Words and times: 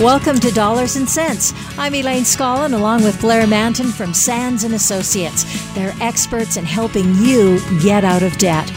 Welcome 0.00 0.38
to 0.40 0.52
Dollars 0.52 0.94
and 0.94 1.08
Cents. 1.08 1.52
I'm 1.76 1.92
Elaine 1.92 2.22
Scollin 2.22 2.72
along 2.72 3.02
with 3.02 3.20
Blair 3.20 3.48
Mantin 3.48 3.90
from 3.90 4.14
Sands 4.14 4.62
and 4.62 4.72
Associates. 4.72 5.44
They're 5.74 5.92
experts 6.00 6.56
in 6.56 6.64
helping 6.64 7.16
you 7.16 7.58
get 7.80 8.04
out 8.04 8.22
of 8.22 8.38
debt. 8.38 8.72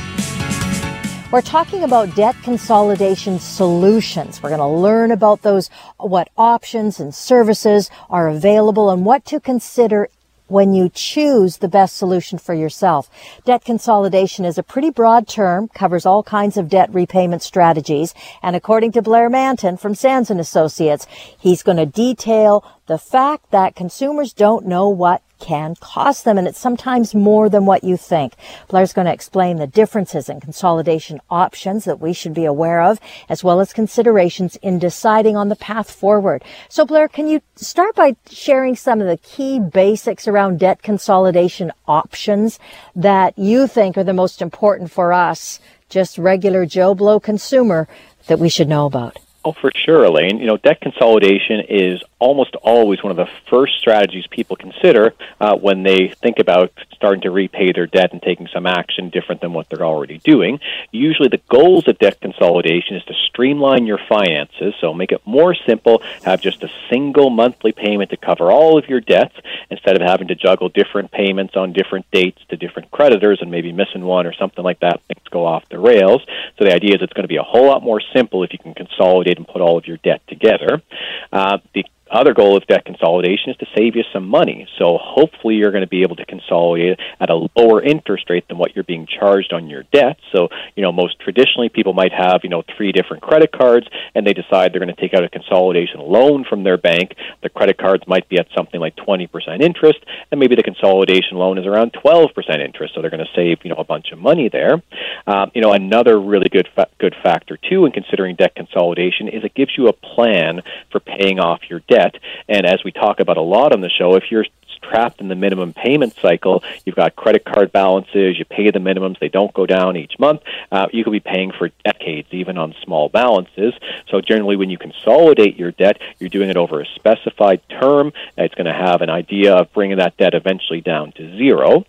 We're 1.31 1.43
talking 1.43 1.83
about 1.83 2.15
debt 2.15 2.35
consolidation 2.41 3.37
solutions. 3.37 4.41
We're 4.41 4.49
going 4.49 4.61
to 4.61 4.67
learn 4.67 5.11
about 5.11 5.43
those, 5.43 5.69
what 5.97 6.27
options 6.39 6.99
and 6.99 7.13
services 7.13 7.91
are 8.09 8.27
available 8.27 8.89
and 8.89 9.05
what 9.05 9.23
to 9.25 9.39
consider 9.39 10.09
when 10.51 10.73
you 10.73 10.89
choose 10.93 11.57
the 11.57 11.67
best 11.67 11.95
solution 11.95 12.37
for 12.37 12.53
yourself. 12.53 13.09
Debt 13.45 13.63
consolidation 13.63 14.43
is 14.43 14.57
a 14.57 14.63
pretty 14.63 14.89
broad 14.89 15.27
term, 15.27 15.69
covers 15.69 16.05
all 16.05 16.21
kinds 16.21 16.57
of 16.57 16.69
debt 16.69 16.93
repayment 16.93 17.41
strategies, 17.41 18.13
and 18.43 18.55
according 18.55 18.91
to 18.91 19.01
Blair 19.01 19.29
Mantin 19.29 19.79
from 19.79 19.95
Sands 19.95 20.29
and 20.29 20.39
Associates, 20.39 21.07
he's 21.39 21.63
going 21.63 21.77
to 21.77 21.85
detail 21.85 22.65
the 22.87 22.97
fact 22.97 23.49
that 23.51 23.75
consumers 23.75 24.33
don't 24.33 24.65
know 24.65 24.89
what 24.89 25.21
can 25.41 25.75
cost 25.81 26.23
them, 26.23 26.37
and 26.37 26.47
it's 26.47 26.59
sometimes 26.59 27.13
more 27.13 27.49
than 27.49 27.65
what 27.65 27.83
you 27.83 27.97
think. 27.97 28.35
Blair's 28.69 28.93
going 28.93 29.07
to 29.07 29.13
explain 29.13 29.57
the 29.57 29.67
differences 29.67 30.29
in 30.29 30.39
consolidation 30.39 31.19
options 31.29 31.83
that 31.83 31.99
we 31.99 32.13
should 32.13 32.33
be 32.33 32.45
aware 32.45 32.81
of, 32.81 32.99
as 33.27 33.43
well 33.43 33.59
as 33.59 33.73
considerations 33.73 34.55
in 34.57 34.79
deciding 34.79 35.35
on 35.35 35.49
the 35.49 35.55
path 35.55 35.91
forward. 35.91 36.43
So, 36.69 36.85
Blair, 36.85 37.07
can 37.07 37.27
you 37.27 37.41
start 37.55 37.95
by 37.95 38.15
sharing 38.29 38.75
some 38.75 39.01
of 39.01 39.07
the 39.07 39.17
key 39.17 39.59
basics 39.59 40.27
around 40.27 40.59
debt 40.59 40.83
consolidation 40.83 41.71
options 41.87 42.59
that 42.95 43.37
you 43.37 43.67
think 43.67 43.97
are 43.97 44.03
the 44.03 44.13
most 44.13 44.41
important 44.41 44.91
for 44.91 45.11
us, 45.11 45.59
just 45.89 46.17
regular 46.17 46.65
Joe 46.65 46.93
Blow 46.95 47.19
consumer, 47.19 47.87
that 48.27 48.39
we 48.39 48.47
should 48.47 48.69
know 48.69 48.85
about? 48.85 49.17
Oh, 49.43 49.53
for 49.53 49.71
sure, 49.75 50.03
Elaine. 50.05 50.37
You 50.37 50.45
know, 50.45 50.57
debt 50.57 50.81
consolidation 50.81 51.61
is 51.67 52.03
almost 52.21 52.55
always 52.57 53.03
one 53.03 53.09
of 53.09 53.17
the 53.17 53.29
first 53.49 53.73
strategies 53.79 54.27
people 54.27 54.55
consider 54.55 55.13
uh, 55.41 55.55
when 55.55 55.81
they 55.81 56.13
think 56.21 56.37
about 56.37 56.71
starting 56.93 57.21
to 57.21 57.31
repay 57.31 57.71
their 57.73 57.87
debt 57.87 58.13
and 58.13 58.21
taking 58.21 58.47
some 58.53 58.67
action 58.67 59.09
different 59.09 59.41
than 59.41 59.53
what 59.53 59.67
they're 59.67 59.85
already 59.85 60.19
doing. 60.19 60.59
Usually, 60.91 61.29
the 61.29 61.41
goals 61.49 61.87
of 61.87 61.97
debt 61.97 62.21
consolidation 62.21 62.95
is 62.95 63.03
to 63.05 63.13
streamline 63.25 63.87
your 63.87 63.99
finances, 64.07 64.75
so 64.79 64.93
make 64.93 65.11
it 65.11 65.21
more 65.25 65.55
simple, 65.65 66.03
have 66.23 66.41
just 66.41 66.63
a 66.63 66.69
single 66.91 67.31
monthly 67.31 67.71
payment 67.71 68.11
to 68.11 68.17
cover 68.17 68.51
all 68.51 68.77
of 68.77 68.87
your 68.87 69.01
debts 69.01 69.35
instead 69.71 69.95
of 69.95 70.03
having 70.03 70.27
to 70.27 70.35
juggle 70.35 70.69
different 70.69 71.11
payments 71.11 71.55
on 71.55 71.73
different 71.73 72.05
dates 72.11 72.41
to 72.49 72.55
different 72.55 72.91
creditors 72.91 73.39
and 73.41 73.49
maybe 73.49 73.71
missing 73.71 74.05
one 74.05 74.27
or 74.27 74.33
something 74.33 74.63
like 74.63 74.79
that. 74.81 75.01
Things 75.07 75.27
go 75.31 75.45
off 75.45 75.67
the 75.69 75.79
rails. 75.79 76.21
So 76.59 76.65
the 76.65 76.73
idea 76.73 76.93
is 76.93 77.01
it's 77.01 77.13
going 77.13 77.23
to 77.23 77.27
be 77.27 77.37
a 77.37 77.43
whole 77.43 77.65
lot 77.65 77.81
more 77.81 78.01
simple 78.13 78.43
if 78.43 78.53
you 78.53 78.59
can 78.59 78.75
consolidate 78.75 79.37
and 79.37 79.47
put 79.47 79.61
all 79.61 79.79
of 79.79 79.87
your 79.87 79.97
debt 79.97 80.21
together. 80.27 80.83
Uh, 81.31 81.57
the 81.73 81.85
other 82.11 82.33
goal 82.33 82.57
of 82.57 82.67
debt 82.67 82.85
consolidation 82.85 83.49
is 83.51 83.57
to 83.57 83.65
save 83.75 83.95
you 83.95 84.03
some 84.11 84.27
money. 84.27 84.67
So 84.77 84.97
hopefully 85.01 85.55
you're 85.55 85.71
going 85.71 85.83
to 85.83 85.89
be 85.89 86.01
able 86.03 86.17
to 86.17 86.25
consolidate 86.25 86.99
at 87.19 87.29
a 87.29 87.47
lower 87.55 87.81
interest 87.81 88.29
rate 88.29 88.47
than 88.47 88.57
what 88.57 88.75
you're 88.75 88.83
being 88.83 89.07
charged 89.07 89.53
on 89.53 89.67
your 89.67 89.83
debt. 89.93 90.17
So, 90.33 90.49
you 90.75 90.83
know, 90.83 90.91
most 90.91 91.19
traditionally 91.19 91.69
people 91.69 91.93
might 91.93 92.11
have, 92.11 92.41
you 92.43 92.49
know, 92.49 92.63
three 92.75 92.91
different 92.91 93.23
credit 93.23 93.51
cards 93.51 93.87
and 94.13 94.27
they 94.27 94.33
decide 94.33 94.73
they're 94.73 94.81
going 94.81 94.93
to 94.93 95.01
take 95.01 95.13
out 95.13 95.23
a 95.23 95.29
consolidation 95.29 95.99
loan 96.01 96.45
from 96.47 96.63
their 96.63 96.77
bank. 96.77 97.15
The 97.41 97.49
credit 97.49 97.77
cards 97.77 98.03
might 98.07 98.27
be 98.27 98.37
at 98.37 98.47
something 98.55 98.79
like 98.79 98.95
20% 98.97 99.61
interest 99.61 99.99
and 100.31 100.39
maybe 100.39 100.55
the 100.55 100.63
consolidation 100.63 101.37
loan 101.37 101.57
is 101.57 101.65
around 101.65 101.93
12% 101.93 102.29
interest. 102.59 102.93
So 102.93 103.01
they're 103.01 103.09
going 103.09 103.25
to 103.25 103.35
save, 103.35 103.59
you 103.63 103.69
know, 103.69 103.77
a 103.77 103.85
bunch 103.85 104.11
of 104.11 104.19
money 104.19 104.49
there. 104.49 104.81
Um, 105.27 105.51
you 105.53 105.61
know, 105.61 105.71
another 105.71 106.19
really 106.19 106.49
good 106.49 106.67
fa- 106.75 106.89
good 106.99 107.15
factor 107.23 107.57
too 107.69 107.85
in 107.85 107.91
considering 107.91 108.35
debt 108.35 108.55
consolidation 108.55 109.27
is 109.27 109.43
it 109.43 109.55
gives 109.55 109.71
you 109.77 109.87
a 109.87 109.93
plan 109.93 110.61
for 110.91 110.99
paying 110.99 111.39
off 111.39 111.61
your 111.69 111.79
debt 111.87 112.00
debt. 112.01 112.21
And 112.47 112.65
as 112.65 112.83
we 112.83 112.91
talk 112.91 113.19
about 113.19 113.37
a 113.37 113.41
lot 113.41 113.73
on 113.73 113.81
the 113.81 113.89
show, 113.89 114.15
if 114.15 114.25
you're 114.31 114.45
trapped 114.81 115.21
in 115.21 115.27
the 115.27 115.35
minimum 115.35 115.73
payment 115.73 116.15
cycle, 116.21 116.63
you've 116.85 116.95
got 116.95 117.15
credit 117.15 117.45
card 117.45 117.71
balances, 117.71 118.37
you 118.39 118.45
pay 118.45 118.71
the 118.71 118.79
minimums, 118.79 119.19
they 119.19 119.29
don't 119.29 119.53
go 119.53 119.65
down 119.65 119.95
each 119.95 120.17
month, 120.17 120.41
uh, 120.71 120.87
you 120.91 121.03
could 121.03 121.11
be 121.11 121.19
paying 121.19 121.51
for 121.51 121.69
decades 121.85 122.27
even 122.31 122.57
on 122.57 122.73
small 122.83 123.07
balances. 123.09 123.73
So 124.09 124.21
generally 124.21 124.55
when 124.55 124.69
you 124.69 124.77
consolidate 124.77 125.55
your 125.55 125.71
debt, 125.71 126.01
you're 126.19 126.29
doing 126.29 126.49
it 126.49 126.57
over 126.57 126.81
a 126.81 126.85
specified 126.95 127.61
term. 127.69 128.11
It's 128.37 128.55
going 128.55 128.65
to 128.65 128.73
have 128.73 129.01
an 129.01 129.09
idea 129.09 129.55
of 129.55 129.71
bringing 129.71 129.97
that 129.97 130.17
debt 130.17 130.33
eventually 130.33 130.81
down 130.81 131.11
to 131.13 131.37
zero. 131.37 131.85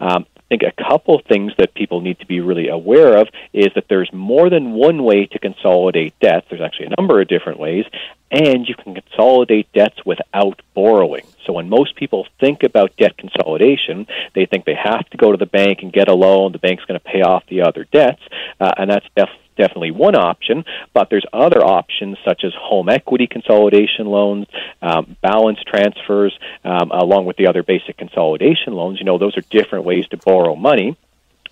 Um, 0.00 0.26
think 0.56 0.72
a 0.78 0.82
couple 0.82 1.20
things 1.26 1.52
that 1.58 1.74
people 1.74 2.00
need 2.00 2.18
to 2.20 2.26
be 2.26 2.40
really 2.40 2.68
aware 2.68 3.16
of 3.18 3.28
is 3.52 3.68
that 3.74 3.86
there's 3.88 4.12
more 4.12 4.50
than 4.50 4.72
one 4.72 5.02
way 5.02 5.26
to 5.26 5.38
consolidate 5.38 6.18
debts. 6.20 6.46
There's 6.48 6.62
actually 6.62 6.86
a 6.86 6.94
number 6.96 7.20
of 7.20 7.28
different 7.28 7.58
ways, 7.58 7.84
and 8.30 8.68
you 8.68 8.74
can 8.74 8.94
consolidate 8.94 9.72
debts 9.72 10.04
without 10.04 10.62
borrowing. 10.74 11.24
So 11.44 11.52
when 11.52 11.68
most 11.68 11.96
people 11.96 12.26
think 12.40 12.62
about 12.62 12.96
debt 12.96 13.16
consolidation, 13.16 14.06
they 14.34 14.46
think 14.46 14.64
they 14.64 14.76
have 14.76 15.08
to 15.10 15.16
go 15.16 15.32
to 15.32 15.38
the 15.38 15.46
bank 15.46 15.80
and 15.82 15.92
get 15.92 16.08
a 16.08 16.14
loan. 16.14 16.52
The 16.52 16.58
bank's 16.58 16.84
going 16.84 17.00
to 17.00 17.04
pay 17.04 17.22
off 17.22 17.44
the 17.48 17.62
other 17.62 17.84
debts, 17.84 18.22
uh, 18.60 18.72
and 18.76 18.90
that's 18.90 19.06
def- 19.16 19.28
definitely 19.56 19.90
one 19.90 20.14
option. 20.14 20.64
But 20.92 21.10
there's 21.10 21.26
other 21.32 21.62
options 21.64 22.18
such 22.24 22.44
as 22.44 22.52
home 22.54 22.88
equity 22.88 23.26
consolidation 23.26 24.06
loans, 24.06 24.46
um, 24.82 25.16
balance 25.20 25.58
transfers, 25.66 26.36
um, 26.64 26.90
along 26.90 27.26
with 27.26 27.36
the 27.36 27.46
other 27.46 27.62
basic 27.62 27.96
consolidation 27.96 28.74
loans. 28.74 28.98
You 28.98 29.04
know, 29.04 29.18
those 29.18 29.36
are 29.36 29.42
different 29.42 29.84
ways 29.84 30.06
to 30.08 30.16
borrow 30.16 30.54
money. 30.54 30.96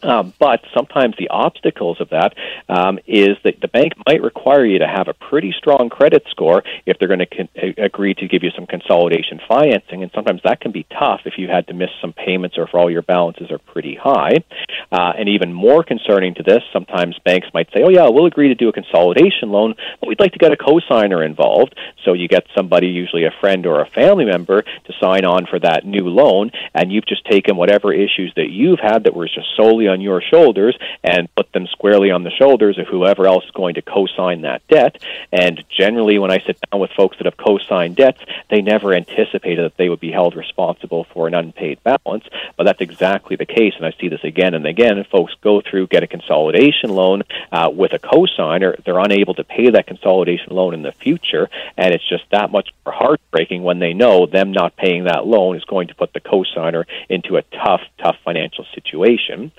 Um, 0.03 0.35
but 0.39 0.61
sometimes 0.75 1.15
the 1.19 1.29
obstacles 1.29 2.01
of 2.01 2.11
that 2.11 2.35
um, 2.69 2.99
is 3.07 3.37
that 3.45 3.61
the 3.61 3.69
bank 3.69 3.93
might 4.07 4.23
require 4.23 4.65
you 4.65 4.81
to 4.81 4.87
have 4.87 5.09
a 5.09 5.15
pretty 5.15 5.55
strong 5.57 5.89
credit 5.89 6.25
score 6.31 6.65
if 6.87 6.99
they're 6.99 7.09
going 7.09 7.21
to 7.21 7.27
con- 7.27 7.75
agree 7.79 8.15
to 8.15 8.29
give 8.29 8.43
you 8.43 8.51
some 8.51 8.67
consolidation 8.67 9.41
financing, 9.49 10.03
and 10.03 10.11
sometimes 10.15 10.41
that 10.45 10.61
can 10.61 10.73
be 10.73 10.87
tough 10.99 11.21
if 11.25 11.35
you 11.39 11.49
had 11.49 11.67
to 11.69 11.75
miss 11.75 11.91
some 12.01 12.13
payments 12.13 12.59
or 12.59 12.65
if 12.65 12.75
all 12.75 12.91
your 12.91 13.03
balances 13.03 13.51
are 13.51 13.59
pretty 13.59 13.95
high. 13.95 14.43
Uh, 14.91 15.13
and 15.17 15.29
even 15.29 15.53
more 15.53 15.83
concerning 15.83 16.35
to 16.35 16.43
this, 16.43 16.63
sometimes 16.73 17.19
banks 17.25 17.49
might 17.55 17.69
say, 17.73 17.83
"Oh 17.83 17.89
yeah, 17.89 18.09
we'll 18.09 18.27
agree 18.27 18.49
to 18.49 18.55
do 18.55 18.69
a 18.69 18.73
consolidation 18.73 19.51
loan, 19.51 19.75
but 20.01 20.09
we'd 20.09 20.21
like 20.21 20.33
to 20.33 20.39
get 20.39 20.53
a 20.53 20.57
cosigner 20.57 21.25
involved." 21.25 21.75
So 22.05 22.13
you 22.13 22.29
get 22.29 22.47
somebody, 22.55 22.89
usually 22.89 23.25
a 23.25 23.31
friend 23.41 23.67
or 23.67 23.81
a 23.81 23.87
family 23.87 24.25
member, 24.25 24.63
to 24.63 24.93
sign 25.01 25.25
on 25.25 25.47
for 25.47 25.59
that 25.61 25.85
new 25.85 26.09
loan, 26.09 26.51
and 26.75 26.93
you've 26.93 27.07
just 27.07 27.25
taken 27.25 27.57
whatever 27.57 27.93
issues 27.93 28.33
that 28.37 28.51
you've 28.51 28.81
had 28.81 29.05
that 29.05 29.15
were 29.15 29.29
just 29.29 29.47
solely 29.57 29.89
on 29.93 30.01
your 30.01 30.21
shoulders 30.21 30.77
and 31.05 31.33
put 31.35 31.53
them 31.53 31.67
squarely 31.69 32.11
on 32.11 32.25
the 32.25 32.31
shoulders 32.31 32.79
of 32.79 32.87
whoever 32.89 33.27
else 33.27 33.45
is 33.45 33.51
going 33.53 33.75
to 33.75 33.83
co-sign 33.83 34.43
that 34.43 34.67
debt. 34.69 35.01
And 35.31 35.63
generally, 35.69 36.19
when 36.19 36.31
I 36.31 36.41
sit 36.41 36.59
down 36.71 36.81
with 36.81 36.91
folks 36.91 37.19
that 37.19 37.27
have 37.27 37.37
co-signed 37.37 37.97
debts, 37.97 38.21
they 38.51 38.61
never 38.61 38.93
anticipated 38.95 39.65
that 39.65 39.77
they 39.77 39.89
would 39.89 40.01
be 40.01 40.11
held 40.11 40.35
responsible 40.35 41.05
for 41.13 41.29
an 41.29 41.35
unpaid 41.35 41.79
balance. 41.85 42.25
But 42.57 42.65
that's 42.65 42.81
exactly 42.81 43.37
the 43.37 43.47
case, 43.47 43.75
and 43.77 43.87
I 43.87 43.93
see 44.01 44.09
this 44.09 44.25
again 44.25 44.55
and 44.55 44.67
again. 44.67 45.05
Folks 45.11 45.35
go 45.43 45.61
through, 45.61 45.87
get 45.89 46.03
a 46.03 46.07
consolidation 46.07 46.91
loan 46.91 47.23
uh, 47.51 47.71
with 47.73 47.93
a 47.93 47.99
co-signer. 47.99 48.77
They're 48.85 48.99
unable 48.99 49.35
to 49.35 49.45
pay 49.45 49.71
that 49.71 49.87
consolidation 49.87 50.55
loan 50.55 50.75
in 50.75 50.83
the 50.83 50.93
future, 50.93 51.49
and 51.77 51.95
it's 51.95 52.09
just 52.09 52.25
that 52.31 52.51
much 52.51 52.71
more 52.85 52.95
heartbreaking 52.95 53.63
when 53.63 53.79
they 53.79 53.93
know 53.93 54.27
them 54.27 54.53
not 54.53 54.77
paying 54.77 55.05
that 55.05 55.27
loan 55.27 55.57
is 55.57 55.65
going 55.65 55.89
to 55.89 55.95
put 55.95 56.13
the 56.13 56.21
co-signer 56.21 56.87
into 57.09 57.37
a 57.37 57.43
tough, 57.43 57.83
tough 57.99 58.17
financial 58.25 58.67
situation. 58.75 59.53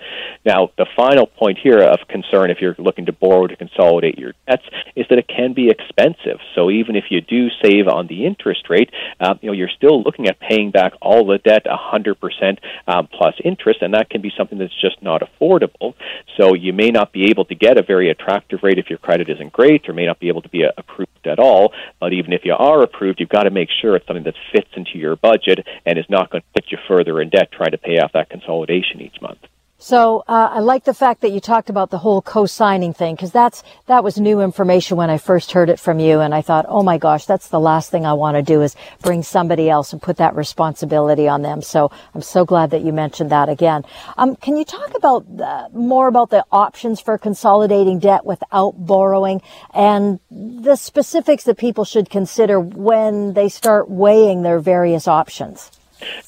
Now, 0.46 0.72
the 0.78 0.86
final 0.96 1.26
point 1.26 1.58
here 1.62 1.80
of 1.80 2.00
concern 2.08 2.50
if 2.50 2.60
you're 2.62 2.76
looking 2.78 3.06
to 3.06 3.14
borrow 3.14 3.48
to 3.48 3.56
consolidate 3.56 4.18
your 4.18 4.34
debts 4.48 4.66
is 4.96 5.06
that 5.10 5.20
it 5.20 5.28
can 5.28 5.54
be 5.54 5.70
expensive. 5.70 6.40
So 6.56 6.70
even 6.70 6.96
if 6.96 7.06
you 7.10 7.22
do 7.22 7.50
save 7.62 7.88
on 7.88 8.08
the 8.08 8.26
interest 8.26 8.70
rate, 8.70 8.90
uh, 9.20 9.36
you 9.42 9.48
know 9.48 9.54
you're 9.54 9.70
still 9.76 10.02
looking 10.02 10.28
at 10.28 10.40
paying 10.40 10.72
back 10.72 10.94
all 11.02 11.26
the 11.26 11.38
debt 11.38 11.66
100% 11.66 12.58
um, 12.88 13.08
plus 13.08 13.36
interest, 13.44 13.82
and 13.82 13.94
that 13.94 14.10
can 14.10 14.22
be 14.22 14.32
something 14.38 14.58
that's 14.58 14.80
just 14.82 15.02
not 15.02 15.22
affordable. 15.22 15.94
So 16.38 16.54
you 16.54 16.74
may 16.74 16.90
not 16.90 17.12
be 17.12 17.30
able 17.30 17.46
to 17.46 17.56
get 17.56 17.78
a 17.78 17.84
very 17.84 18.10
attractive 18.10 18.60
rate 18.64 18.78
if 18.78 18.90
your 18.90 19.00
credit 19.00 19.30
isn't 19.30 19.54
great, 19.54 19.88
or 19.88 19.94
may 19.94 20.06
not 20.06 20.20
be 20.20 20.28
able 20.28 20.42
to 20.42 20.50
be 20.50 20.66
uh, 20.66 20.72
approved 20.78 21.28
at 21.28 21.40
all. 21.40 21.74
But 22.00 22.14
even 22.14 22.34
if 22.34 22.42
you 22.44 22.54
are 22.54 22.82
approved, 22.84 23.20
you've 23.20 23.30
got 23.30 23.44
to 23.44 23.52
make 23.52 23.70
sure 23.82 23.96
it's 23.96 24.08
something 24.08 24.24
that 24.24 24.36
fits 24.52 24.70
into 24.76 24.98
your 24.98 25.16
budget 25.16 25.66
and 25.86 25.98
is 25.98 26.06
not 26.10 26.30
going 26.30 26.42
to 26.42 26.62
put 26.62 26.72
you 26.72 26.78
further 26.88 27.22
in 27.22 27.30
debt 27.30 27.52
trying 27.52 27.72
to 27.72 27.78
pay 27.78 28.00
off 28.00 28.12
that 28.14 28.30
consolidation 28.30 29.02
each 29.02 29.22
month. 29.22 29.40
So 29.84 30.24
uh, 30.30 30.48
I 30.50 30.60
like 30.60 30.86
the 30.86 30.94
fact 30.94 31.20
that 31.22 31.34
you 31.34 31.42
talked 31.42 31.70
about 31.70 31.90
the 31.90 31.98
whole 31.98 32.22
co-signing 32.22 32.94
thing 32.94 33.16
because 33.16 33.34
that's 33.34 33.64
that 33.88 34.02
was 34.02 34.18
new 34.18 34.40
information 34.40 34.96
when 34.96 35.10
I 35.10 35.18
first 35.18 35.52
heard 35.52 35.70
it 35.70 35.78
from 35.78 36.00
you, 36.00 36.22
and 36.22 36.34
I 36.34 36.42
thought, 36.42 36.66
oh 36.70 36.84
my 36.84 36.98
gosh, 36.98 37.26
that's 37.26 37.50
the 37.50 37.60
last 37.60 37.92
thing 37.92 38.06
I 38.06 38.14
want 38.14 38.38
to 38.38 38.42
do 38.42 38.62
is 38.62 38.78
bring 39.02 39.24
somebody 39.24 39.70
else 39.70 39.92
and 39.92 40.02
put 40.02 40.16
that 40.18 40.38
responsibility 40.38 41.28
on 41.28 41.42
them. 41.42 41.62
So 41.62 41.92
I'm 42.16 42.22
so 42.22 42.46
glad 42.46 42.70
that 42.70 42.84
you 42.84 42.94
mentioned 42.94 43.30
that 43.32 43.50
again. 43.50 43.84
Um, 44.16 44.38
can 44.38 44.56
you 44.56 44.64
talk 44.64 44.96
about 44.96 45.28
more 45.74 46.08
about 46.08 46.30
the 46.30 46.46
options 46.50 47.02
for 47.02 47.18
consolidating 47.18 48.00
debt 48.00 48.26
without 48.26 48.86
borrowing 48.86 49.42
and 49.74 50.22
the 50.32 50.78
specifics 50.78 51.44
that 51.44 51.58
people 51.58 51.84
should 51.84 52.10
consider 52.10 52.58
when 52.58 53.34
they 53.34 53.50
start 53.50 53.90
weighing 53.90 54.44
their 54.44 54.60
various 54.60 55.10
options? 55.10 55.72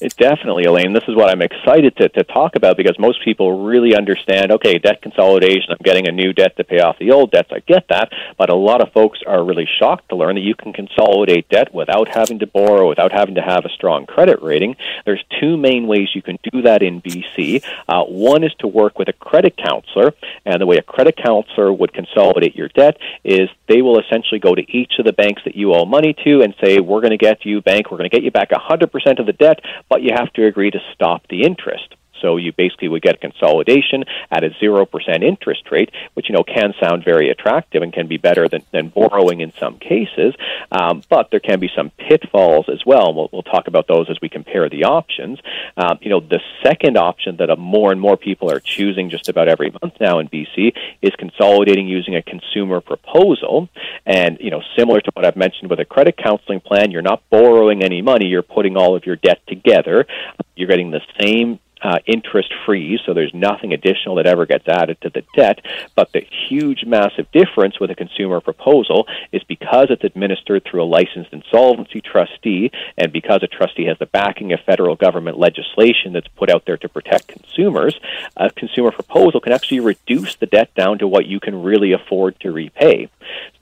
It 0.00 0.16
definitely, 0.16 0.64
Elaine. 0.64 0.92
This 0.92 1.04
is 1.08 1.14
what 1.14 1.30
I'm 1.30 1.42
excited 1.42 1.96
to, 1.96 2.08
to 2.10 2.24
talk 2.24 2.56
about 2.56 2.76
because 2.76 2.98
most 2.98 3.24
people 3.24 3.64
really 3.64 3.96
understand 3.96 4.52
okay, 4.52 4.78
debt 4.78 5.02
consolidation, 5.02 5.70
I'm 5.70 5.78
getting 5.82 6.08
a 6.08 6.12
new 6.12 6.32
debt 6.32 6.56
to 6.56 6.64
pay 6.64 6.80
off 6.80 6.98
the 6.98 7.10
old 7.10 7.30
debts. 7.30 7.50
I 7.52 7.60
get 7.60 7.88
that. 7.88 8.12
But 8.38 8.50
a 8.50 8.54
lot 8.54 8.80
of 8.80 8.92
folks 8.92 9.20
are 9.26 9.44
really 9.44 9.68
shocked 9.78 10.08
to 10.10 10.16
learn 10.16 10.36
that 10.36 10.42
you 10.42 10.54
can 10.54 10.72
consolidate 10.72 11.48
debt 11.48 11.74
without 11.74 12.08
having 12.08 12.38
to 12.40 12.46
borrow, 12.46 12.88
without 12.88 13.12
having 13.12 13.34
to 13.36 13.42
have 13.42 13.64
a 13.64 13.70
strong 13.70 14.06
credit 14.06 14.42
rating. 14.42 14.76
There's 15.04 15.24
two 15.40 15.56
main 15.56 15.86
ways 15.86 16.08
you 16.14 16.22
can 16.22 16.38
do 16.52 16.62
that 16.62 16.82
in 16.82 17.02
BC. 17.02 17.64
Uh, 17.88 18.04
one 18.04 18.44
is 18.44 18.54
to 18.60 18.66
work 18.66 18.98
with 18.98 19.08
a 19.08 19.12
credit 19.12 19.56
counselor, 19.56 20.12
and 20.44 20.60
the 20.60 20.66
way 20.66 20.76
a 20.76 20.82
credit 20.82 21.16
counselor 21.16 21.72
would 21.72 21.92
consolidate 21.92 22.56
your 22.56 22.68
debt 22.68 22.98
is 23.24 23.48
they 23.68 23.82
will 23.82 23.98
essentially 23.98 24.40
go 24.40 24.54
to 24.54 24.62
each 24.70 24.94
of 24.98 25.04
the 25.04 25.12
banks 25.12 25.42
that 25.44 25.56
you 25.56 25.74
owe 25.74 25.84
money 25.84 26.14
to 26.24 26.42
and 26.42 26.54
say, 26.62 26.80
We're 26.80 27.00
going 27.00 27.10
to 27.10 27.16
get 27.16 27.44
you, 27.44 27.60
bank, 27.60 27.90
we're 27.90 27.98
going 27.98 28.10
to 28.10 28.16
get 28.16 28.24
you 28.24 28.30
back 28.30 28.50
100% 28.50 29.18
of 29.18 29.26
the 29.26 29.32
debt 29.32 29.60
but 29.88 30.02
you 30.02 30.10
have 30.14 30.32
to 30.34 30.46
agree 30.46 30.70
to 30.70 30.80
stop 30.94 31.26
the 31.28 31.42
interest. 31.42 31.94
So 32.20 32.36
you 32.36 32.52
basically 32.52 32.88
would 32.88 33.02
get 33.02 33.16
a 33.16 33.18
consolidation 33.18 34.04
at 34.30 34.44
a 34.44 34.50
0% 34.50 35.22
interest 35.22 35.70
rate, 35.70 35.90
which, 36.14 36.28
you 36.28 36.34
know, 36.34 36.44
can 36.44 36.74
sound 36.80 37.04
very 37.04 37.30
attractive 37.30 37.82
and 37.82 37.92
can 37.92 38.06
be 38.06 38.16
better 38.16 38.48
than, 38.48 38.62
than 38.72 38.88
borrowing 38.88 39.40
in 39.40 39.52
some 39.58 39.78
cases. 39.78 40.34
Um, 40.70 41.02
but 41.08 41.30
there 41.30 41.40
can 41.40 41.60
be 41.60 41.70
some 41.74 41.90
pitfalls 41.90 42.66
as 42.68 42.84
well. 42.84 43.14
We'll, 43.14 43.28
we'll 43.32 43.42
talk 43.42 43.68
about 43.68 43.86
those 43.88 44.08
as 44.10 44.18
we 44.20 44.28
compare 44.28 44.68
the 44.68 44.84
options. 44.84 45.38
Um, 45.76 45.98
you 46.00 46.10
know, 46.10 46.20
the 46.20 46.40
second 46.62 46.96
option 46.96 47.36
that 47.36 47.56
more 47.58 47.92
and 47.92 48.00
more 48.00 48.16
people 48.16 48.50
are 48.50 48.60
choosing 48.60 49.10
just 49.10 49.28
about 49.28 49.48
every 49.48 49.70
month 49.82 49.94
now 50.00 50.18
in 50.18 50.28
BC 50.28 50.72
is 51.02 51.12
consolidating 51.16 51.88
using 51.88 52.16
a 52.16 52.22
consumer 52.22 52.80
proposal. 52.80 53.68
And, 54.04 54.38
you 54.40 54.50
know, 54.50 54.62
similar 54.76 55.00
to 55.00 55.10
what 55.14 55.24
I've 55.24 55.36
mentioned 55.36 55.70
with 55.70 55.80
a 55.80 55.84
credit 55.84 56.16
counseling 56.16 56.60
plan, 56.60 56.90
you're 56.90 57.02
not 57.02 57.22
borrowing 57.30 57.82
any 57.82 58.02
money, 58.02 58.26
you're 58.26 58.42
putting 58.42 58.76
all 58.76 58.96
of 58.96 59.06
your 59.06 59.16
debt 59.16 59.40
together. 59.46 60.06
You're 60.54 60.68
getting 60.68 60.90
the 60.90 61.02
same 61.20 61.60
uh, 61.82 61.98
interest 62.06 62.52
free, 62.64 62.98
so 63.04 63.12
there's 63.12 63.34
nothing 63.34 63.72
additional 63.72 64.16
that 64.16 64.26
ever 64.26 64.46
gets 64.46 64.66
added 64.66 65.00
to 65.02 65.10
the 65.10 65.24
debt. 65.34 65.60
But 65.94 66.12
the 66.12 66.26
huge, 66.48 66.84
massive 66.84 67.30
difference 67.32 67.78
with 67.78 67.90
a 67.90 67.94
consumer 67.94 68.40
proposal 68.40 69.06
is 69.32 69.42
because 69.44 69.88
it's 69.90 70.04
administered 70.04 70.64
through 70.64 70.82
a 70.82 70.84
licensed 70.84 71.32
insolvency 71.32 72.00
trustee, 72.00 72.70
and 72.96 73.12
because 73.12 73.42
a 73.42 73.46
trustee 73.46 73.86
has 73.86 73.98
the 73.98 74.06
backing 74.06 74.52
of 74.52 74.60
federal 74.60 74.96
government 74.96 75.38
legislation 75.38 76.12
that's 76.12 76.28
put 76.28 76.50
out 76.50 76.64
there 76.66 76.78
to 76.78 76.88
protect 76.88 77.28
consumers, 77.28 77.98
a 78.36 78.50
consumer 78.50 78.90
proposal 78.90 79.40
can 79.40 79.52
actually 79.52 79.80
reduce 79.80 80.36
the 80.36 80.46
debt 80.46 80.74
down 80.74 80.98
to 80.98 81.06
what 81.06 81.26
you 81.26 81.40
can 81.40 81.62
really 81.62 81.92
afford 81.92 82.38
to 82.40 82.52
repay. 82.52 83.08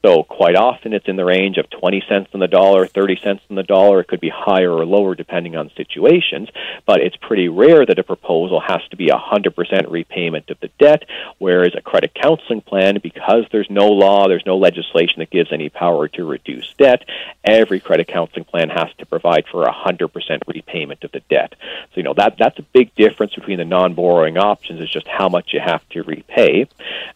So 0.04 0.22
quite 0.22 0.54
often 0.54 0.92
it's 0.92 1.08
in 1.08 1.16
the 1.16 1.24
range 1.24 1.56
of 1.56 1.70
20 1.70 2.04
cents 2.06 2.28
on 2.34 2.40
the 2.40 2.46
dollar, 2.46 2.86
30 2.86 3.20
cents 3.22 3.42
on 3.48 3.56
the 3.56 3.62
dollar. 3.62 4.00
It 4.00 4.08
could 4.08 4.20
be 4.20 4.28
higher 4.28 4.70
or 4.70 4.84
lower 4.84 5.14
depending 5.14 5.56
on 5.56 5.70
situations, 5.78 6.50
but 6.84 7.00
it's 7.00 7.16
pretty 7.16 7.48
rare 7.48 7.86
that 7.86 7.98
a 7.98 8.02
proposal 8.02 8.60
has 8.60 8.82
to 8.90 8.96
be 8.96 9.06
100% 9.08 9.90
repayment 9.90 10.50
of 10.50 10.60
the 10.60 10.68
debt, 10.78 11.04
whereas 11.38 11.74
a 11.74 11.80
credit 11.80 12.12
counseling 12.14 12.60
plan, 12.60 13.00
because 13.02 13.46
there's 13.50 13.70
no 13.70 13.88
law, 13.88 14.28
there's 14.28 14.44
no 14.44 14.58
legislation 14.58 15.20
that 15.20 15.30
gives 15.30 15.50
any 15.50 15.70
power 15.70 16.06
to 16.08 16.26
reduce 16.26 16.74
debt, 16.74 17.08
every 17.42 17.80
credit 17.80 18.06
counseling 18.06 18.44
plan 18.44 18.68
has 18.68 18.92
to 18.98 19.06
provide 19.06 19.46
for 19.46 19.64
100% 19.64 20.42
repayment 20.46 21.02
of 21.02 21.12
the 21.12 21.20
debt. 21.30 21.54
So, 21.60 21.92
you 21.94 22.02
know, 22.02 22.14
that, 22.14 22.36
that's 22.36 22.58
a 22.58 22.62
big 22.62 22.94
difference 22.94 23.34
between 23.34 23.56
the 23.56 23.64
non-borrowing 23.64 24.36
options 24.36 24.82
is 24.82 24.90
just 24.90 25.08
how 25.08 25.30
much 25.30 25.54
you 25.54 25.60
have 25.60 25.88
to 25.90 26.02
repay. 26.02 26.68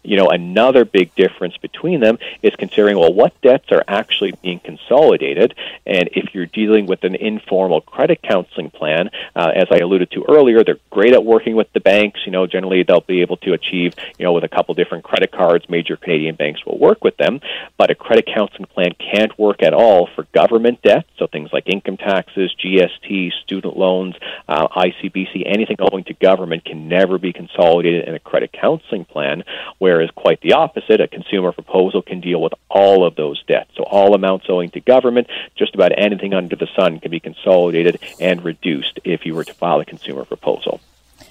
You 0.02 0.17
know, 0.17 0.31
another 0.31 0.87
big 0.87 1.14
difference 1.17 1.58
between 1.58 2.00
them 2.00 2.19
is 2.43 2.55
well, 2.79 3.13
what 3.13 3.41
debts 3.41 3.71
are 3.73 3.83
actually 3.89 4.33
being 4.43 4.61
consolidated? 4.61 5.55
And 5.87 6.09
if 6.13 6.35
you're 6.35 6.47
dealing 6.47 6.87
with 6.87 7.05
an 7.05 7.15
informal 7.15 7.81
credit 7.81 8.23
counseling 8.23 8.71
plan, 8.71 9.11
uh, 9.35 9.53
as 9.55 9.67
I 9.71 9.79
alluded 9.79 10.11
to 10.13 10.25
earlier, 10.29 10.63
they're 10.63 10.79
great 10.91 11.13
at 11.13 11.25
working 11.25 11.57
with 11.57 11.73
the 11.73 11.81
banks. 11.81 12.21
You 12.25 12.33
know, 12.33 12.47
generally 12.47 12.83
they'll 12.83 13.01
be 13.01 13.21
able 13.21 13.37
to 13.39 13.53
achieve, 13.53 13.95
you 14.19 14.25
know, 14.25 14.33
with 14.33 14.45
a 14.45 14.49
couple 14.49 14.75
different 14.75 15.05
credit 15.05 15.33
cards, 15.33 15.69
major 15.69 15.97
Canadian 15.97 16.37
banks 16.37 16.65
will 16.65 16.79
work 16.79 17.03
with 17.03 17.17
them. 17.17 17.41
But 17.77 17.91
a 17.91 17.95
credit 17.95 18.27
counseling 18.27 18.67
plan 18.67 18.93
can't 18.99 19.37
work 19.39 19.63
at 19.63 19.75
all 19.75 20.09
for 20.15 20.25
government 20.33 20.83
debt, 20.83 21.07
so 21.17 21.27
things 21.27 21.51
like 21.53 21.69
income 21.69 21.97
taxes, 21.97 22.55
GST, 22.63 23.33
student 23.43 23.77
loans, 23.77 24.15
uh, 24.49 24.69
ICBC, 24.69 25.43
anything 25.47 25.77
owing 25.81 26.05
to 26.05 26.15
government 26.15 26.65
can 26.65 26.89
never 26.89 27.19
be 27.19 27.33
consolidated 27.33 28.09
in 28.09 28.15
a 28.15 28.21
credit 28.21 28.53
counseling 28.53 29.05
plan. 29.05 29.45
Whereas 29.79 30.11
quite 30.13 30.41
the 30.41 30.53
opposite, 30.53 31.01
a 31.01 31.09
consumer 31.09 31.53
proposal 31.53 32.03
can 32.03 32.21
deal 32.21 32.41
with 32.41 32.53
all 32.70 33.05
of 33.05 33.17
those 33.17 33.43
debts. 33.44 33.70
So 33.76 33.82
all 33.85 34.15
amounts 34.15 34.47
owing 34.49 34.70
to 34.70 34.81
government, 34.81 35.29
just 35.56 35.75
about 35.75 35.93
anything 35.97 36.35
under 36.35 36.56
the 36.56 36.69
sun 36.76 37.00
can 37.00 37.11
be 37.11 37.20
consolidated 37.20 38.00
and 38.20 38.44
reduced 38.44 39.00
if 39.05 39.25
you 39.25 39.35
were 39.35 39.44
to 39.44 39.55
file 39.55 39.81
a 39.81 39.85
consumer 39.85 40.25
proposal. 40.25 40.81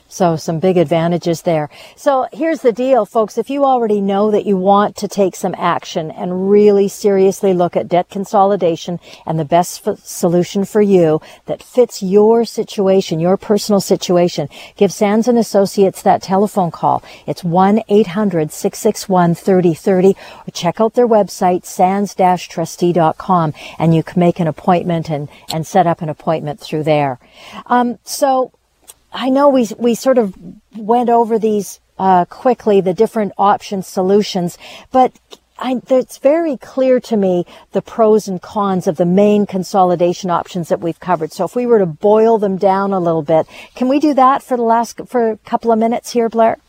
So 0.10 0.38
some 0.38 0.60
big 0.60 0.78
advantages 0.78 1.42
there. 1.42 1.70
So 1.96 2.28
here's 2.32 2.62
the 2.62 2.72
deal, 2.72 3.06
folks. 3.06 3.38
If 3.38 3.50
you 3.50 3.66
already 3.66 4.00
know 4.00 4.32
that 4.32 4.46
you 4.46 4.56
want 4.56 4.96
to 4.98 5.08
take 5.08 5.36
some 5.36 5.56
action 5.58 6.12
and 6.12 6.50
really 6.50 6.88
seriously 6.88 7.54
look 7.54 7.76
at 7.76 7.90
debt 7.90 8.10
consolidation 8.10 9.00
and 9.26 9.38
the 9.38 9.46
best 9.46 9.86
f- 9.86 10.00
solution 10.00 10.64
for 10.64 10.82
you 10.82 11.20
that 11.46 11.62
fits 11.62 12.02
your 12.02 12.46
situation, 12.46 13.20
your 13.20 13.36
personal 13.36 13.82
situation, 13.82 14.48
give 14.78 14.94
Sands 14.94 15.28
and 15.28 15.38
Associates 15.38 16.02
that 16.04 16.22
telephone 16.22 16.72
call. 16.72 17.04
It's 17.26 17.44
1-800-661-3030 17.44 20.16
or 20.16 20.52
check 20.52 20.80
out 20.80 20.94
their 20.94 21.08
website, 21.08 21.66
sands-trustee.com 21.66 23.54
and 23.78 23.94
you 23.94 24.04
can 24.04 24.20
make 24.20 24.40
an 24.40 24.48
appointment 24.48 25.10
and, 25.10 25.28
and 25.52 25.68
set 25.68 25.86
up 25.86 26.02
an 26.02 26.08
appointment 26.08 26.62
through 26.62 26.84
there. 26.84 27.20
Um, 27.66 28.00
so 28.04 28.54
I 29.20 29.30
know 29.30 29.50
we 29.50 29.68
we 29.80 29.96
sort 29.96 30.20
of 30.20 30.36
went 30.76 31.10
over 31.10 31.40
these 31.40 31.80
uh, 31.98 32.26
quickly, 32.26 32.82
the 32.82 32.94
different 32.94 33.34
option 33.36 33.82
solutions, 33.82 34.60
but 34.92 35.12
I, 35.58 35.82
it's 35.90 36.20
very 36.20 36.56
clear 36.56 37.00
to 37.00 37.18
me 37.18 37.48
the 37.72 37.82
pros 37.82 38.28
and 38.28 38.40
cons 38.40 38.86
of 38.86 38.98
the 38.98 39.08
main 39.08 39.48
consolidation 39.48 40.30
options 40.30 40.70
that 40.70 40.82
we've 40.82 41.00
covered. 41.00 41.32
So 41.32 41.46
if 41.46 41.56
we 41.56 41.66
were 41.66 41.80
to 41.80 41.88
boil 41.88 42.38
them 42.38 42.58
down 42.58 42.94
a 42.94 43.00
little 43.00 43.24
bit, 43.24 43.48
can 43.74 43.88
we 43.88 44.00
do 44.00 44.14
that 44.14 44.44
for 44.44 44.56
the 44.56 44.62
last 44.62 45.02
for 45.08 45.32
a 45.32 45.38
couple 45.38 45.72
of 45.72 45.80
minutes 45.80 46.12
here, 46.12 46.30
Blair? 46.30 46.60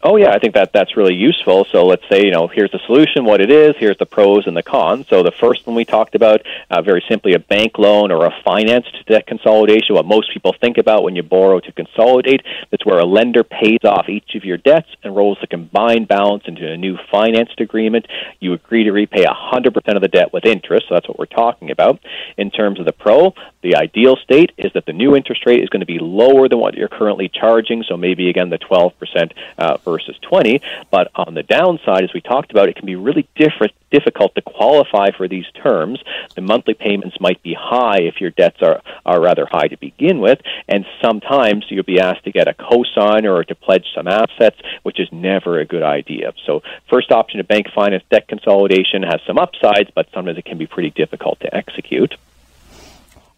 Oh 0.00 0.14
yeah, 0.14 0.30
I 0.30 0.38
think 0.38 0.54
that 0.54 0.72
that's 0.72 0.96
really 0.96 1.16
useful. 1.16 1.66
So 1.72 1.84
let's 1.84 2.08
say 2.08 2.24
you 2.24 2.30
know 2.30 2.46
here's 2.46 2.70
the 2.70 2.78
solution, 2.86 3.24
what 3.24 3.40
it 3.40 3.50
is, 3.50 3.74
here's 3.78 3.98
the 3.98 4.06
pros 4.06 4.46
and 4.46 4.56
the 4.56 4.62
cons. 4.62 5.08
So 5.08 5.24
the 5.24 5.32
first 5.32 5.66
one 5.66 5.74
we 5.74 5.84
talked 5.84 6.14
about, 6.14 6.42
uh, 6.70 6.82
very 6.82 7.04
simply, 7.08 7.34
a 7.34 7.40
bank 7.40 7.78
loan 7.78 8.12
or 8.12 8.24
a 8.24 8.34
financed 8.44 8.96
debt 9.08 9.26
consolidation. 9.26 9.96
What 9.96 10.06
most 10.06 10.32
people 10.32 10.54
think 10.60 10.78
about 10.78 11.02
when 11.02 11.16
you 11.16 11.24
borrow 11.24 11.58
to 11.58 11.72
consolidate, 11.72 12.42
that's 12.70 12.86
where 12.86 13.00
a 13.00 13.04
lender 13.04 13.42
pays 13.42 13.80
off 13.82 14.08
each 14.08 14.36
of 14.36 14.44
your 14.44 14.56
debts 14.56 14.88
and 15.02 15.16
rolls 15.16 15.38
the 15.40 15.48
combined 15.48 16.06
balance 16.06 16.44
into 16.46 16.70
a 16.70 16.76
new 16.76 16.96
financed 17.10 17.60
agreement. 17.60 18.06
You 18.38 18.52
agree 18.52 18.84
to 18.84 18.92
repay 18.92 19.24
100% 19.24 19.96
of 19.96 20.00
the 20.00 20.08
debt 20.08 20.32
with 20.32 20.46
interest. 20.46 20.86
So 20.88 20.94
that's 20.94 21.08
what 21.08 21.18
we're 21.18 21.26
talking 21.26 21.72
about. 21.72 21.98
In 22.36 22.52
terms 22.52 22.78
of 22.78 22.86
the 22.86 22.92
pro, 22.92 23.34
the 23.62 23.74
ideal 23.74 24.14
state 24.14 24.52
is 24.58 24.72
that 24.74 24.86
the 24.86 24.92
new 24.92 25.16
interest 25.16 25.44
rate 25.44 25.60
is 25.60 25.68
going 25.70 25.80
to 25.80 25.86
be 25.86 25.98
lower 25.98 26.48
than 26.48 26.60
what 26.60 26.74
you're 26.74 26.86
currently 26.86 27.28
charging. 27.28 27.82
So 27.82 27.96
maybe 27.96 28.30
again 28.30 28.50
the 28.50 28.58
12%. 28.58 29.32
Uh, 29.58 29.76
versus 29.90 30.16
20. 30.22 30.60
But 30.90 31.10
on 31.14 31.34
the 31.34 31.42
downside, 31.42 32.04
as 32.04 32.12
we 32.14 32.20
talked 32.20 32.50
about, 32.50 32.68
it 32.68 32.76
can 32.76 32.86
be 32.86 32.96
really 32.96 33.28
different, 33.36 33.72
difficult 33.90 34.34
to 34.34 34.42
qualify 34.42 35.10
for 35.16 35.28
these 35.28 35.46
terms. 35.62 36.00
The 36.34 36.42
monthly 36.42 36.74
payments 36.74 37.20
might 37.20 37.42
be 37.42 37.54
high 37.58 38.00
if 38.00 38.20
your 38.20 38.30
debts 38.30 38.62
are, 38.62 38.80
are 39.04 39.20
rather 39.20 39.46
high 39.46 39.68
to 39.68 39.76
begin 39.76 40.20
with, 40.20 40.40
and 40.68 40.84
sometimes 41.02 41.66
you'll 41.68 41.84
be 41.84 42.00
asked 42.00 42.24
to 42.24 42.32
get 42.32 42.48
a 42.48 42.54
cosigner 42.54 43.34
or 43.34 43.44
to 43.44 43.54
pledge 43.54 43.86
some 43.94 44.08
assets, 44.08 44.58
which 44.82 45.00
is 45.00 45.08
never 45.12 45.58
a 45.58 45.64
good 45.64 45.82
idea. 45.82 46.32
So, 46.46 46.62
first 46.90 47.10
option 47.10 47.40
of 47.40 47.48
bank 47.48 47.66
finance 47.74 48.04
debt 48.10 48.28
consolidation 48.28 49.02
has 49.02 49.20
some 49.26 49.38
upsides, 49.38 49.90
but 49.94 50.08
sometimes 50.12 50.38
it 50.38 50.44
can 50.44 50.58
be 50.58 50.66
pretty 50.66 50.90
difficult 50.90 51.40
to 51.40 51.54
execute. 51.54 52.14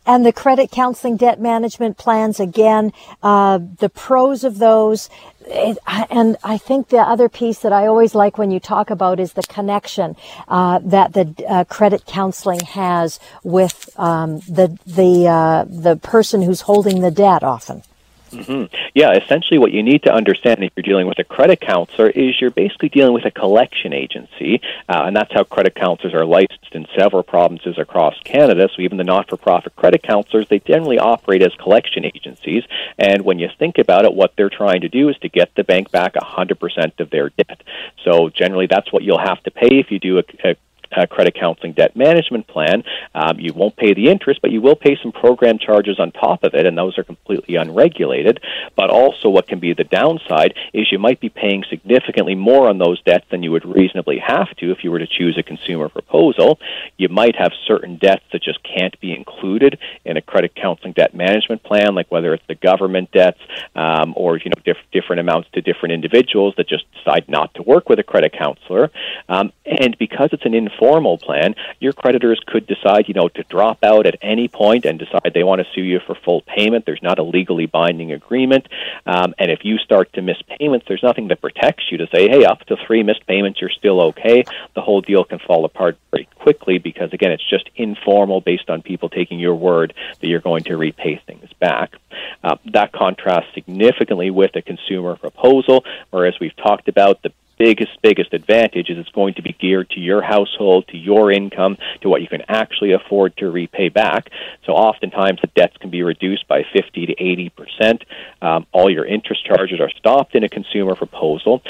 And 0.07 0.25
the 0.25 0.33
credit 0.33 0.71
counseling 0.71 1.17
debt 1.17 1.41
management 1.41 1.99
plans, 1.99 2.41
again, 2.41 2.93
uh, 3.23 3.59
the 3.79 3.89
pros 3.89 4.45
of 4.45 4.59
those. 4.59 5.11
It, 5.47 5.79
and 5.87 6.37
I 6.43 6.59
think 6.59 6.89
the 6.89 6.99
other 6.99 7.29
piece 7.29 7.59
that 7.61 7.73
I 7.73 7.87
always 7.87 8.15
like 8.15 8.39
when 8.39 8.51
you 8.51 8.61
talk 8.61 8.91
about 8.91 9.21
is 9.21 9.35
the 9.35 9.43
connection 9.43 10.17
uh, 10.49 10.81
that 10.85 11.13
the 11.13 11.35
uh, 11.49 11.65
credit 11.65 12.07
counseling 12.07 12.61
has 12.61 13.21
with 13.43 13.91
um, 13.99 14.41
the 14.41 14.79
the 14.87 15.29
uh, 15.29 15.65
the 15.69 15.97
person 15.97 16.43
who's 16.43 16.63
holding 16.63 17.01
the 17.01 17.11
debt 17.11 17.43
often. 17.43 17.83
Mm-hmm. 18.31 18.75
Yeah, 18.95 19.13
essentially, 19.13 19.59
what 19.59 19.73
you 19.73 19.83
need 19.83 20.05
to 20.05 20.13
understand 20.13 20.63
if 20.63 20.73
you're 20.77 20.83
dealing 20.83 21.07
with 21.07 21.19
a 21.19 21.25
credit 21.25 21.61
counselor 21.61 22.09
is 22.09 22.41
you're 22.41 22.51
basically 22.51 22.89
dealing 22.89 23.13
with 23.13 23.25
a 23.25 23.31
collection 23.31 23.93
agency, 23.93 24.61
uh, 24.89 25.03
and 25.07 25.17
that's 25.17 25.33
how 25.33 25.45
credit 25.45 25.75
counselors 25.75 26.15
are 26.15 26.25
licensed 26.25 26.73
in 26.73 26.87
several 26.97 27.23
provinces 27.23 27.79
across 27.79 28.15
Canada. 28.25 28.69
So 28.75 28.83
even 28.83 28.99
the 28.99 29.05
not-for-profit 29.05 29.75
credit 29.77 30.03
counselors, 30.03 30.49
they 30.49 30.61
generally 30.61 30.99
operate 30.99 31.43
as 31.43 31.55
collection 31.55 32.05
agencies. 32.05 32.65
And 32.99 33.23
when 33.23 33.39
you 33.39 33.49
think 33.59 33.79
about 33.79 34.05
it, 34.05 34.15
what 34.15 34.35
they're 34.37 34.51
trying 34.51 34.83
to 34.83 34.89
do 34.89 35.09
is 35.09 35.19
to 35.19 35.29
get 35.29 35.55
the 35.55 35.65
bank 35.65 35.91
back 35.91 36.15
100% 36.15 37.01
of 37.01 37.11
their 37.11 37.31
debt. 37.31 37.63
So 38.05 38.29
generally, 38.29 38.67
that's 38.67 38.93
what 38.93 39.03
you'll 39.03 39.19
have 39.19 39.43
to 39.45 39.51
pay 39.51 39.79
if 39.79 39.91
you 39.91 39.99
do 39.99 40.19
a, 40.19 40.25
a 40.45 40.57
uh, 40.97 41.07
credit 41.07 41.35
counseling 41.35 41.73
debt 41.73 41.97
management 41.97 42.47
plan. 42.47 42.83
Um, 43.15 43.39
you 43.39 43.53
won't 43.53 43.77
pay 43.77 43.95
the 43.95 44.09
interest, 44.09 44.41
but 44.43 44.51
you 44.51 44.61
will 44.61 44.77
pay 44.77 44.97
some 45.03 45.13
program 45.13 45.59
charges 45.59 45.99
on 45.99 46.13
top 46.13 46.45
of 46.45 46.55
it, 46.55 46.67
and 46.67 46.77
those 46.77 46.99
are 46.99 47.05
completely 47.05 47.57
unregulated. 47.57 48.41
But 48.77 48.91
also, 48.91 49.29
what 49.29 49.47
can 49.47 49.61
be 49.61 49.73
the 49.73 49.85
downside 49.85 50.55
is 50.73 50.91
you 50.91 50.99
might 50.99 51.21
be 51.21 51.29
paying 51.29 51.65
significantly 51.69 52.35
more 52.35 52.69
on 52.69 52.79
those 52.79 53.01
debts 53.03 53.27
than 53.31 53.43
you 53.43 53.53
would 53.53 53.65
reasonably 53.65 54.19
have 54.19 54.55
to 54.57 54.71
if 54.71 54.85
you 54.85 54.91
were 54.91 54.99
to 54.99 55.07
choose 55.07 55.39
a 55.39 55.43
consumer 55.43 55.89
proposal. 55.89 56.59
You 56.97 57.09
might 57.09 57.37
have 57.37 57.53
certain 57.67 57.97
debts 57.97 58.25
that 58.33 58.43
just 58.43 58.61
can't 58.63 58.99
be 59.01 59.15
included 59.15 59.79
in 60.05 60.17
a 60.17 60.23
credit 60.23 60.55
counseling 60.55 60.93
debt 60.93 61.15
management 61.15 61.63
plan, 61.63 61.95
like 61.95 62.11
whether 62.11 62.35
it's 62.35 62.47
the 62.49 62.55
government 62.55 63.11
debts 63.13 63.41
um, 63.75 64.15
or 64.17 64.37
you 64.37 64.51
know 64.51 64.63
diff- 64.65 64.91
different 64.93 65.21
amounts 65.21 65.49
to 65.53 65.61
different 65.61 65.93
individuals 65.93 66.55
that 66.57 66.69
just 66.69 66.85
decide 66.95 67.29
not 67.29 67.55
to 67.55 67.63
work 67.63 67.89
with 67.89 67.99
a 67.99 68.03
credit 68.03 68.33
counselor. 68.33 68.91
Um, 69.29 69.53
and 69.65 69.97
because 69.99 70.31
it's 70.33 70.45
an 70.45 70.55
informal 70.55 70.80
formal 70.81 71.19
plan, 71.19 71.55
your 71.79 71.93
creditors 71.93 72.41
could 72.47 72.67
decide, 72.67 73.07
you 73.07 73.15
know, 73.15 73.29
to 73.29 73.45
drop 73.45 73.85
out 73.85 74.07
at 74.07 74.17
any 74.23 74.49
point 74.49 74.87
and 74.87 74.99
decide 74.99 75.33
they 75.35 75.45
want 75.45 75.61
to 75.61 75.67
sue 75.75 75.83
you 75.83 76.01
for 76.01 76.15
full 76.15 76.41
payment. 76.41 76.87
There's 76.87 77.03
not 77.03 77.19
a 77.19 77.23
legally 77.23 77.67
binding 77.67 78.13
agreement. 78.13 78.67
Um, 79.05 79.35
and 79.39 79.51
if 79.51 79.63
you 79.63 79.77
start 79.77 80.13
to 80.15 80.23
miss 80.23 80.39
payments, 80.59 80.87
there's 80.89 81.03
nothing 81.03 81.29
that 81.29 81.43
protects 81.43 81.85
you 81.93 81.99
to 81.99 82.09
say, 82.13 82.29
hey, 82.29 82.45
up 82.45 82.65
to 82.65 82.77
three 82.87 83.03
missed 83.03 83.27
payments, 83.27 83.61
you're 83.61 83.71
still 83.71 84.01
okay. 84.01 84.43
The 84.75 84.81
whole 84.81 85.03
deal 85.03 85.23
can 85.25 85.39
fall 85.39 85.67
apart 85.67 85.99
very 86.11 86.27
quickly 86.37 86.79
because, 86.79 87.13
again, 87.13 87.31
it's 87.31 87.49
just 87.49 87.69
informal 87.77 88.41
based 88.41 88.71
on 88.71 88.81
people 88.81 89.11
taking 89.11 89.39
your 89.39 89.55
word 89.55 89.93
that 90.21 90.27
you're 90.27 90.41
going 90.41 90.65
to 90.65 90.79
repay 90.79 91.21
things 91.27 91.53
back. 91.61 91.95
Uh, 92.43 92.57
that 92.73 92.93
contrasts 92.93 93.53
significantly 93.53 94.31
with 94.31 94.57
a 94.57 94.63
consumer 94.63 95.15
proposal, 95.17 95.85
whereas 96.09 96.41
we've 96.41 96.57
talked 96.57 96.89
about 96.89 97.23
the 97.23 97.33
biggest, 97.61 98.01
biggest 98.01 98.33
advantage 98.33 98.89
is 98.89 98.97
it's 98.97 99.11
going 99.11 99.35
to 99.35 99.43
be 99.43 99.53
geared 99.53 99.91
to 99.91 100.01
your 100.01 100.23
household, 100.23 100.89
to 100.89 100.97
your 100.97 101.31
income, 101.31 101.77
to 102.01 102.09
what 102.09 102.23
you 102.23 102.29
can 102.29 102.43
actually 102.49 102.93
afford 102.93 103.37
to 103.37 103.51
repay 103.51 103.91
back. 103.91 104.31
So 104.65 104.73
oftentimes 104.73 105.41
the 105.43 105.49
debts 105.49 105.77
can 105.77 105.91
be 105.91 106.03
reduced 106.03 106.49
by 106.49 106.65
50 106.73 107.07
to 107.07 107.13
80 107.13 107.49
percent. 107.51 108.05
Um, 108.41 108.67
all 108.73 108.91
your 108.91 109.05
interest 109.05 109.45
charges 109.45 109.79
are 109.79 109.91
stopped 109.91 110.35
in 110.35 110.43
a 110.43 110.49
consumer 110.49 110.95
proposal. 110.95 111.63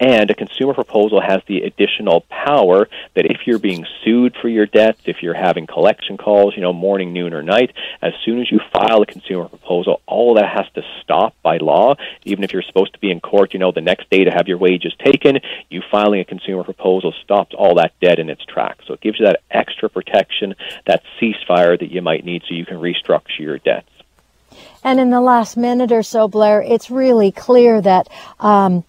And 0.00 0.30
a 0.30 0.34
consumer 0.34 0.74
proposal 0.74 1.20
has 1.20 1.42
the 1.48 1.62
additional 1.62 2.20
power 2.30 2.88
that 3.14 3.26
if 3.26 3.46
you're 3.46 3.58
being 3.58 3.84
sued 4.04 4.36
for 4.40 4.48
your 4.48 4.66
debts, 4.66 5.00
if 5.06 5.22
you're 5.22 5.34
having 5.34 5.66
collection 5.66 6.16
calls, 6.16 6.54
you 6.54 6.62
know, 6.62 6.72
morning, 6.72 7.12
noon, 7.12 7.34
or 7.34 7.42
night, 7.42 7.72
as 8.00 8.12
soon 8.24 8.40
as 8.40 8.50
you 8.50 8.60
file 8.72 9.02
a 9.02 9.06
consumer 9.06 9.48
proposal, 9.48 10.00
all 10.06 10.34
that 10.34 10.48
has 10.48 10.66
to 10.74 10.82
stop 11.02 11.34
by 11.42 11.56
law. 11.56 11.96
Even 12.24 12.44
if 12.44 12.52
you're 12.52 12.62
supposed 12.62 12.92
to 12.92 13.00
be 13.00 13.10
in 13.10 13.18
court, 13.18 13.52
you 13.52 13.58
know, 13.58 13.72
the 13.72 13.80
next 13.80 14.08
day 14.08 14.22
to 14.22 14.30
have 14.30 14.46
your 14.46 14.58
wages 14.58 14.94
taken, 15.04 15.40
you 15.68 15.82
filing 15.90 16.20
a 16.20 16.24
consumer 16.24 16.62
proposal 16.62 17.12
stops 17.24 17.52
all 17.54 17.74
that 17.74 17.92
debt 18.00 18.20
in 18.20 18.30
its 18.30 18.44
tracks. 18.44 18.84
So 18.86 18.94
it 18.94 19.00
gives 19.00 19.18
you 19.18 19.26
that 19.26 19.40
extra 19.50 19.90
protection, 19.90 20.54
that 20.86 21.02
ceasefire 21.20 21.78
that 21.78 21.90
you 21.90 22.02
might 22.02 22.24
need 22.24 22.42
so 22.48 22.54
you 22.54 22.66
can 22.66 22.76
restructure 22.76 23.40
your 23.40 23.58
debts. 23.58 23.90
And 24.84 25.00
in 25.00 25.10
the 25.10 25.20
last 25.20 25.56
minute 25.56 25.90
or 25.90 26.04
so, 26.04 26.28
Blair, 26.28 26.62
it's 26.62 26.88
really 26.88 27.32
clear 27.32 27.80
that 27.80 28.08
um, 28.38 28.84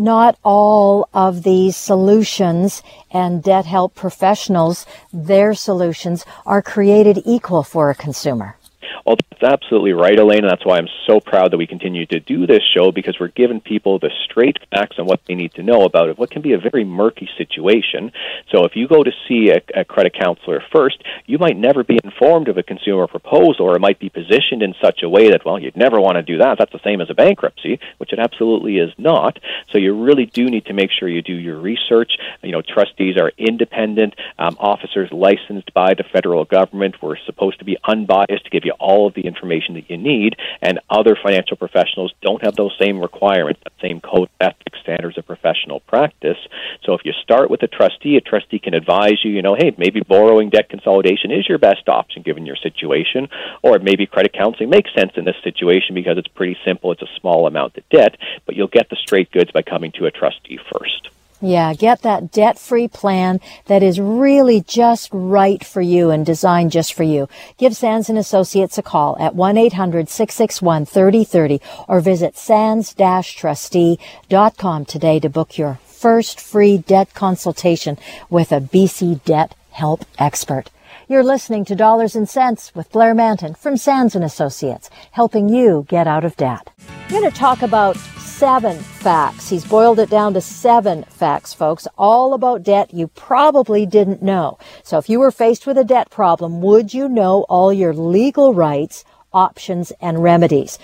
not 0.00 0.38
all 0.42 1.08
of 1.12 1.42
these 1.42 1.76
solutions 1.76 2.82
and 3.10 3.42
debt 3.42 3.66
help 3.66 3.94
professionals, 3.94 4.86
their 5.12 5.52
solutions 5.54 6.24
are 6.46 6.62
created 6.62 7.20
equal 7.24 7.62
for 7.62 7.90
a 7.90 7.94
consumer. 7.94 8.56
Well, 9.04 9.16
that's 9.30 9.42
absolutely 9.54 9.92
right, 9.92 10.18
Elaine, 10.18 10.44
and 10.44 10.50
that's 10.50 10.64
why 10.64 10.78
I'm 10.78 10.88
so 11.06 11.20
proud 11.20 11.52
that 11.52 11.58
we 11.58 11.66
continue 11.66 12.06
to 12.06 12.20
do 12.20 12.46
this 12.46 12.62
show 12.74 12.92
because 12.92 13.16
we're 13.18 13.28
giving 13.28 13.60
people 13.60 13.98
the 13.98 14.10
straight 14.24 14.58
facts 14.70 14.96
on 14.98 15.06
what 15.06 15.20
they 15.26 15.34
need 15.34 15.54
to 15.54 15.62
know 15.62 15.84
about 15.84 16.08
it, 16.08 16.18
what 16.18 16.30
can 16.30 16.42
be 16.42 16.52
a 16.52 16.58
very 16.58 16.84
murky 16.84 17.28
situation. 17.38 18.12
So 18.52 18.64
if 18.64 18.76
you 18.76 18.88
go 18.88 19.02
to 19.02 19.12
see 19.28 19.50
a, 19.50 19.80
a 19.80 19.84
credit 19.84 20.14
counselor 20.14 20.62
first, 20.72 21.02
you 21.26 21.38
might 21.38 21.56
never 21.56 21.84
be 21.84 21.98
informed 22.02 22.48
of 22.48 22.58
a 22.58 22.62
consumer 22.62 23.06
proposal, 23.06 23.66
or 23.66 23.76
it 23.76 23.80
might 23.80 23.98
be 23.98 24.08
positioned 24.08 24.62
in 24.62 24.74
such 24.82 25.02
a 25.02 25.08
way 25.08 25.30
that, 25.30 25.44
well, 25.44 25.58
you'd 25.58 25.76
never 25.76 26.00
want 26.00 26.16
to 26.16 26.22
do 26.22 26.38
that. 26.38 26.58
That's 26.58 26.72
the 26.72 26.80
same 26.84 27.00
as 27.00 27.10
a 27.10 27.14
bankruptcy, 27.14 27.80
which 27.98 28.12
it 28.12 28.18
absolutely 28.18 28.78
is 28.78 28.90
not. 28.98 29.38
So 29.72 29.78
you 29.78 30.02
really 30.02 30.26
do 30.26 30.44
need 30.46 30.66
to 30.66 30.72
make 30.74 30.90
sure 30.90 31.08
you 31.08 31.22
do 31.22 31.34
your 31.34 31.58
research. 31.58 32.12
You 32.42 32.52
know, 32.52 32.62
trustees 32.62 33.16
are 33.18 33.32
independent 33.38 34.14
um, 34.38 34.56
officers 34.58 35.10
licensed 35.12 35.72
by 35.74 35.94
the 35.94 36.04
federal 36.12 36.44
government. 36.44 36.96
We're 37.02 37.16
supposed 37.26 37.58
to 37.60 37.64
be 37.64 37.76
unbiased 37.84 38.44
to 38.44 38.50
give 38.50 38.64
you 38.64 38.74
all 38.80 39.06
of 39.06 39.14
the 39.14 39.26
information 39.26 39.74
that 39.74 39.90
you 39.90 39.96
need, 39.96 40.36
and 40.62 40.80
other 40.88 41.16
financial 41.22 41.56
professionals 41.56 42.12
don't 42.22 42.44
have 42.44 42.56
those 42.56 42.74
same 42.80 43.00
requirements, 43.00 43.60
that 43.62 43.72
same 43.80 44.00
code 44.00 44.28
ethics 44.40 44.78
standards 44.82 45.18
of 45.18 45.26
professional 45.26 45.80
practice. 45.80 46.38
So 46.84 46.94
if 46.94 47.02
you 47.04 47.12
start 47.22 47.50
with 47.50 47.62
a 47.62 47.68
trustee, 47.68 48.16
a 48.16 48.20
trustee 48.20 48.58
can 48.58 48.74
advise 48.74 49.24
you, 49.24 49.30
you 49.30 49.42
know, 49.42 49.54
hey, 49.54 49.74
maybe 49.76 50.00
borrowing 50.00 50.50
debt 50.50 50.68
consolidation 50.68 51.30
is 51.30 51.48
your 51.48 51.58
best 51.58 51.88
option 51.88 52.22
given 52.22 52.46
your 52.46 52.56
situation, 52.56 53.28
or 53.62 53.78
maybe 53.78 54.06
credit 54.06 54.32
counseling 54.32 54.70
makes 54.70 54.92
sense 54.94 55.12
in 55.16 55.24
this 55.24 55.36
situation 55.44 55.94
because 55.94 56.18
it's 56.18 56.28
pretty 56.28 56.56
simple, 56.64 56.92
it's 56.92 57.02
a 57.02 57.18
small 57.20 57.46
amount 57.46 57.76
of 57.76 57.88
debt, 57.90 58.16
but 58.46 58.56
you'll 58.56 58.68
get 58.68 58.88
the 58.88 58.96
straight 58.96 59.30
goods 59.30 59.50
by 59.52 59.62
coming 59.62 59.92
to 59.92 60.06
a 60.06 60.10
trustee 60.10 60.58
first. 60.72 61.10
Yeah, 61.42 61.72
get 61.72 62.02
that 62.02 62.32
debt 62.32 62.58
free 62.58 62.86
plan 62.86 63.40
that 63.64 63.82
is 63.82 63.98
really 63.98 64.60
just 64.60 65.08
right 65.10 65.64
for 65.64 65.80
you 65.80 66.10
and 66.10 66.26
designed 66.26 66.70
just 66.70 66.92
for 66.92 67.02
you. 67.02 67.30
Give 67.56 67.74
Sands 67.74 68.10
and 68.10 68.18
Associates 68.18 68.76
a 68.76 68.82
call 68.82 69.16
at 69.18 69.34
1-800-661-3030 69.34 71.62
or 71.88 72.00
visit 72.00 72.36
sands-trustee.com 72.36 74.84
today 74.84 75.18
to 75.18 75.30
book 75.30 75.56
your 75.56 75.78
first 75.86 76.38
free 76.38 76.76
debt 76.76 77.14
consultation 77.14 77.96
with 78.28 78.52
a 78.52 78.60
BC 78.60 79.24
debt 79.24 79.54
help 79.70 80.04
expert. 80.18 80.68
You're 81.08 81.24
listening 81.24 81.64
to 81.64 81.74
Dollars 81.74 82.14
and 82.14 82.28
Cents 82.28 82.74
with 82.74 82.92
Blair 82.92 83.14
Mantin 83.14 83.56
from 83.56 83.78
Sands 83.78 84.14
and 84.14 84.24
Associates, 84.24 84.90
helping 85.12 85.48
you 85.48 85.86
get 85.88 86.06
out 86.06 86.24
of 86.24 86.36
debt. 86.36 86.68
I'm 86.88 87.10
going 87.10 87.30
to 87.30 87.36
talk 87.36 87.62
about 87.62 87.96
seven 88.40 88.78
facts. 88.78 89.50
He's 89.50 89.66
boiled 89.66 89.98
it 89.98 90.08
down 90.08 90.32
to 90.32 90.40
seven 90.40 91.02
facts, 91.10 91.52
folks, 91.52 91.86
all 91.98 92.32
about 92.32 92.62
debt 92.62 92.94
you 92.94 93.08
probably 93.08 93.84
didn't 93.84 94.22
know. 94.22 94.56
So 94.82 94.96
if 94.96 95.10
you 95.10 95.20
were 95.20 95.30
faced 95.30 95.66
with 95.66 95.76
a 95.76 95.84
debt 95.84 96.08
problem, 96.08 96.62
would 96.62 96.94
you 96.94 97.06
know 97.06 97.44
all 97.50 97.70
your 97.70 97.92
legal 97.92 98.54
rights, 98.54 99.04
options, 99.30 99.92
and 100.00 100.22
remedies? 100.22 100.78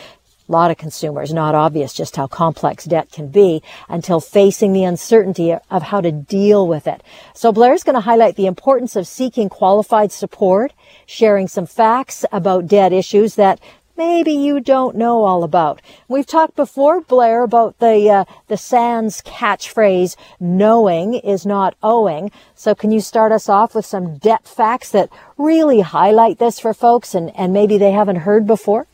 A 0.46 0.52
lot 0.52 0.70
of 0.70 0.76
consumers 0.76 1.32
not 1.32 1.54
obvious 1.54 1.94
just 1.94 2.16
how 2.16 2.26
complex 2.26 2.84
debt 2.84 3.10
can 3.10 3.28
be 3.28 3.62
until 3.88 4.20
facing 4.20 4.74
the 4.74 4.84
uncertainty 4.84 5.54
of 5.70 5.82
how 5.82 6.02
to 6.02 6.12
deal 6.12 6.68
with 6.68 6.86
it. 6.86 7.02
So 7.32 7.52
Blair's 7.52 7.84
going 7.84 7.94
to 7.94 8.00
highlight 8.00 8.36
the 8.36 8.44
importance 8.44 8.96
of 8.96 9.08
seeking 9.08 9.48
qualified 9.48 10.12
support, 10.12 10.74
sharing 11.06 11.48
some 11.48 11.64
facts 11.64 12.22
about 12.30 12.66
debt 12.66 12.92
issues 12.92 13.36
that 13.36 13.60
maybe 13.96 14.32
you 14.32 14.60
don't 14.60 14.96
know 14.96 15.24
all 15.24 15.42
about. 15.42 15.80
We've 16.08 16.26
talked 16.26 16.56
before, 16.56 17.00
Blair, 17.00 17.42
about 17.42 17.78
the 17.78 18.10
uh, 18.10 18.24
the 18.48 18.56
Sands 18.56 19.22
catchphrase 19.22 20.16
"knowing 20.40 21.14
is 21.14 21.46
not 21.46 21.76
owing." 21.82 22.30
So, 22.54 22.74
can 22.74 22.90
you 22.90 23.00
start 23.00 23.32
us 23.32 23.48
off 23.48 23.74
with 23.74 23.86
some 23.86 24.18
debt 24.18 24.46
facts 24.46 24.90
that 24.90 25.10
really 25.36 25.80
highlight 25.80 26.38
this 26.38 26.60
for 26.60 26.74
folks, 26.74 27.14
and 27.14 27.34
and 27.36 27.52
maybe 27.52 27.78
they 27.78 27.92
haven't 27.92 28.16
heard 28.16 28.46
before? 28.46 28.86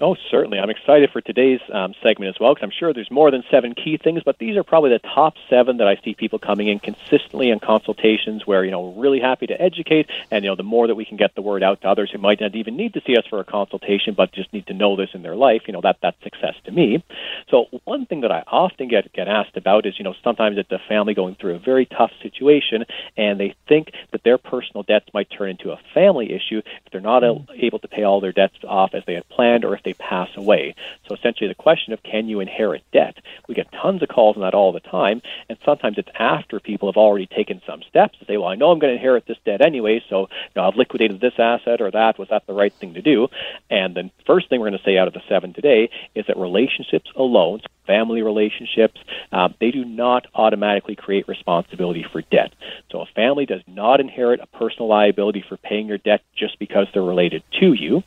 Oh, 0.00 0.16
certainly. 0.28 0.58
I'm 0.58 0.70
excited 0.70 1.10
for 1.12 1.20
today's 1.20 1.60
um, 1.72 1.94
segment 2.02 2.34
as 2.34 2.40
well 2.40 2.52
because 2.52 2.64
I'm 2.64 2.72
sure 2.76 2.92
there's 2.92 3.12
more 3.12 3.30
than 3.30 3.44
seven 3.48 3.76
key 3.76 3.96
things, 3.96 4.22
but 4.24 4.38
these 4.38 4.56
are 4.56 4.64
probably 4.64 4.90
the 4.90 4.98
top 4.98 5.34
seven 5.48 5.76
that 5.76 5.86
I 5.86 6.00
see 6.02 6.14
people 6.14 6.40
coming 6.40 6.66
in 6.66 6.80
consistently 6.80 7.50
in 7.50 7.60
consultations 7.60 8.44
where, 8.44 8.64
you 8.64 8.72
know, 8.72 8.88
we're 8.88 9.02
really 9.02 9.20
happy 9.20 9.46
to 9.46 9.60
educate. 9.60 10.10
And, 10.32 10.44
you 10.44 10.50
know, 10.50 10.56
the 10.56 10.64
more 10.64 10.88
that 10.88 10.96
we 10.96 11.04
can 11.04 11.16
get 11.16 11.36
the 11.36 11.42
word 11.42 11.62
out 11.62 11.82
to 11.82 11.88
others 11.88 12.10
who 12.10 12.18
might 12.18 12.40
not 12.40 12.56
even 12.56 12.76
need 12.76 12.94
to 12.94 13.02
see 13.06 13.16
us 13.16 13.24
for 13.30 13.38
a 13.38 13.44
consultation, 13.44 14.14
but 14.14 14.32
just 14.32 14.52
need 14.52 14.66
to 14.66 14.74
know 14.74 14.96
this 14.96 15.10
in 15.14 15.22
their 15.22 15.36
life, 15.36 15.62
you 15.68 15.72
know, 15.72 15.80
that 15.82 15.98
that's 16.02 16.20
success 16.24 16.56
to 16.64 16.72
me. 16.72 17.04
So, 17.48 17.66
one 17.84 18.06
thing 18.06 18.22
that 18.22 18.32
I 18.32 18.42
often 18.48 18.88
get, 18.88 19.12
get 19.12 19.28
asked 19.28 19.56
about 19.56 19.86
is, 19.86 19.94
you 19.96 20.02
know, 20.02 20.14
sometimes 20.24 20.58
it's 20.58 20.72
a 20.72 20.80
family 20.88 21.14
going 21.14 21.36
through 21.36 21.54
a 21.54 21.60
very 21.60 21.86
tough 21.86 22.10
situation 22.20 22.84
and 23.16 23.38
they 23.38 23.54
think 23.68 23.92
that 24.10 24.24
their 24.24 24.38
personal 24.38 24.82
debts 24.82 25.06
might 25.14 25.30
turn 25.30 25.50
into 25.50 25.70
a 25.70 25.78
family 25.94 26.32
issue 26.32 26.58
if 26.58 26.90
they're 26.90 27.00
not 27.00 27.22
able 27.22 27.78
to 27.78 27.88
pay 27.88 28.02
all 28.02 28.20
their 28.20 28.32
debts 28.32 28.56
off 28.66 28.90
as 28.92 29.04
they 29.06 29.14
had 29.14 29.28
planned 29.28 29.64
or 29.64 29.76
if 29.76 29.83
they 29.84 29.94
pass 29.94 30.28
away. 30.36 30.74
So 31.06 31.14
essentially, 31.14 31.48
the 31.48 31.54
question 31.54 31.92
of 31.92 32.02
can 32.02 32.28
you 32.28 32.40
inherit 32.40 32.82
debt? 32.92 33.16
We 33.48 33.54
get 33.54 33.70
tons 33.72 34.02
of 34.02 34.08
calls 34.08 34.36
on 34.36 34.42
that 34.42 34.54
all 34.54 34.72
the 34.72 34.80
time, 34.80 35.22
and 35.48 35.58
sometimes 35.64 35.98
it's 35.98 36.08
after 36.18 36.60
people 36.60 36.90
have 36.90 36.96
already 36.96 37.26
taken 37.26 37.60
some 37.66 37.82
steps 37.82 38.18
to 38.18 38.24
say, 38.24 38.36
"Well, 38.36 38.48
I 38.48 38.54
know 38.54 38.70
I'm 38.70 38.78
going 38.78 38.92
to 38.92 38.96
inherit 38.96 39.26
this 39.26 39.38
debt 39.44 39.60
anyway, 39.60 40.02
so 40.08 40.20
you 40.22 40.26
know, 40.56 40.66
I've 40.66 40.76
liquidated 40.76 41.20
this 41.20 41.38
asset 41.38 41.80
or 41.80 41.90
that. 41.90 42.18
Was 42.18 42.28
that 42.28 42.46
the 42.46 42.54
right 42.54 42.72
thing 42.72 42.94
to 42.94 43.02
do?" 43.02 43.28
And 43.70 43.94
the 43.94 44.10
first 44.26 44.48
thing 44.48 44.60
we're 44.60 44.70
going 44.70 44.78
to 44.78 44.84
say 44.84 44.98
out 44.98 45.08
of 45.08 45.14
the 45.14 45.22
seven 45.28 45.52
today 45.52 45.90
is 46.14 46.26
that 46.26 46.36
relationships 46.36 47.10
alone, 47.16 47.60
family 47.86 48.22
relationships, 48.22 49.00
uh, 49.32 49.48
they 49.60 49.70
do 49.70 49.84
not 49.84 50.26
automatically 50.34 50.96
create 50.96 51.28
responsibility 51.28 52.04
for 52.10 52.22
debt. 52.22 52.52
So 52.90 53.00
a 53.00 53.06
family 53.14 53.46
does 53.46 53.62
not 53.66 54.00
inherit 54.00 54.40
a 54.40 54.46
personal 54.46 54.88
liability 54.88 55.44
for 55.48 55.56
paying 55.56 55.86
your 55.86 55.98
debt 55.98 56.22
just 56.36 56.58
because 56.58 56.86
they're 56.92 57.02
related 57.02 57.42
to 57.60 57.72
you. 57.72 58.02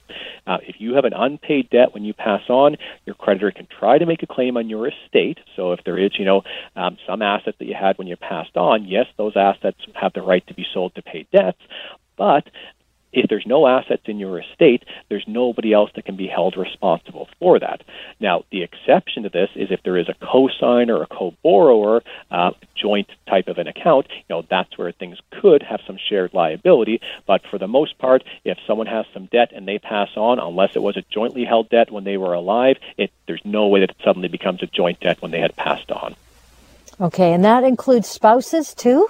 Uh, 0.46 0.58
if 0.64 0.78
you 0.80 0.96
have 0.96 1.06
an 1.06 1.14
unpaid 1.14 1.70
debt 1.70 1.94
when 1.94 2.04
you 2.04 2.14
pass 2.14 2.42
on, 2.50 2.78
your 3.06 3.16
creditor 3.16 3.52
can 3.52 3.68
try 3.80 3.98
to 3.98 4.06
make 4.06 4.24
a 4.24 4.28
claim 4.28 4.58
on 4.58 4.70
your 4.70 4.88
estate. 4.88 5.40
So 5.56 5.74
if 5.74 5.84
there 5.84 5.98
is, 5.98 6.12
you 6.18 6.26
know, 6.26 6.44
um, 6.76 6.98
some 7.06 7.22
assets 7.22 7.58
that 7.60 7.66
you 7.66 7.76
had 7.76 7.98
when 7.98 8.08
you 8.08 8.16
passed 8.16 8.56
on, 8.56 8.86
yes, 8.86 9.06
those 9.18 9.36
assets 9.36 9.78
have 9.94 10.14
the 10.14 10.22
right 10.22 10.46
to 10.48 10.54
be 10.54 10.66
sold 10.74 10.96
to 10.96 11.02
pay 11.02 11.28
debts. 11.32 11.62
But 12.18 12.50
if 13.14 13.30
there's 13.30 13.46
no 13.46 13.68
assets 13.68 14.04
in 14.06 14.20
your 14.20 14.40
estate, 14.40 14.84
there's 15.10 15.26
nobody 15.28 15.74
else 15.74 15.92
that 15.96 16.06
can 16.06 16.16
be 16.16 16.28
held 16.28 16.58
responsible 16.58 17.28
for 17.40 17.60
that. 17.60 17.84
Now, 18.20 18.44
the 18.52 18.64
exception 18.64 19.24
to 19.24 19.30
this 19.30 19.50
is 19.56 19.72
if 19.72 19.82
there 19.84 19.98
is 19.98 20.10
a 20.10 20.14
co-signer 20.14 20.96
or 20.96 21.04
a 21.04 21.08
co-borrower, 21.08 22.04
uh, 22.32 22.52
joint 22.76 23.10
type 23.28 23.48
of 23.48 23.58
an 23.58 23.68
account, 23.68 24.08
you 24.10 24.24
know, 24.30 24.44
that's 24.50 24.78
where 24.78 24.92
things 24.92 25.20
could 25.32 25.64
have 25.64 25.82
some 25.88 25.98
shared 25.98 26.34
liability. 26.34 27.02
But 27.26 27.42
for 27.48 27.58
the 27.58 27.68
most 27.68 27.98
part, 27.98 28.24
if 28.44 28.58
someone 28.68 28.88
has 28.88 29.06
some 29.14 29.26
debt 29.26 29.52
and 29.54 29.68
they 29.68 29.80
pass 29.80 30.10
on, 30.16 30.40
unless 30.40 30.76
it 30.76 30.82
was 30.82 30.98
a 30.98 31.04
jointly 31.10 31.46
held 31.46 31.70
debt 31.70 31.92
when 31.92 32.04
they 32.04 32.18
were 32.18 32.34
alive, 32.34 32.78
it, 32.98 33.12
there's 33.26 33.46
no 33.46 33.68
way 33.68 33.80
that 33.82 33.92
it 33.92 33.98
suddenly 34.04 34.28
becomes 34.28 34.62
a 34.62 34.68
joint 34.68 35.00
debt 35.00 35.22
when 35.22 35.32
they 35.32 35.40
had 35.40 35.56
passed 35.56 35.92
on. 35.92 36.16
Okay, 37.00 37.34
and 37.34 37.46
that 37.46 37.64
includes 37.64 38.08
spouses 38.08 38.74
too? 38.74 39.10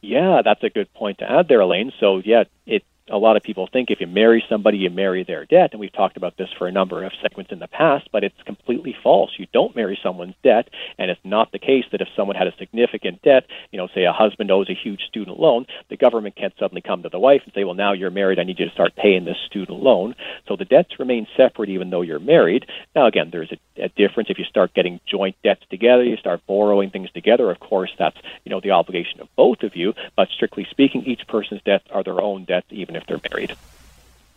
Yeah, 0.00 0.42
that's 0.42 0.62
a 0.62 0.70
good 0.70 0.92
point 0.94 1.18
to 1.18 1.30
add 1.30 1.48
there, 1.48 1.60
Elaine. 1.60 1.92
So, 2.00 2.18
yeah, 2.24 2.44
it 2.66 2.84
a 3.08 3.18
lot 3.18 3.36
of 3.36 3.42
people 3.42 3.68
think 3.72 3.90
if 3.90 4.00
you 4.00 4.06
marry 4.06 4.44
somebody, 4.48 4.78
you 4.78 4.90
marry 4.90 5.22
their 5.22 5.44
debt. 5.44 5.70
And 5.72 5.80
we've 5.80 5.92
talked 5.92 6.16
about 6.16 6.36
this 6.36 6.48
for 6.58 6.66
a 6.66 6.72
number 6.72 7.04
of 7.04 7.12
segments 7.22 7.52
in 7.52 7.60
the 7.60 7.68
past, 7.68 8.08
but 8.10 8.24
it's 8.24 8.42
completely 8.44 8.96
false. 9.00 9.30
You 9.38 9.46
don't 9.52 9.76
marry 9.76 9.98
someone's 10.02 10.34
debt. 10.42 10.68
And 10.98 11.10
it's 11.10 11.20
not 11.24 11.52
the 11.52 11.58
case 11.58 11.84
that 11.92 12.00
if 12.00 12.08
someone 12.16 12.36
had 12.36 12.48
a 12.48 12.56
significant 12.58 13.22
debt, 13.22 13.44
you 13.70 13.78
know, 13.78 13.88
say 13.94 14.04
a 14.04 14.12
husband 14.12 14.50
owes 14.50 14.68
a 14.68 14.74
huge 14.74 15.02
student 15.02 15.38
loan, 15.38 15.66
the 15.88 15.96
government 15.96 16.34
can't 16.34 16.54
suddenly 16.58 16.80
come 16.80 17.02
to 17.02 17.08
the 17.08 17.18
wife 17.18 17.42
and 17.44 17.52
say, 17.54 17.62
well, 17.62 17.74
now 17.74 17.92
you're 17.92 18.10
married. 18.10 18.40
I 18.40 18.44
need 18.44 18.58
you 18.58 18.66
to 18.66 18.72
start 18.72 18.96
paying 18.96 19.24
this 19.24 19.38
student 19.46 19.80
loan. 19.80 20.16
So 20.48 20.56
the 20.56 20.64
debts 20.64 20.98
remain 20.98 21.28
separate 21.36 21.70
even 21.70 21.90
though 21.90 22.02
you're 22.02 22.18
married. 22.18 22.66
Now, 22.94 23.06
again, 23.06 23.28
there's 23.30 23.52
a, 23.52 23.84
a 23.84 23.88
difference. 23.90 24.30
If 24.30 24.38
you 24.38 24.44
start 24.44 24.74
getting 24.74 25.00
joint 25.06 25.36
debts 25.44 25.62
together, 25.70 26.02
you 26.02 26.16
start 26.16 26.40
borrowing 26.46 26.90
things 26.90 27.10
together. 27.12 27.50
Of 27.52 27.60
course, 27.60 27.90
that's, 27.98 28.16
you 28.44 28.50
know, 28.50 28.60
the 28.60 28.72
obligation 28.72 29.20
of 29.20 29.28
both 29.36 29.62
of 29.62 29.76
you. 29.76 29.94
But 30.16 30.28
strictly 30.34 30.66
speaking, 30.70 31.04
each 31.04 31.22
person's 31.28 31.62
debts 31.62 31.86
are 31.90 32.02
their 32.02 32.20
own 32.20 32.44
debts, 32.46 32.66
even 32.70 32.95
if 32.96 33.06
they're 33.06 33.20
married. 33.30 33.56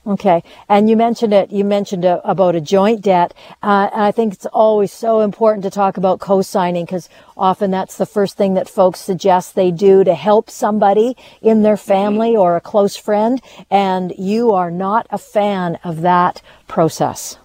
Okay, 0.08 0.44
and 0.70 0.90
you 0.90 0.96
mentioned 0.96 1.34
it. 1.34 1.52
You 1.52 1.64
mentioned 1.66 2.06
a, 2.06 2.28
about 2.28 2.56
a 2.56 2.62
joint 2.62 3.02
debt, 3.02 3.34
uh, 3.62 3.90
and 3.94 4.02
I 4.02 4.12
think 4.12 4.34
it's 4.34 4.46
always 4.48 4.94
so 4.94 5.20
important 5.20 5.64
to 5.66 5.70
talk 5.70 5.98
about 5.98 6.20
co-signing 6.20 6.86
because 6.86 7.10
often 7.38 7.70
that's 7.70 7.98
the 7.98 8.06
first 8.06 8.38
thing 8.38 8.54
that 8.54 8.70
folks 8.70 9.02
suggest 9.02 9.56
they 9.56 9.72
do 9.72 10.04
to 10.06 10.16
help 10.16 10.50
somebody 10.50 11.18
in 11.42 11.64
their 11.64 11.78
family 11.78 12.36
or 12.36 12.56
a 12.56 12.62
close 12.62 12.96
friend. 12.96 13.42
And 13.70 14.14
you 14.18 14.52
are 14.54 14.72
not 14.72 15.06
a 15.10 15.18
fan 15.18 15.78
of 15.84 16.02
that 16.02 16.42
process. 16.68 17.38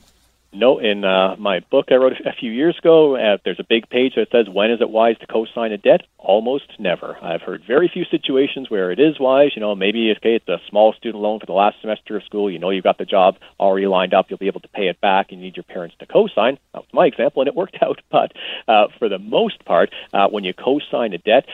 No, 0.56 0.78
in 0.78 1.04
uh, 1.04 1.34
my 1.36 1.60
book 1.68 1.86
I 1.90 1.96
wrote 1.96 2.12
a 2.12 2.32
few 2.32 2.52
years 2.52 2.78
ago, 2.78 3.16
uh, 3.16 3.38
there's 3.44 3.58
a 3.58 3.66
big 3.68 3.88
page 3.90 4.14
that 4.14 4.28
says, 4.30 4.46
When 4.48 4.70
is 4.70 4.80
it 4.80 4.88
wise 4.88 5.18
to 5.18 5.26
co 5.26 5.46
sign 5.52 5.72
a 5.72 5.78
debt? 5.78 6.02
Almost 6.16 6.78
never. 6.78 7.18
I've 7.20 7.42
heard 7.42 7.64
very 7.66 7.90
few 7.92 8.04
situations 8.04 8.70
where 8.70 8.92
it 8.92 9.00
is 9.00 9.18
wise. 9.18 9.50
You 9.56 9.60
know, 9.60 9.74
maybe 9.74 10.12
okay, 10.16 10.36
it's 10.36 10.48
a 10.48 10.60
small 10.70 10.92
student 10.92 11.20
loan 11.20 11.40
for 11.40 11.46
the 11.46 11.52
last 11.52 11.80
semester 11.80 12.16
of 12.16 12.22
school. 12.22 12.48
You 12.48 12.60
know, 12.60 12.70
you've 12.70 12.84
got 12.84 12.98
the 12.98 13.04
job 13.04 13.36
already 13.58 13.88
lined 13.88 14.14
up. 14.14 14.26
You'll 14.28 14.38
be 14.38 14.46
able 14.46 14.60
to 14.60 14.68
pay 14.68 14.86
it 14.86 15.00
back. 15.00 15.32
You 15.32 15.38
need 15.38 15.56
your 15.56 15.64
parents 15.64 15.96
to 15.98 16.06
co 16.06 16.28
sign. 16.28 16.56
That 16.72 16.82
was 16.82 16.88
my 16.92 17.06
example, 17.06 17.42
and 17.42 17.48
it 17.48 17.56
worked 17.56 17.78
out. 17.82 18.00
But 18.10 18.32
uh, 18.68 18.86
for 19.00 19.08
the 19.08 19.18
most 19.18 19.64
part, 19.64 19.90
uh, 20.12 20.28
when 20.28 20.44
you 20.44 20.54
co 20.54 20.78
sign 20.88 21.14
a 21.14 21.18
debt, 21.18 21.46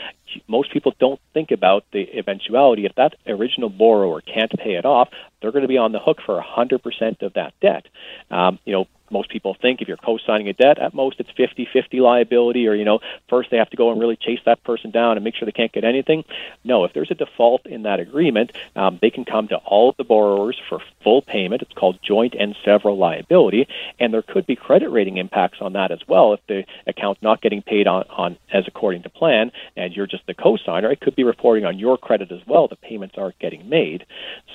most 0.47 0.73
people 0.73 0.95
don't 1.00 1.21
think 1.33 1.50
about 1.50 1.85
the 1.92 2.07
eventuality. 2.19 2.85
If 2.85 2.95
that 2.97 3.14
original 3.26 3.71
borrower 3.71 4.21
can't 4.21 4.52
pay 4.59 4.75
it 4.75 4.85
off, 4.85 5.09
they're 5.40 5.52
going 5.52 5.62
to 5.62 5.68
be 5.68 5.78
on 5.78 5.92
the 5.92 5.99
hook 5.99 6.18
for 6.25 6.40
100% 6.40 7.23
of 7.23 7.35
that 7.35 7.54
debt. 7.61 7.87
Um, 8.30 8.59
you 8.64 8.73
know, 8.73 8.87
most 9.11 9.31
people 9.31 9.57
think 9.61 9.81
if 9.81 9.88
you're 9.88 9.97
co-signing 9.97 10.49
a 10.49 10.52
debt, 10.52 10.79
at 10.79 10.95
most 10.95 11.21
it's 11.21 11.31
50-50 11.33 12.00
liability, 12.00 12.67
or 12.67 12.75
you 12.75 12.85
know, 12.85 13.00
first 13.29 13.50
they 13.50 13.56
have 13.56 13.71
to 13.71 13.76
go 13.76 13.91
and 13.91 14.00
really 14.00 14.17
chase 14.17 14.41
that 14.47 14.63
person 14.65 14.91
down 14.91 15.17
and 15.17 15.25
make 15.25 15.34
sure 15.34 15.47
they 15.47 15.52
can't 15.52 15.73
get 15.73 15.84
anything. 15.84 16.25
No, 16.65 16.84
if 16.84 16.93
there's 16.93 17.11
a 17.11 17.15
default 17.15 17.67
in 17.67 17.82
that 17.82 18.00
agreement, 18.00 18.52
um, 18.76 18.99
they 19.00 19.11
can 19.11 19.25
come 19.25 19.49
to 19.49 19.56
all 19.56 19.91
of 19.91 19.97
the 19.97 20.04
borrowers 20.04 20.61
for 20.69 20.80
full 21.02 21.23
payment. 21.23 21.63
It's 21.63 21.73
called 21.73 21.99
joint 22.02 22.34
and 22.39 22.56
several 22.65 22.97
liability, 22.97 23.69
and 23.99 24.13
there 24.13 24.23
could 24.23 24.47
be 24.47 24.56
credit 24.56 24.91
rating 24.91 25.17
impacts 25.17 25.58
on 25.61 25.73
that 25.75 25.91
as 25.91 26.00
well. 26.06 26.32
If 26.34 26.41
the 26.47 26.65
account's 26.87 27.23
not 27.23 27.41
getting 27.41 27.63
paid 27.63 27.87
on, 27.87 28.04
on 28.11 28.37
as 28.52 28.67
according 28.67 29.02
to 29.02 29.11
plan, 29.11 29.52
and 29.76 29.95
you're 29.95 30.06
just 30.06 30.26
the 30.26 30.34
co-signer, 30.34 30.91
it 30.91 31.00
could 31.00 31.17
be 31.17 31.25
reporting 31.25 31.65
on 31.65 31.78
your 31.78 31.99
credit 31.99 32.30
as 32.32 32.41
well. 32.47 32.69
The 32.69 32.76
payments 32.76 33.17
aren't 33.19 33.39
getting 33.39 33.69
made. 33.69 34.04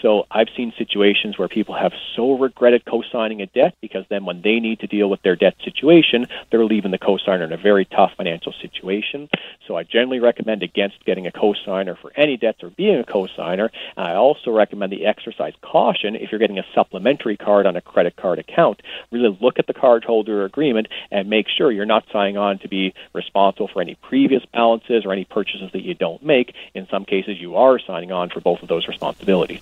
So 0.01 0.25
I've 0.31 0.49
seen 0.55 0.73
situations 0.77 1.37
where 1.37 1.47
people 1.47 1.75
have 1.75 1.93
so 2.15 2.37
regretted 2.37 2.85
co-signing 2.85 3.41
a 3.41 3.47
debt 3.47 3.75
because 3.81 4.05
then 4.09 4.25
when 4.25 4.41
they 4.45 4.59
need 4.59 4.79
to 4.79 4.87
deal 4.87 5.09
with 5.09 5.21
their 5.23 5.35
debt 5.35 5.55
situation, 5.63 6.27
they're 6.51 6.63
leaving 6.63 6.91
the 6.91 6.97
co-signer 6.97 7.43
in 7.43 7.51
a 7.51 7.57
very 7.57 7.83
tough 7.85 8.11
financial 8.15 8.53
situation. 8.61 9.27
So 9.67 9.75
I 9.75 9.83
generally 9.83 10.19
recommend 10.19 10.61
against 10.61 11.03
getting 11.03 11.25
a 11.25 11.31
co-signer 11.31 11.95
for 11.95 12.11
any 12.15 12.37
debts 12.37 12.63
or 12.63 12.69
being 12.69 12.99
a 12.99 13.03
co-signer. 13.03 13.71
I 13.97 14.13
also 14.13 14.51
recommend 14.51 14.91
the 14.91 15.07
exercise 15.07 15.53
caution 15.61 16.15
if 16.15 16.31
you're 16.31 16.39
getting 16.39 16.59
a 16.59 16.65
supplementary 16.75 17.37
card 17.37 17.65
on 17.65 17.75
a 17.75 17.81
credit 17.81 18.15
card 18.15 18.37
account. 18.37 18.81
Really 19.11 19.35
look 19.41 19.57
at 19.57 19.65
the 19.65 19.73
cardholder 19.73 20.45
agreement 20.45 20.87
and 21.09 21.29
make 21.29 21.47
sure 21.49 21.71
you're 21.71 21.85
not 21.85 22.05
signing 22.13 22.37
on 22.37 22.59
to 22.59 22.69
be 22.69 22.93
responsible 23.13 23.67
for 23.67 23.81
any 23.81 23.95
previous 23.95 24.43
balances 24.53 25.05
or 25.05 25.11
any 25.11 25.25
purchases 25.25 25.71
that 25.73 25.81
you 25.81 25.95
don't 25.95 26.23
make. 26.23 26.53
In 26.75 26.87
some 26.91 27.03
cases, 27.03 27.41
you 27.41 27.55
are 27.55 27.79
signing 27.79 28.11
on 28.11 28.29
for 28.29 28.41
both 28.41 28.61
of 28.61 28.69
those 28.69 28.87
responsibilities. 28.87 29.61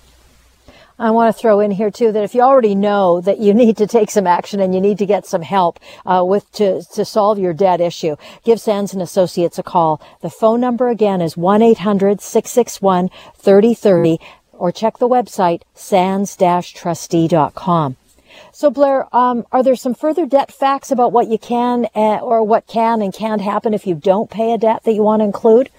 I 0.98 1.10
want 1.10 1.34
to 1.34 1.40
throw 1.40 1.60
in 1.60 1.72
here 1.72 1.90
too 1.90 2.12
that 2.12 2.22
if 2.22 2.34
you 2.34 2.40
already 2.40 2.74
know 2.74 3.20
that 3.20 3.38
you 3.38 3.52
need 3.54 3.76
to 3.78 3.86
take 3.86 4.10
some 4.10 4.26
action 4.26 4.60
and 4.60 4.74
you 4.74 4.80
need 4.80 4.98
to 4.98 5.06
get 5.06 5.26
some 5.26 5.42
help 5.42 5.78
uh, 6.06 6.24
with 6.26 6.50
to 6.52 6.82
to 6.94 7.04
solve 7.04 7.38
your 7.38 7.52
debt 7.52 7.80
issue, 7.80 8.16
give 8.44 8.60
Sands 8.60 8.92
and 8.92 9.02
Associates 9.02 9.58
a 9.58 9.62
call. 9.62 10.00
The 10.20 10.30
phone 10.30 10.60
number 10.60 10.88
again 10.88 11.20
is 11.20 11.34
1-800-661-3030 11.34 14.18
or 14.52 14.70
check 14.70 14.98
the 14.98 15.08
website 15.08 15.62
sands-trustee.com. 15.74 17.96
So 18.52 18.70
Blair, 18.70 19.14
um, 19.14 19.46
are 19.52 19.62
there 19.62 19.76
some 19.76 19.94
further 19.94 20.26
debt 20.26 20.52
facts 20.52 20.90
about 20.90 21.12
what 21.12 21.28
you 21.28 21.38
can 21.38 21.86
uh, 21.94 22.18
or 22.18 22.42
what 22.42 22.66
can 22.66 23.00
and 23.02 23.12
can't 23.12 23.40
happen 23.40 23.74
if 23.74 23.86
you 23.86 23.94
don't 23.94 24.30
pay 24.30 24.52
a 24.52 24.58
debt 24.58 24.82
that 24.84 24.92
you 24.92 25.02
want 25.02 25.20
to 25.20 25.24
include? 25.24 25.70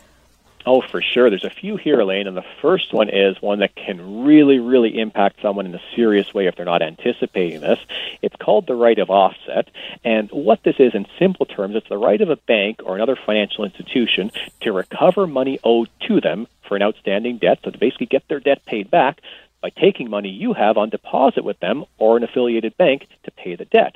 Oh, 0.68 0.82
for 0.82 1.00
sure. 1.02 1.30
There's 1.30 1.44
a 1.44 1.50
few 1.52 1.78
here, 1.78 2.00
Elaine, 2.00 2.26
and 2.26 2.36
the 2.36 2.46
first 2.62 2.92
one 2.92 3.10
is 3.10 3.40
one 3.40 3.60
that 3.60 3.76
can 3.76 4.24
really, 4.26 4.58
really 4.58 4.98
impact 5.00 5.42
someone 5.42 5.68
in 5.68 5.76
a 5.76 5.82
serious 5.96 6.34
way 6.34 6.48
if 6.48 6.56
they're 6.56 6.66
not 6.66 6.82
anticipating 6.82 7.62
this. 7.62 7.80
It's 8.24 8.36
called 8.38 8.66
the 8.66 8.74
right 8.74 8.98
of 8.98 9.12
offset. 9.12 9.70
And 10.04 10.30
what 10.32 10.64
this 10.64 10.78
is, 10.80 10.96
in 10.96 11.06
simple 11.20 11.46
terms, 11.46 11.76
it's 11.76 11.88
the 11.88 12.00
right 12.00 12.20
of 12.20 12.32
a 12.32 12.36
bank 12.36 12.82
or 12.84 12.96
another 12.96 13.16
financial 13.16 13.64
institution 13.64 14.32
to 14.62 14.72
recover 14.72 15.28
money 15.28 15.60
owed 15.64 15.90
to 16.08 16.20
them 16.20 16.48
for 16.68 16.76
an 16.76 16.82
outstanding 16.82 17.38
debt, 17.38 17.60
so 17.64 17.70
to 17.70 17.78
basically 17.78 18.08
get 18.08 18.28
their 18.28 18.40
debt 18.40 18.66
paid 18.66 18.90
back 18.90 19.22
by 19.66 19.72
taking 19.82 20.12
money 20.12 20.30
you 20.30 20.54
have 20.54 20.78
on 20.78 20.92
deposit 20.92 21.44
with 21.44 21.60
them 21.60 21.86
or 21.98 22.18
an 22.18 22.24
affiliated 22.24 22.78
bank 22.78 23.08
to 23.24 23.32
pay 23.32 23.56
the 23.56 23.66
debt. 23.66 23.96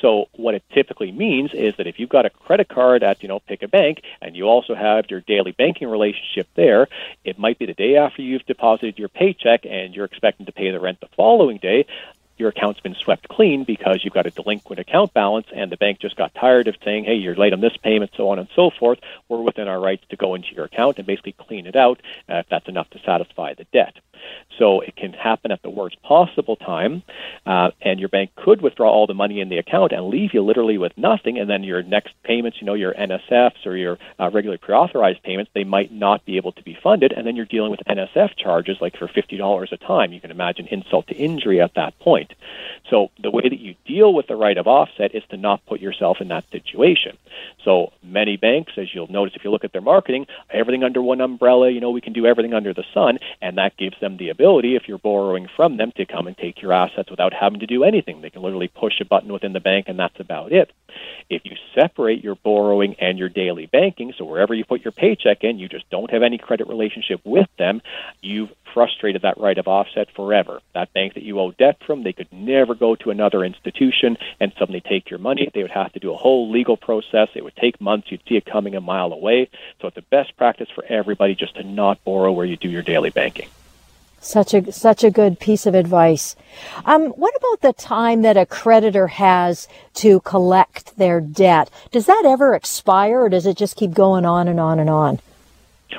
So 0.00 0.30
what 0.36 0.54
it 0.54 0.62
typically 0.72 1.12
means 1.12 1.52
is 1.52 1.76
that 1.76 1.86
if 1.86 1.98
you've 1.98 2.08
got 2.08 2.24
a 2.24 2.30
credit 2.30 2.68
card 2.70 3.02
at, 3.02 3.22
you 3.22 3.28
know, 3.28 3.38
pick 3.40 3.62
a 3.62 3.68
bank 3.68 4.00
and 4.22 4.34
you 4.34 4.44
also 4.44 4.74
have 4.74 5.10
your 5.10 5.20
daily 5.20 5.52
banking 5.52 5.88
relationship 5.88 6.48
there, 6.54 6.88
it 7.24 7.38
might 7.38 7.58
be 7.58 7.66
the 7.66 7.74
day 7.74 7.96
after 7.96 8.22
you've 8.22 8.46
deposited 8.46 8.98
your 8.98 9.10
paycheck 9.10 9.66
and 9.66 9.94
you're 9.94 10.06
expecting 10.06 10.46
to 10.46 10.52
pay 10.52 10.70
the 10.70 10.80
rent 10.80 11.00
the 11.00 11.08
following 11.14 11.58
day 11.58 11.84
your 12.36 12.50
account's 12.50 12.80
been 12.80 12.94
swept 12.94 13.28
clean 13.28 13.64
because 13.64 14.00
you've 14.02 14.14
got 14.14 14.26
a 14.26 14.30
delinquent 14.30 14.80
account 14.80 15.12
balance 15.14 15.46
and 15.54 15.70
the 15.70 15.76
bank 15.76 16.00
just 16.00 16.16
got 16.16 16.34
tired 16.34 16.68
of 16.68 16.76
saying, 16.84 17.04
hey, 17.04 17.14
you're 17.14 17.36
late 17.36 17.52
on 17.52 17.60
this 17.60 17.76
payment, 17.82 18.10
so 18.16 18.28
on 18.28 18.38
and 18.38 18.48
so 18.54 18.70
forth. 18.70 18.98
We're 19.28 19.42
within 19.42 19.68
our 19.68 19.80
rights 19.80 20.04
to 20.10 20.16
go 20.16 20.34
into 20.34 20.54
your 20.54 20.64
account 20.64 20.98
and 20.98 21.06
basically 21.06 21.32
clean 21.32 21.66
it 21.66 21.76
out 21.76 22.00
uh, 22.28 22.36
if 22.36 22.48
that's 22.48 22.68
enough 22.68 22.90
to 22.90 23.00
satisfy 23.04 23.54
the 23.54 23.66
debt. 23.72 23.94
So 24.58 24.80
it 24.80 24.96
can 24.96 25.12
happen 25.12 25.50
at 25.50 25.62
the 25.62 25.70
worst 25.70 26.00
possible 26.02 26.56
time, 26.56 27.02
uh, 27.46 27.70
and 27.80 27.98
your 27.98 28.08
bank 28.08 28.30
could 28.36 28.60
withdraw 28.60 28.90
all 28.90 29.06
the 29.06 29.14
money 29.14 29.40
in 29.40 29.48
the 29.48 29.58
account 29.58 29.92
and 29.92 30.06
leave 30.06 30.34
you 30.34 30.42
literally 30.42 30.78
with 30.78 30.96
nothing. 30.96 31.38
And 31.38 31.48
then 31.48 31.64
your 31.64 31.82
next 31.82 32.14
payments, 32.22 32.58
you 32.60 32.66
know, 32.66 32.74
your 32.74 32.94
NSFs 32.94 33.66
or 33.66 33.76
your 33.76 33.98
uh, 34.20 34.30
regular 34.30 34.58
pre-authorized 34.58 35.22
payments, 35.22 35.50
they 35.54 35.64
might 35.64 35.92
not 35.92 36.24
be 36.24 36.36
able 36.36 36.52
to 36.52 36.62
be 36.62 36.78
funded, 36.82 37.12
and 37.12 37.26
then 37.26 37.34
you're 37.34 37.46
dealing 37.46 37.70
with 37.70 37.80
NSF 37.88 38.36
charges 38.36 38.76
like 38.80 38.96
for 38.96 39.08
fifty 39.08 39.36
dollars 39.36 39.70
a 39.72 39.76
time. 39.76 40.12
You 40.12 40.20
can 40.20 40.30
imagine 40.30 40.68
insult 40.68 41.08
to 41.08 41.14
injury 41.14 41.60
at 41.60 41.74
that 41.74 41.98
point. 41.98 42.21
Point. 42.22 42.38
So 42.90 43.10
the 43.22 43.30
way 43.30 43.42
that 43.42 43.58
you 43.58 43.74
deal 43.86 44.12
with 44.12 44.26
the 44.26 44.36
right 44.36 44.58
of 44.58 44.66
offset 44.66 45.14
is 45.14 45.22
to 45.30 45.36
not 45.36 45.64
put 45.66 45.80
yourself 45.80 46.18
in 46.20 46.28
that 46.28 46.44
situation. 46.50 47.16
So 47.64 47.92
many 48.02 48.36
banks, 48.36 48.72
as 48.76 48.94
you'll 48.94 49.10
notice 49.10 49.34
if 49.34 49.44
you 49.44 49.50
look 49.50 49.64
at 49.64 49.72
their 49.72 49.80
marketing, 49.80 50.26
everything 50.50 50.84
under 50.84 51.00
one 51.00 51.20
umbrella, 51.20 51.70
you 51.70 51.80
know, 51.80 51.90
we 51.90 52.00
can 52.00 52.12
do 52.12 52.26
everything 52.26 52.54
under 52.54 52.74
the 52.74 52.84
sun, 52.92 53.18
and 53.40 53.56
that 53.58 53.76
gives 53.76 53.98
them 54.00 54.16
the 54.16 54.28
ability, 54.28 54.76
if 54.76 54.88
you're 54.88 54.98
borrowing 54.98 55.48
from 55.56 55.76
them, 55.76 55.92
to 55.96 56.04
come 56.04 56.26
and 56.26 56.36
take 56.36 56.60
your 56.60 56.72
assets 56.72 57.10
without 57.10 57.32
having 57.32 57.60
to 57.60 57.66
do 57.66 57.84
anything. 57.84 58.20
They 58.20 58.30
can 58.30 58.42
literally 58.42 58.68
push 58.68 59.00
a 59.00 59.04
button 59.04 59.32
within 59.32 59.52
the 59.52 59.60
bank, 59.60 59.86
and 59.88 59.98
that's 59.98 60.20
about 60.20 60.52
it. 60.52 60.70
If 61.30 61.42
you 61.44 61.56
separate 61.74 62.22
your 62.22 62.34
borrowing 62.34 62.96
and 63.00 63.18
your 63.18 63.30
daily 63.30 63.66
banking, 63.66 64.12
so 64.18 64.24
wherever 64.24 64.52
you 64.52 64.64
put 64.64 64.84
your 64.84 64.92
paycheck 64.92 65.44
in, 65.44 65.58
you 65.58 65.68
just 65.68 65.88
don't 65.88 66.10
have 66.10 66.22
any 66.22 66.36
credit 66.36 66.68
relationship 66.68 67.20
with 67.24 67.48
them, 67.58 67.80
you've 68.20 68.50
frustrated 68.74 69.22
that 69.22 69.38
right 69.38 69.58
of 69.58 69.68
offset 69.68 70.08
forever. 70.14 70.60
That 70.74 70.92
bank 70.92 71.14
that 71.14 71.22
you 71.22 71.38
owe 71.38 71.52
debt 71.52 71.78
from, 71.86 72.02
they 72.02 72.11
could 72.12 72.32
never 72.32 72.74
go 72.74 72.94
to 72.96 73.10
another 73.10 73.44
institution 73.44 74.16
and 74.40 74.52
suddenly 74.58 74.80
take 74.80 75.10
your 75.10 75.18
money. 75.18 75.50
They 75.52 75.62
would 75.62 75.70
have 75.70 75.92
to 75.92 75.98
do 75.98 76.12
a 76.12 76.16
whole 76.16 76.50
legal 76.50 76.76
process. 76.76 77.28
It 77.34 77.44
would 77.44 77.56
take 77.56 77.80
months. 77.80 78.10
You'd 78.10 78.22
see 78.28 78.36
it 78.36 78.44
coming 78.44 78.74
a 78.74 78.80
mile 78.80 79.12
away. 79.12 79.48
So 79.80 79.88
it's 79.88 79.96
a 79.96 80.02
best 80.02 80.36
practice 80.36 80.68
for 80.74 80.84
everybody 80.84 81.34
just 81.34 81.56
to 81.56 81.62
not 81.62 82.02
borrow 82.04 82.32
where 82.32 82.46
you 82.46 82.56
do 82.56 82.68
your 82.68 82.82
daily 82.82 83.10
banking. 83.10 83.48
Such 84.24 84.54
a 84.54 84.70
such 84.70 85.02
a 85.02 85.10
good 85.10 85.40
piece 85.40 85.66
of 85.66 85.74
advice. 85.74 86.36
Um, 86.84 87.06
what 87.06 87.34
about 87.36 87.60
the 87.60 87.72
time 87.72 88.22
that 88.22 88.36
a 88.36 88.46
creditor 88.46 89.08
has 89.08 89.66
to 89.94 90.20
collect 90.20 90.96
their 90.96 91.20
debt? 91.20 91.70
Does 91.90 92.06
that 92.06 92.22
ever 92.24 92.54
expire, 92.54 93.22
or 93.22 93.28
does 93.28 93.46
it 93.46 93.56
just 93.56 93.74
keep 93.74 93.92
going 93.92 94.24
on 94.24 94.46
and 94.46 94.60
on 94.60 94.78
and 94.78 94.88
on? 94.88 95.18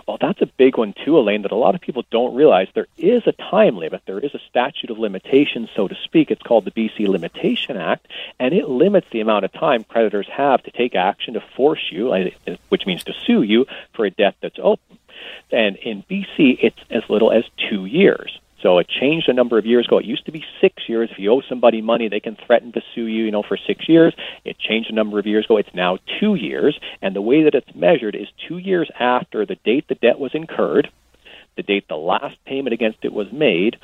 Well, 0.08 0.18
that's 0.20 0.42
a 0.42 0.46
big 0.46 0.78
one 0.78 0.94
too, 1.06 1.18
Elaine, 1.18 1.44
that 1.44 1.52
a 1.52 1.56
lot 1.56 1.76
of 1.76 1.82
people 1.82 2.04
don't 2.12 2.36
realize. 2.36 2.68
There 2.74 2.88
is 2.98 3.24
a 3.26 3.32
time 3.32 3.78
limit. 3.78 4.02
There 4.06 4.20
is 4.20 4.34
a 4.34 4.40
statute 4.50 4.90
of 4.90 5.00
limitations, 5.00 5.70
so 5.76 5.88
to 5.88 5.96
speak. 6.04 6.32
It's 6.32 6.42
called 6.42 6.66
the 6.66 6.72
BC 6.72 7.08
Limitation 7.08 7.78
Act, 7.78 8.08
and 8.40 8.54
it 8.54 8.70
limits 8.70 9.08
the 9.12 9.22
amount 9.22 9.46
of 9.46 9.54
time 9.54 9.84
creditors 9.84 10.28
have 10.32 10.64
to 10.64 10.72
take 10.72 10.96
action 10.96 11.36
to 11.36 11.42
force 11.56 11.92
you, 11.92 12.14
which 12.70 12.86
means 12.86 13.04
to 13.06 13.14
sue 13.26 13.42
you, 13.44 13.66
for 13.94 14.06
a 14.06 14.10
debt 14.12 14.36
that's 14.42 14.60
open. 14.62 14.98
And 15.52 15.76
in 15.78 16.04
BC, 16.04 16.58
it's 16.62 16.80
as 16.90 17.10
little 17.10 17.32
as 17.32 17.46
two 17.70 17.86
years. 17.86 18.40
So 18.64 18.80
it 18.80 18.88
changed 18.88 19.28
a 19.28 19.34
number 19.34 19.58
of 19.58 19.66
years 19.66 19.86
ago. 19.86 19.98
It 19.98 20.06
used 20.06 20.26
to 20.26 20.32
be 20.32 20.44
six 20.62 20.84
years. 20.88 21.10
If 21.12 21.20
you 21.20 21.32
owe 21.32 21.42
somebody 21.48 21.82
money, 21.82 22.08
they 22.08 22.22
can 22.22 22.38
threaten 22.48 22.72
to 22.72 22.82
sue 22.96 23.08
you, 23.08 23.26
you 23.26 23.32
know, 23.32 23.44
for 23.44 23.58
six 23.58 23.88
years. 23.90 24.16
It 24.46 24.58
changed 24.58 24.90
a 24.90 24.96
number 24.96 25.20
of 25.20 25.28
years 25.28 25.46
ago. 25.46 25.58
It's 25.58 25.76
now 25.76 25.98
two 26.20 26.36
years. 26.36 26.80
And 27.02 27.14
the 27.14 27.22
way 27.22 27.44
that 27.44 27.54
it's 27.54 27.76
measured 27.76 28.16
is 28.16 28.28
two 28.48 28.58
years 28.58 28.90
after 28.98 29.46
the 29.46 29.58
date 29.66 29.90
the 29.90 29.96
debt 29.96 30.18
was 30.18 30.34
incurred, 30.34 30.90
the 31.58 31.64
date 31.64 31.88
the 31.90 31.98
last 31.98 32.38
payment 32.46 32.74
against 32.74 33.00
it 33.04 33.12
was 33.12 33.28
made, 33.34 33.76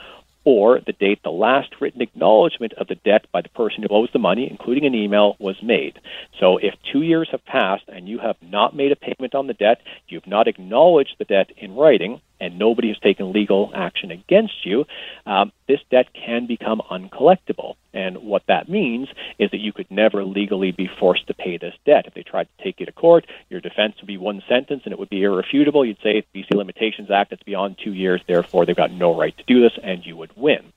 or 0.46 0.80
the 0.80 0.94
date 0.94 1.20
the 1.24 1.30
last 1.30 1.70
written 1.82 2.02
acknowledgement 2.02 2.72
of 2.74 2.88
the 2.88 2.96
debt 2.96 3.26
by 3.34 3.42
the 3.42 3.50
person 3.50 3.84
who 3.84 3.94
owes 3.94 4.10
the 4.14 4.20
money, 4.20 4.48
including 4.50 4.86
an 4.86 4.96
email, 4.96 5.36
was 5.40 5.62
made. 5.62 6.00
So 6.40 6.58
if 6.58 6.74
two 6.92 7.02
years 7.02 7.28
have 7.32 7.46
passed 7.46 7.84
and 7.90 8.08
you 8.08 8.20
have 8.20 8.38
not 8.42 8.74
made 8.74 8.94
a 8.94 8.96
payment 8.96 9.36
on 9.36 9.48
the 9.48 9.54
debt, 9.54 9.82
you've 10.08 10.26
not 10.26 10.48
acknowledged 10.48 11.16
the 11.20 11.26
debt 11.26 11.52
in 11.58 11.76
writing, 11.76 12.22
and 12.40 12.58
nobody 12.58 12.90
has 12.90 12.98
taken 13.00 13.34
legal 13.34 13.72
action 13.76 14.12
against 14.12 14.66
you, 14.66 14.86
um, 15.26 15.52
this 15.68 15.80
debt 15.92 16.08
can 16.14 16.48
become 16.48 16.82
uncollectible. 16.90 17.76
And 17.94 18.18
what 18.18 18.44
that 18.48 18.70
means 18.70 19.08
is 19.38 19.52
that 19.52 19.60
you 19.60 19.74
could 19.74 19.90
never 19.90 20.24
legally 20.24 20.72
be 20.72 20.90
forced 21.00 21.28
to 21.28 21.34
pay 21.34 21.58
this 21.58 21.76
debt. 21.86 22.06
If 22.08 22.14
they 22.14 22.24
tried 22.24 22.48
to 22.58 22.64
take 22.64 22.80
you 22.80 22.86
to 22.86 22.92
court, 22.92 23.26
your 23.50 23.62
defense 23.62 23.96
would 24.00 24.08
be 24.08 24.18
one 24.18 24.42
sentence 24.48 24.82
and 24.86 24.94
it 24.94 25.00
would 25.00 25.10
be 25.10 25.24
irrefutable. 25.24 25.86
You'd 25.86 25.98
say, 26.02 26.24
BC 26.34 26.54
Limitations 26.54 27.12
Act, 27.12 27.34
it's 27.34 27.44
beyond 27.44 27.78
two 27.84 27.94
years, 27.94 28.22
therefore 28.28 28.66
they've 28.66 28.76
got 28.76 28.92
no 28.92 29.18
right 29.18 29.36
to 29.38 29.44
do 29.44 29.62
this, 29.62 29.78
and 29.82 30.06
you 30.06 30.16
would 30.18 30.36
win. 30.36 30.72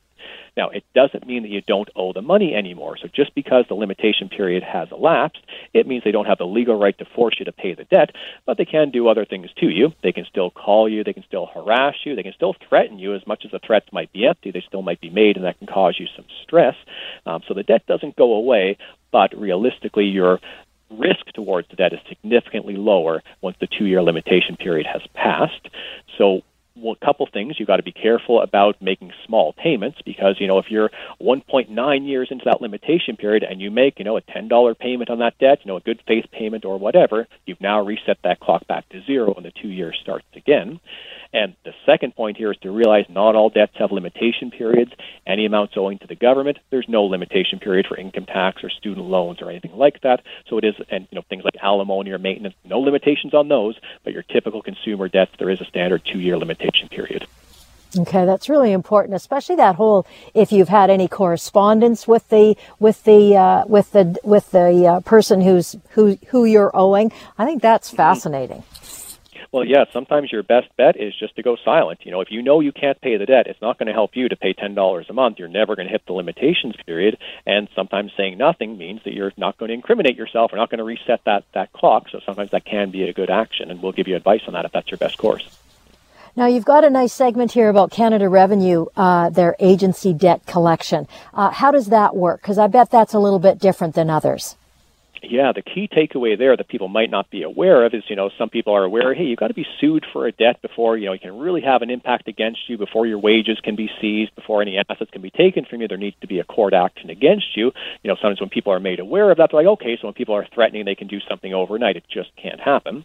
Now, 0.56 0.68
it 0.68 0.84
doesn't 0.94 1.26
mean 1.26 1.42
that 1.42 1.50
you 1.50 1.62
don't 1.62 1.88
owe 1.96 2.12
the 2.12 2.22
money 2.22 2.54
anymore. 2.54 2.96
So 3.00 3.08
just 3.08 3.34
because 3.34 3.64
the 3.68 3.74
limitation 3.74 4.28
period 4.28 4.62
has 4.62 4.88
elapsed, 4.90 5.42
it 5.72 5.86
means 5.86 6.04
they 6.04 6.10
don't 6.10 6.26
have 6.26 6.38
the 6.38 6.46
legal 6.46 6.78
right 6.78 6.96
to 6.98 7.06
force 7.14 7.36
you 7.38 7.46
to 7.46 7.52
pay 7.52 7.74
the 7.74 7.84
debt, 7.84 8.10
but 8.44 8.58
they 8.58 8.64
can 8.64 8.90
do 8.90 9.08
other 9.08 9.24
things 9.24 9.48
to 9.60 9.68
you. 9.68 9.92
They 10.02 10.12
can 10.12 10.26
still 10.28 10.50
call 10.50 10.88
you, 10.88 11.04
they 11.04 11.14
can 11.14 11.24
still 11.24 11.46
harass 11.46 11.94
you, 12.04 12.14
they 12.14 12.22
can 12.22 12.34
still 12.34 12.54
threaten 12.68 12.98
you 12.98 13.14
as 13.14 13.26
much 13.26 13.44
as 13.44 13.50
the 13.50 13.60
threats 13.60 13.86
might 13.92 14.12
be 14.12 14.26
empty, 14.26 14.50
they 14.50 14.64
still 14.66 14.82
might 14.82 15.00
be 15.00 15.10
made, 15.10 15.36
and 15.36 15.44
that 15.46 15.58
can 15.58 15.66
cause 15.66 15.96
you 15.98 16.06
some 16.14 16.26
stress. 16.42 16.74
Um, 17.24 17.42
so 17.48 17.54
the 17.54 17.62
debt 17.62 17.86
doesn't 17.86 18.16
go 18.16 18.34
away, 18.34 18.76
but 19.10 19.36
realistically, 19.38 20.04
your 20.04 20.40
risk 20.90 21.24
towards 21.34 21.68
the 21.68 21.76
debt 21.76 21.92
is 21.92 22.00
significantly 22.08 22.76
lower 22.76 23.22
once 23.40 23.56
the 23.60 23.66
two 23.66 23.86
year 23.86 24.02
limitation 24.02 24.56
period 24.56 24.86
has 24.86 25.02
passed. 25.14 25.68
So 26.18 26.42
well, 26.76 26.96
a 27.00 27.04
couple 27.04 27.26
things. 27.26 27.58
You've 27.58 27.68
got 27.68 27.76
to 27.76 27.82
be 27.82 27.92
careful 27.92 28.40
about 28.40 28.80
making 28.80 29.12
small 29.26 29.52
payments 29.52 29.98
because, 30.04 30.40
you 30.40 30.46
know, 30.46 30.58
if 30.58 30.70
you're 30.70 30.90
1.9 31.20 32.06
years 32.06 32.28
into 32.30 32.44
that 32.46 32.61
limitation 32.61 33.16
period 33.16 33.42
and 33.42 33.61
you 33.61 33.70
make, 33.70 33.98
you 33.98 34.04
know, 34.04 34.16
a 34.16 34.22
$10 34.22 34.78
payment 34.78 35.11
on 35.11 35.18
that 35.18 35.38
debt, 35.38 35.61
you 35.62 35.68
know, 35.68 35.76
a 35.76 35.80
good 35.80 36.02
faith 36.06 36.26
payment 36.32 36.64
or 36.64 36.78
whatever, 36.78 37.26
you've 37.46 37.61
now 37.61 37.80
reset 37.80 38.18
that 38.24 38.40
clock 38.40 38.66
back 38.66 38.88
to 38.88 39.02
zero 39.04 39.35
and 39.35 39.44
the 39.44 39.50
two 39.50 39.68
years 39.68 39.98
starts 40.00 40.26
again. 40.35 40.80
And 41.35 41.54
the 41.64 41.72
second 41.87 42.14
point 42.14 42.37
here 42.37 42.52
is 42.52 42.58
to 42.58 42.70
realize 42.70 43.06
not 43.08 43.35
all 43.35 43.48
debts 43.48 43.76
have 43.76 43.90
limitation 43.90 44.50
periods. 44.50 44.92
Any 45.26 45.46
amounts 45.46 45.74
owing 45.76 45.98
to 46.00 46.06
the 46.06 46.14
government, 46.14 46.58
there's 46.70 46.88
no 46.88 47.04
limitation 47.04 47.58
period 47.58 47.87
for 47.87 47.96
income 47.96 48.26
tax 48.26 48.62
or 48.62 48.68
student 48.68 49.06
loans 49.06 49.40
or 49.40 49.48
anything 49.48 49.74
like 49.76 50.02
that. 50.02 50.22
So 50.48 50.58
it 50.58 50.64
is, 50.64 50.74
and 50.90 51.08
you 51.11 51.16
know, 51.16 51.24
things 51.30 51.44
like 51.44 51.56
alimony 51.62 52.11
or 52.11 52.18
maintenance, 52.18 52.54
no 52.64 52.80
limitations 52.80 53.32
on 53.32 53.48
those. 53.48 53.78
But 54.04 54.12
your 54.12 54.22
typical 54.22 54.61
consumer 54.61 55.08
debts, 55.08 55.32
there 55.38 55.48
is 55.48 55.61
a 55.62 55.64
standard 55.64 56.02
two-year 56.04 56.37
limitation 56.37 56.62
period. 56.90 57.27
Okay, 57.98 58.25
that's 58.25 58.48
really 58.48 58.72
important, 58.72 59.14
especially 59.14 59.57
that 59.57 59.75
whole 59.75 60.07
if 60.33 60.51
you've 60.51 60.70
had 60.70 60.88
any 60.88 61.09
correspondence 61.09 62.09
with 62.09 62.27
the 62.31 62.57
with 62.79 63.05
the 63.05 63.37
uh, 63.37 63.64
with 63.66 63.92
the 63.92 64.16
with 64.25 64.51
the 64.51 64.87
uh, 64.87 65.01
person 65.01 65.42
who's 65.42 65.77
who 65.90 66.16
who 66.29 66.46
you're 66.46 66.70
owing. 66.75 67.12
I 67.37 67.44
think 67.44 67.61
that's 67.61 67.90
fascinating. 67.90 68.62
Well, 69.53 69.66
yeah, 69.66 69.85
sometimes 69.92 70.33
your 70.33 70.42
best 70.42 70.75
bet 70.79 70.98
is 70.98 71.12
just 71.14 71.37
to 71.37 71.42
go 71.42 71.57
silent. 71.62 72.07
You 72.07 72.11
know, 72.11 72.22
if 72.22 72.31
you 72.31 72.40
know 72.40 72.61
you 72.61 72.72
can't 72.72 72.98
pay 72.98 73.18
the 73.18 73.27
debt, 73.27 73.46
it's 73.46 73.61
not 73.61 73.79
going 73.79 73.88
to 73.88 73.92
help 73.92 74.16
you 74.16 74.31
to 74.31 74.37
pay 74.37 74.55
$10 74.55 75.11
a 75.11 75.12
month. 75.12 75.38
You're 75.38 75.48
never 75.48 75.77
going 75.77 75.87
to 75.88 75.92
hit 75.92 76.07
the 76.07 76.14
limitations 76.14 76.75
period. 76.87 77.18
And 77.44 77.68
sometimes 77.77 78.12
saying 78.16 78.38
nothing 78.38 78.79
means 78.79 79.03
that 79.05 79.12
you're 79.12 79.33
not 79.37 79.59
going 79.59 79.68
to 79.68 79.75
incriminate 79.75 80.16
yourself 80.16 80.55
or 80.55 80.57
not 80.57 80.70
going 80.70 80.79
to 80.79 80.85
reset 80.85 81.20
that, 81.27 81.44
that 81.53 81.70
clock. 81.75 82.09
So 82.09 82.20
sometimes 82.25 82.53
that 82.53 82.64
can 82.64 82.90
be 82.90 83.03
a 83.03 83.12
good 83.12 83.29
action. 83.29 83.70
And 83.70 83.83
we'll 83.83 83.92
give 83.92 84.09
you 84.09 84.16
advice 84.16 84.40
on 84.46 84.55
that 84.55 84.64
if 84.64 84.72
that's 84.72 84.90
your 84.90 84.96
best 84.96 85.18
course. 85.18 85.46
Now, 86.35 86.47
you've 86.47 86.64
got 86.64 86.83
a 86.83 86.88
nice 86.88 87.12
segment 87.12 87.53
here 87.53 87.68
about 87.68 87.90
Canada 87.90 88.27
Revenue, 88.27 88.87
uh, 88.97 89.29
their 89.29 89.55
agency 89.61 90.14
debt 90.14 90.47
collection. 90.47 91.07
Uh, 91.35 91.51
how 91.51 91.71
does 91.71 91.88
that 91.88 92.16
work? 92.16 92.40
Because 92.40 92.57
I 92.57 92.68
bet 92.68 92.90
that's 92.90 93.12
a 93.12 93.18
little 93.18 93.38
bit 93.38 93.59
different 93.59 93.95
than 93.95 94.09
others. 94.09 94.57
Yeah, 95.23 95.53
the 95.53 95.62
key 95.62 95.88
takeaway 95.88 96.37
there 96.37 96.57
that 96.57 96.68
people 96.68 96.88
might 96.88 97.11
not 97.11 97.31
be 97.31 97.42
aware 97.42 97.85
of 97.85 97.95
is, 97.95 98.03
you 98.09 98.16
know, 98.16 98.31
some 98.38 98.49
people 98.49 98.75
are 98.75 98.83
aware, 98.83 99.14
hey, 99.14 99.25
you've 99.25 99.38
got 99.38 99.49
to 99.49 99.55
be 99.55 99.66
sued 99.79 100.05
for 100.11 100.27
a 100.27 100.33
debt 100.33 100.61
before, 100.62 100.97
you 100.97 101.07
know, 101.07 101.12
you 101.12 101.21
can 101.21 101.38
really 101.38 101.61
have 101.61 101.83
an 101.83 101.90
impact 101.90 102.27
against 102.27 102.68
you, 102.68 102.77
before 102.77 103.07
your 103.07 103.18
wages 103.18 103.61
can 103.62 103.77
be 103.77 103.88
seized, 104.01 104.35
before 104.35 104.62
any 104.62 104.79
assets 104.79 105.11
can 105.12 105.23
be 105.23 105.31
taken 105.31 105.64
from 105.64 105.81
you. 105.81 105.87
There 105.87 105.99
needs 105.99 106.16
to 106.23 106.27
be 106.27 106.40
a 106.40 106.45
court 106.45 106.73
action 106.73 107.09
against 107.09 107.57
you. 107.57 107.73
You 108.03 108.09
know, 108.09 108.16
sometimes 108.16 108.40
when 108.40 108.49
people 108.49 108.73
are 108.73 108.81
made 108.81 108.99
aware 108.99 109.31
of 109.31 109.37
that, 109.37 109.51
they're 109.53 109.61
like, 109.61 109.73
okay, 109.75 109.97
so 110.01 110.09
when 110.09 110.14
people 110.14 110.35
are 110.35 110.47
threatening 110.53 110.87
they 110.87 110.97
can 110.97 111.09
do 111.09 111.21
something 111.29 111.55
overnight, 111.55 111.97
it 111.97 112.05
just 112.09 112.35
can't 112.37 112.59
happen. 112.59 113.05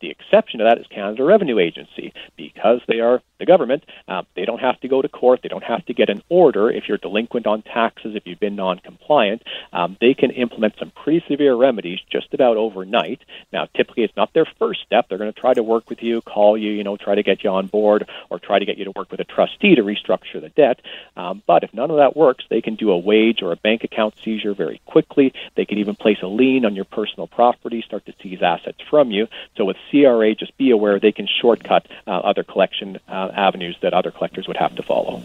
The 0.00 0.10
exception 0.10 0.58
to 0.58 0.64
that 0.64 0.78
is 0.78 0.86
Canada 0.86 1.24
Revenue 1.24 1.58
Agency. 1.58 2.12
Because 2.36 2.80
they 2.88 3.00
are 3.00 3.22
the 3.38 3.46
government, 3.46 3.84
uh, 4.08 4.22
they 4.36 4.44
don't 4.44 4.60
have 4.60 4.80
to 4.80 4.88
go 4.88 5.02
to 5.02 5.08
court. 5.08 5.40
They 5.42 5.48
don't 5.48 5.64
have 5.64 5.84
to 5.86 5.94
get 5.94 6.08
an 6.08 6.22
order 6.28 6.70
if 6.70 6.88
you're 6.88 6.98
delinquent 6.98 7.46
on 7.46 7.62
taxes, 7.62 8.14
if 8.14 8.26
you've 8.26 8.40
been 8.40 8.56
non-compliant. 8.56 9.42
Um, 9.72 9.96
they 10.00 10.14
can 10.14 10.30
implement 10.30 10.74
some 10.78 10.90
pretty 10.90 11.24
severe 11.28 11.54
remedies 11.54 12.00
just 12.10 12.32
about 12.32 12.56
overnight. 12.56 13.20
Now, 13.52 13.66
typically, 13.76 14.04
it's 14.04 14.16
not 14.16 14.32
their 14.32 14.46
first 14.58 14.82
step. 14.82 15.08
They're 15.08 15.18
going 15.18 15.32
to 15.32 15.40
try 15.40 15.54
to 15.54 15.62
work 15.62 15.90
with 15.90 16.02
you, 16.02 16.20
call 16.22 16.56
you, 16.56 16.70
you 16.72 16.84
know, 16.84 16.96
try 16.96 17.14
to 17.14 17.22
get 17.22 17.42
you 17.42 17.50
on 17.50 17.66
board, 17.66 18.08
or 18.30 18.38
try 18.38 18.58
to 18.58 18.64
get 18.64 18.78
you 18.78 18.84
to 18.84 18.92
work 18.92 19.10
with 19.10 19.20
a 19.20 19.24
trustee 19.24 19.74
to 19.74 19.82
restructure 19.82 20.40
the 20.40 20.50
debt. 20.50 20.80
Um, 21.16 21.42
but 21.46 21.64
if 21.64 21.72
none 21.74 21.90
of 21.90 21.96
that 21.96 22.16
works, 22.16 22.44
they 22.48 22.60
can 22.60 22.76
do 22.76 22.90
a 22.90 22.98
wage 22.98 23.42
or 23.42 23.52
a 23.52 23.56
bank 23.56 23.84
account 23.84 24.14
seizure 24.24 24.54
very 24.54 24.80
quickly. 24.86 25.32
They 25.56 25.64
can 25.64 25.78
even 25.78 25.96
place 25.96 26.18
a 26.22 26.26
lien 26.26 26.64
on 26.64 26.74
your 26.74 26.84
personal 26.84 27.26
property, 27.26 27.82
start 27.82 28.06
to 28.06 28.14
seize 28.22 28.42
assets 28.42 28.78
from 28.88 29.10
you. 29.10 29.28
So 29.56 29.64
with 29.64 29.76
CRA, 29.90 30.34
just 30.34 30.56
be 30.56 30.70
aware 30.70 30.98
they 30.98 31.12
can 31.12 31.28
shortcut 31.40 31.86
uh, 32.06 32.10
other 32.10 32.42
collection 32.42 32.98
uh, 33.08 33.30
avenues 33.34 33.76
that 33.82 33.94
other 33.94 34.10
collectors 34.10 34.46
would 34.46 34.56
have 34.56 34.74
to 34.76 34.82
follow. 34.82 35.22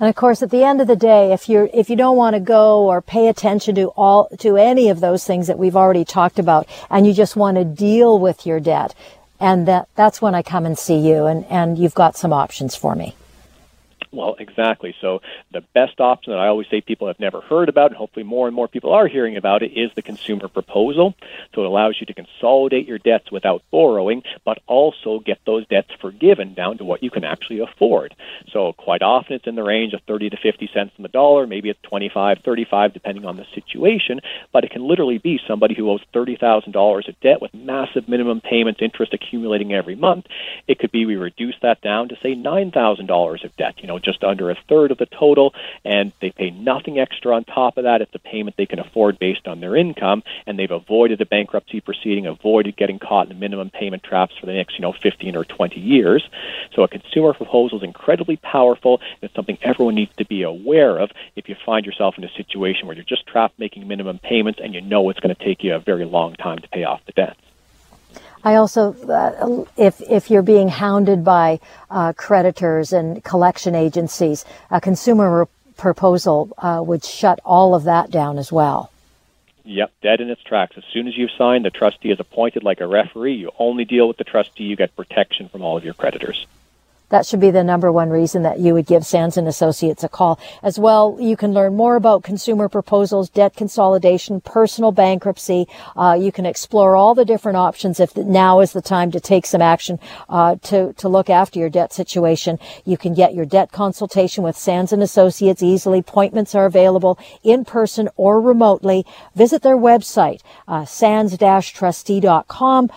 And 0.00 0.08
of 0.08 0.16
course, 0.16 0.42
at 0.42 0.50
the 0.50 0.64
end 0.64 0.80
of 0.80 0.88
the 0.88 0.96
day, 0.96 1.32
if 1.32 1.48
you're 1.48 1.68
if 1.72 1.88
you 1.88 1.96
don't 1.96 2.16
want 2.16 2.34
to 2.34 2.40
go 2.40 2.86
or 2.88 3.00
pay 3.00 3.28
attention 3.28 3.74
to 3.76 3.88
all 3.90 4.28
to 4.38 4.56
any 4.56 4.88
of 4.88 5.00
those 5.00 5.24
things 5.24 5.46
that 5.46 5.58
we've 5.58 5.76
already 5.76 6.04
talked 6.04 6.38
about, 6.38 6.68
and 6.90 7.06
you 7.06 7.12
just 7.12 7.36
want 7.36 7.56
to 7.56 7.64
deal 7.64 8.18
with 8.18 8.44
your 8.44 8.58
debt, 8.58 8.94
and 9.38 9.68
that 9.68 9.88
that's 9.94 10.20
when 10.20 10.34
I 10.34 10.42
come 10.42 10.66
and 10.66 10.76
see 10.76 10.98
you, 10.98 11.26
and 11.26 11.44
and 11.46 11.78
you've 11.78 11.94
got 11.94 12.16
some 12.16 12.32
options 12.32 12.74
for 12.74 12.96
me. 12.96 13.14
Well, 14.12 14.36
exactly. 14.38 14.94
So 15.00 15.22
the 15.52 15.62
best 15.72 15.98
option 15.98 16.32
that 16.32 16.38
I 16.38 16.48
always 16.48 16.68
say 16.68 16.82
people 16.82 17.06
have 17.06 17.18
never 17.18 17.40
heard 17.40 17.70
about, 17.70 17.92
and 17.92 17.96
hopefully 17.96 18.24
more 18.24 18.46
and 18.46 18.54
more 18.54 18.68
people 18.68 18.92
are 18.92 19.06
hearing 19.06 19.38
about 19.38 19.62
it, 19.62 19.72
is 19.72 19.90
the 19.94 20.02
consumer 20.02 20.48
proposal. 20.48 21.14
So 21.54 21.62
it 21.62 21.66
allows 21.66 21.96
you 21.98 22.04
to 22.06 22.12
consolidate 22.14 22.86
your 22.86 22.98
debts 22.98 23.32
without 23.32 23.62
borrowing, 23.70 24.22
but 24.44 24.58
also 24.66 25.18
get 25.18 25.38
those 25.46 25.66
debts 25.66 25.92
forgiven 25.98 26.52
down 26.52 26.76
to 26.78 26.84
what 26.84 27.02
you 27.02 27.10
can 27.10 27.24
actually 27.24 27.60
afford. 27.60 28.14
So 28.50 28.74
quite 28.74 29.00
often 29.00 29.36
it's 29.36 29.46
in 29.46 29.54
the 29.54 29.62
range 29.62 29.94
of 29.94 30.02
30 30.02 30.28
to 30.30 30.36
50 30.36 30.68
cents 30.74 30.92
on 30.98 31.04
the 31.04 31.08
dollar, 31.08 31.46
maybe 31.46 31.70
it's 31.70 31.80
25, 31.82 32.40
35, 32.44 32.92
depending 32.92 33.24
on 33.24 33.36
the 33.36 33.46
situation, 33.54 34.20
but 34.52 34.64
it 34.64 34.70
can 34.72 34.86
literally 34.86 35.18
be 35.18 35.40
somebody 35.48 35.74
who 35.74 35.90
owes 35.90 36.04
$30,000 36.12 37.08
of 37.08 37.20
debt 37.20 37.40
with 37.40 37.54
massive 37.54 38.08
minimum 38.08 38.42
payments, 38.42 38.82
interest 38.82 39.14
accumulating 39.14 39.72
every 39.72 39.94
month. 39.94 40.26
It 40.68 40.78
could 40.78 40.92
be 40.92 41.06
we 41.06 41.16
reduce 41.16 41.56
that 41.62 41.80
down 41.80 42.10
to 42.10 42.16
say 42.22 42.34
$9,000 42.34 43.44
of 43.44 43.56
debt, 43.56 43.76
you 43.78 43.86
know, 43.86 44.00
just 44.02 44.24
under 44.24 44.50
a 44.50 44.56
third 44.68 44.90
of 44.90 44.98
the 44.98 45.06
total, 45.06 45.54
and 45.84 46.12
they 46.20 46.30
pay 46.30 46.50
nothing 46.50 46.98
extra 46.98 47.34
on 47.34 47.44
top 47.44 47.76
of 47.76 47.84
that. 47.84 48.02
It's 48.02 48.14
a 48.14 48.18
payment 48.18 48.56
they 48.56 48.66
can 48.66 48.78
afford 48.78 49.18
based 49.18 49.46
on 49.48 49.60
their 49.60 49.76
income, 49.76 50.22
and 50.46 50.58
they've 50.58 50.70
avoided 50.70 51.20
a 51.20 51.26
bankruptcy 51.26 51.80
proceeding, 51.80 52.26
avoided 52.26 52.76
getting 52.76 52.98
caught 52.98 53.30
in 53.30 53.38
minimum 53.38 53.70
payment 53.70 54.02
traps 54.02 54.34
for 54.38 54.46
the 54.46 54.52
next, 54.52 54.74
you 54.74 54.82
know, 54.82 54.92
15 54.92 55.36
or 55.36 55.44
20 55.44 55.80
years. 55.80 56.28
So 56.74 56.82
a 56.82 56.88
consumer 56.88 57.32
proposal 57.34 57.78
is 57.78 57.84
incredibly 57.84 58.36
powerful. 58.36 59.00
And 59.00 59.22
it's 59.22 59.34
something 59.34 59.58
everyone 59.62 59.94
needs 59.94 60.14
to 60.16 60.24
be 60.24 60.42
aware 60.42 60.98
of 60.98 61.10
if 61.36 61.48
you 61.48 61.56
find 61.66 61.86
yourself 61.86 62.16
in 62.18 62.24
a 62.24 62.32
situation 62.32 62.86
where 62.86 62.96
you're 62.96 63.04
just 63.04 63.26
trapped 63.26 63.58
making 63.58 63.86
minimum 63.86 64.18
payments 64.18 64.60
and 64.62 64.74
you 64.74 64.80
know 64.80 65.08
it's 65.10 65.20
going 65.20 65.34
to 65.34 65.44
take 65.44 65.62
you 65.62 65.74
a 65.74 65.78
very 65.78 66.04
long 66.04 66.34
time 66.34 66.58
to 66.58 66.68
pay 66.68 66.84
off 66.84 67.00
the 67.06 67.12
debts. 67.12 67.51
I 68.44 68.56
also, 68.56 68.94
uh, 69.08 69.64
if 69.76 70.00
if 70.00 70.30
you're 70.30 70.42
being 70.42 70.68
hounded 70.68 71.24
by 71.24 71.60
uh, 71.90 72.12
creditors 72.14 72.92
and 72.92 73.22
collection 73.22 73.74
agencies, 73.74 74.44
a 74.70 74.80
consumer 74.80 75.48
proposal 75.76 76.50
uh, 76.58 76.82
would 76.84 77.04
shut 77.04 77.40
all 77.44 77.74
of 77.74 77.84
that 77.84 78.10
down 78.10 78.38
as 78.38 78.50
well. 78.50 78.90
Yep, 79.64 79.92
dead 80.02 80.20
in 80.20 80.28
its 80.28 80.42
tracks. 80.42 80.76
As 80.76 80.84
soon 80.92 81.06
as 81.06 81.16
you've 81.16 81.30
signed, 81.38 81.64
the 81.64 81.70
trustee 81.70 82.10
is 82.10 82.18
appointed 82.18 82.64
like 82.64 82.80
a 82.80 82.86
referee. 82.86 83.34
You 83.34 83.52
only 83.60 83.84
deal 83.84 84.08
with 84.08 84.16
the 84.16 84.24
trustee. 84.24 84.64
You 84.64 84.74
get 84.74 84.94
protection 84.96 85.48
from 85.48 85.62
all 85.62 85.76
of 85.76 85.84
your 85.84 85.94
creditors 85.94 86.46
that 87.12 87.24
should 87.26 87.40
be 87.40 87.50
the 87.50 87.62
number 87.62 87.92
one 87.92 88.08
reason 88.08 88.42
that 88.42 88.58
you 88.58 88.72
would 88.72 88.86
give 88.86 89.04
Sands 89.04 89.36
and 89.36 89.46
Associates 89.46 90.02
a 90.02 90.08
call. 90.08 90.40
As 90.62 90.78
well, 90.78 91.18
you 91.20 91.36
can 91.36 91.52
learn 91.52 91.76
more 91.76 91.96
about 91.96 92.22
consumer 92.22 92.70
proposals, 92.70 93.28
debt 93.28 93.54
consolidation, 93.54 94.40
personal 94.40 94.92
bankruptcy. 94.92 95.68
Uh, 95.94 96.16
you 96.18 96.32
can 96.32 96.46
explore 96.46 96.96
all 96.96 97.14
the 97.14 97.26
different 97.26 97.58
options 97.58 98.00
if 98.00 98.16
now 98.16 98.60
is 98.60 98.72
the 98.72 98.80
time 98.80 99.10
to 99.10 99.20
take 99.20 99.44
some 99.44 99.60
action 99.60 99.98
uh, 100.30 100.56
to 100.62 100.94
to 100.94 101.06
look 101.06 101.28
after 101.28 101.58
your 101.58 101.68
debt 101.68 101.92
situation. 101.92 102.58
You 102.86 102.96
can 102.96 103.12
get 103.12 103.34
your 103.34 103.44
debt 103.44 103.72
consultation 103.72 104.42
with 104.42 104.56
Sands 104.56 104.90
and 104.90 105.02
Associates 105.02 105.62
easily. 105.62 105.98
Appointments 105.98 106.54
are 106.54 106.64
available 106.64 107.18
in 107.44 107.66
person 107.66 108.08
or 108.16 108.40
remotely. 108.40 109.04
Visit 109.34 109.60
their 109.60 109.76
website, 109.76 110.40
uh, 110.66 110.86
sands-trustee.com 110.86 112.90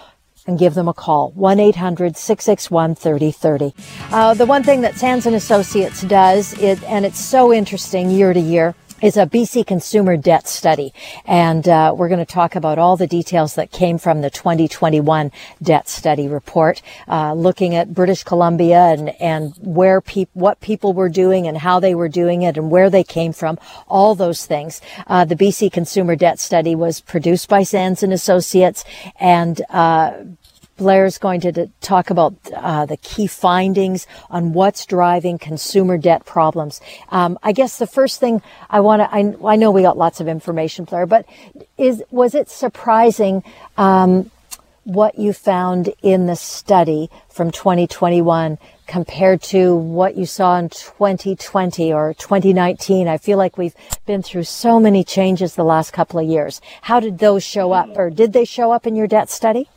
and 0.48 0.60
give 0.60 0.74
them 0.74 0.88
a 0.88 0.94
call. 0.94 1.34
1-800-661-3030 1.34 3.74
uh, 4.12 4.34
the 4.34 4.46
one 4.46 4.64
thing 4.64 4.82
that 4.82 4.98
sands 4.98 5.26
and 5.26 5.36
associates 5.36 6.02
does 6.02 6.54
it 6.62 6.82
and 6.84 7.06
it's 7.06 7.20
so 7.20 7.54
interesting 7.54 8.10
year 8.10 8.34
to 8.34 8.40
year 8.40 8.76
is 9.06 9.18
a 9.18 9.28
BC 9.28 9.68
consumer 9.68 10.18
debt 10.18 10.48
study. 10.48 10.92
And 11.26 11.70
uh, 11.70 11.94
we're 11.96 12.08
going 12.08 12.26
to 12.26 12.34
talk 12.34 12.56
about 12.56 12.80
all 12.80 12.98
the 12.98 13.06
details 13.06 13.54
that 13.54 13.72
came 13.72 14.00
from 14.00 14.22
the 14.22 14.32
2021 14.32 15.32
debt 15.62 15.88
study 15.88 16.28
report, 16.28 16.82
uh, 17.08 17.34
looking 17.34 17.76
at 17.76 17.94
British 17.94 18.24
Columbia 18.24 18.80
and, 18.80 19.10
and 19.22 19.54
where 19.60 20.02
pe- 20.02 20.26
what 20.34 20.60
people 20.60 20.94
were 20.94 21.10
doing 21.10 21.46
and 21.46 21.60
how 21.60 21.80
they 21.80 21.94
were 21.94 22.10
doing 22.10 22.42
it 22.42 22.58
and 22.58 22.72
where 22.72 22.90
they 22.90 23.04
came 23.04 23.32
from, 23.32 23.60
all 23.88 24.16
those 24.16 24.48
things. 24.48 24.82
Uh, 25.06 25.24
the 25.24 25.36
BC 25.36 25.72
consumer 25.72 26.16
debt 26.16 26.40
study 26.40 26.74
was 26.74 27.00
produced 27.00 27.48
by 27.48 27.62
Sands 27.62 28.02
and 28.02 28.12
Associates 28.12 28.84
and 29.20 29.62
uh, 29.70 30.14
Blair's 30.78 31.18
going 31.18 31.40
to 31.42 31.68
talk 31.80 32.10
about 32.10 32.36
uh, 32.54 32.86
the 32.86 32.98
key 32.98 33.28
findings 33.28 34.08
on 34.30 34.52
what's 34.52 34.86
driving 34.86 35.38
consumer 35.38 35.98
debt 35.98 36.26
problems. 36.26 36.82
Um, 37.10 37.40
I 37.44 37.54
guess 37.54 37.78
the 37.78 37.88
first 37.88 38.20
thing 38.20 38.42
I 38.70 38.82
want 38.82 39.02
to, 39.02 39.14
I, 39.14 39.54
I, 39.54 39.56
know 39.56 39.72
we 39.72 39.84
got 39.84 39.98
lots 39.98 40.20
of 40.20 40.28
information, 40.28 40.84
Blair, 40.84 41.06
but 41.06 41.26
is 41.78 42.04
was 42.12 42.36
it 42.36 42.50
surprising 42.50 43.44
um, 43.78 44.32
what 44.84 45.18
you 45.18 45.32
found 45.32 45.94
in 46.02 46.28
the 46.28 46.36
study 46.36 47.10
from 47.30 47.52
2021 47.52 48.58
compared 48.86 49.42
to 49.42 49.76
what 49.76 50.16
you 50.16 50.26
saw 50.26 50.58
in 50.58 50.68
2020 50.68 51.94
or 51.94 52.14
2019? 52.16 53.08
I 53.08 53.18
feel 53.18 53.38
like 53.38 53.58
we've 53.58 53.76
been 54.06 54.22
through 54.22 54.44
so 54.44 54.78
many 54.78 55.06
changes 55.06 55.56
the 55.56 55.64
last 55.64 55.94
couple 55.94 56.20
of 56.20 56.28
years. 56.28 56.60
How 56.82 57.00
did 57.00 57.20
those 57.20 57.44
show 57.44 57.72
up, 57.72 57.98
or 57.98 58.10
did 58.10 58.34
they 58.34 58.44
show 58.44 58.74
up 58.74 58.86
in 58.86 58.98
your 58.98 59.08
debt 59.08 59.30
study? 59.30 59.70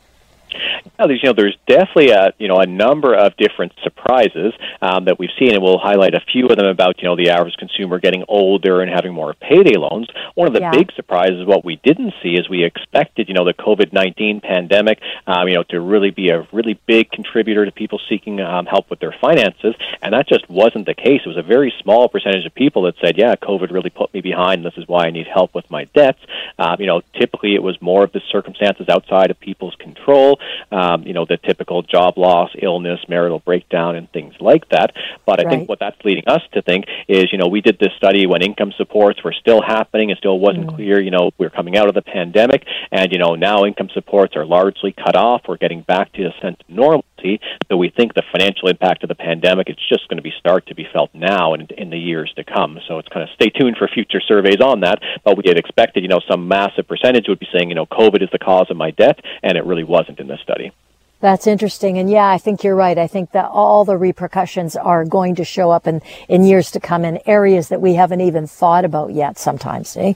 Yeah, 0.98 1.06
there's 1.06 1.22
you 1.22 1.28
know 1.28 1.34
there's 1.34 1.56
definitely 1.66 2.10
a 2.10 2.32
you 2.38 2.48
know 2.48 2.58
a 2.58 2.66
number 2.66 3.14
of 3.14 3.36
different 3.36 3.72
surprises 3.82 4.52
um, 4.82 5.04
that 5.06 5.18
we've 5.18 5.30
seen, 5.38 5.54
and 5.54 5.62
we'll 5.62 5.78
highlight 5.78 6.14
a 6.14 6.20
few 6.20 6.46
of 6.48 6.56
them 6.56 6.66
about 6.66 7.00
you 7.02 7.08
know 7.08 7.16
the 7.16 7.30
average 7.30 7.54
consumer 7.56 7.98
getting 7.98 8.24
older 8.28 8.80
and 8.80 8.90
having 8.90 9.12
more 9.12 9.34
payday 9.34 9.76
loans. 9.76 10.08
One 10.34 10.48
of 10.48 10.54
the 10.54 10.60
yeah. 10.60 10.70
big 10.70 10.92
surprises, 10.92 11.46
what 11.46 11.64
we 11.64 11.76
didn't 11.84 12.14
see, 12.22 12.34
is 12.34 12.48
we 12.48 12.64
expected 12.64 13.28
you 13.28 13.34
know 13.34 13.44
the 13.44 13.54
COVID 13.54 13.92
nineteen 13.92 14.40
pandemic 14.40 15.00
um, 15.26 15.48
you 15.48 15.54
know 15.54 15.62
to 15.64 15.80
really 15.80 16.10
be 16.10 16.30
a 16.30 16.46
really 16.52 16.78
big 16.86 17.10
contributor 17.10 17.64
to 17.64 17.72
people 17.72 18.00
seeking 18.08 18.40
um, 18.40 18.66
help 18.66 18.90
with 18.90 19.00
their 19.00 19.14
finances, 19.20 19.74
and 20.02 20.12
that 20.14 20.28
just 20.28 20.48
wasn't 20.48 20.86
the 20.86 20.94
case. 20.94 21.22
It 21.24 21.28
was 21.28 21.36
a 21.36 21.42
very 21.42 21.72
small 21.82 22.08
percentage 22.08 22.46
of 22.46 22.54
people 22.54 22.82
that 22.82 22.94
said, 23.02 23.16
yeah, 23.16 23.34
COVID 23.36 23.70
really 23.70 23.90
put 23.90 24.12
me 24.12 24.20
behind. 24.20 24.64
This 24.64 24.76
is 24.76 24.86
why 24.88 25.06
I 25.06 25.10
need 25.10 25.26
help 25.26 25.54
with 25.54 25.70
my 25.70 25.84
debts. 25.84 26.20
Um, 26.58 26.76
you 26.80 26.86
know, 26.86 27.02
typically 27.18 27.54
it 27.54 27.62
was 27.62 27.80
more 27.80 28.04
of 28.04 28.12
the 28.12 28.20
circumstances 28.30 28.88
outside 28.88 29.30
of 29.30 29.38
people's 29.38 29.74
control 29.76 30.40
um, 30.70 31.02
you 31.02 31.12
know, 31.12 31.24
the 31.24 31.36
typical 31.36 31.82
job 31.82 32.18
loss, 32.18 32.50
illness, 32.60 33.00
marital 33.08 33.40
breakdown, 33.40 33.96
and 33.96 34.10
things 34.12 34.34
like 34.40 34.68
that. 34.70 34.94
But 35.26 35.40
I 35.40 35.44
right. 35.44 35.50
think 35.50 35.68
what 35.68 35.80
that's 35.80 35.98
leading 36.04 36.24
us 36.26 36.42
to 36.52 36.62
think 36.62 36.86
is, 37.08 37.32
you 37.32 37.38
know, 37.38 37.48
we 37.48 37.60
did 37.60 37.78
this 37.78 37.92
study 37.96 38.26
when 38.26 38.42
income 38.42 38.72
supports 38.76 39.22
were 39.22 39.32
still 39.32 39.62
happening. 39.62 40.10
It 40.10 40.18
still 40.18 40.38
wasn't 40.38 40.66
mm. 40.66 40.76
clear, 40.76 41.00
you 41.00 41.10
know, 41.10 41.30
we 41.38 41.46
are 41.46 41.50
coming 41.50 41.76
out 41.76 41.88
of 41.88 41.94
the 41.94 42.02
pandemic, 42.02 42.64
and 42.90 43.12
you 43.12 43.18
know, 43.18 43.34
now 43.34 43.64
income 43.64 43.88
supports 43.92 44.36
are 44.36 44.46
largely 44.46 44.92
cut 44.92 45.16
off. 45.16 45.42
We're 45.48 45.56
getting 45.56 45.82
back 45.82 46.12
to 46.14 46.24
a 46.24 46.32
sense 46.40 46.56
of 46.60 46.68
normalcy. 46.68 47.40
So 47.68 47.76
we 47.76 47.90
think 47.90 48.14
the 48.14 48.22
financial 48.32 48.68
impact 48.68 49.02
of 49.02 49.08
the 49.08 49.14
pandemic 49.14 49.68
is 49.68 49.76
just 49.88 50.08
going 50.08 50.18
to 50.18 50.22
be 50.22 50.32
start 50.38 50.66
to 50.66 50.74
be 50.74 50.86
felt 50.92 51.10
now 51.14 51.54
and 51.54 51.70
in 51.72 51.90
the 51.90 51.98
years 51.98 52.32
to 52.36 52.44
come. 52.44 52.78
So 52.86 52.98
it's 52.98 53.08
kind 53.08 53.22
of 53.22 53.34
stay 53.34 53.50
tuned 53.50 53.76
for 53.76 53.88
future 53.88 54.20
surveys 54.20 54.60
on 54.62 54.80
that. 54.80 55.02
But 55.24 55.36
we 55.36 55.44
had 55.46 55.58
expected, 55.58 56.02
you 56.02 56.08
know, 56.08 56.20
some 56.30 56.48
massive 56.48 56.86
percentage 56.86 57.26
would 57.28 57.38
be 57.38 57.48
saying, 57.52 57.68
you 57.68 57.74
know, 57.74 57.86
COVID 57.86 58.22
is 58.22 58.28
the 58.32 58.38
cause 58.38 58.66
of 58.70 58.76
my 58.76 58.90
debt, 58.92 59.18
and 59.42 59.56
it 59.56 59.64
really 59.64 59.84
wasn't 59.84 60.20
in 60.28 60.34
this 60.34 60.42
study. 60.42 60.72
That's 61.20 61.48
interesting. 61.48 61.98
And 61.98 62.08
yeah, 62.08 62.28
I 62.28 62.38
think 62.38 62.62
you're 62.62 62.76
right. 62.76 62.96
I 62.96 63.08
think 63.08 63.32
that 63.32 63.46
all 63.46 63.84
the 63.84 63.96
repercussions 63.96 64.76
are 64.76 65.04
going 65.04 65.34
to 65.36 65.44
show 65.44 65.70
up 65.70 65.86
in, 65.86 66.00
in 66.28 66.44
years 66.44 66.70
to 66.72 66.80
come 66.80 67.04
in 67.04 67.18
areas 67.26 67.70
that 67.70 67.80
we 67.80 67.94
haven't 67.94 68.20
even 68.20 68.46
thought 68.46 68.84
about 68.84 69.12
yet 69.12 69.36
sometimes, 69.36 69.96
eh? 69.96 70.14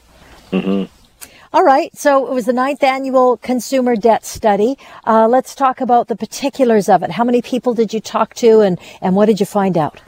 Mm-hmm. 0.52 0.92
All 1.54 1.64
right. 1.64 1.94
So 1.96 2.26
it 2.28 2.32
was 2.32 2.46
the 2.46 2.52
ninth 2.52 2.82
annual 2.82 3.36
consumer 3.36 3.96
debt 3.96 4.24
study. 4.24 4.78
Uh, 5.04 5.26
let's 5.28 5.54
talk 5.54 5.80
about 5.80 6.08
the 6.08 6.16
particulars 6.16 6.88
of 6.88 7.02
it. 7.02 7.10
How 7.10 7.24
many 7.24 7.42
people 7.42 7.74
did 7.74 7.92
you 7.92 8.00
talk 8.00 8.34
to 8.36 8.60
and, 8.60 8.78
and 9.00 9.16
what 9.16 9.26
did 9.26 9.40
you 9.40 9.46
find 9.46 9.76
out? 9.76 10.00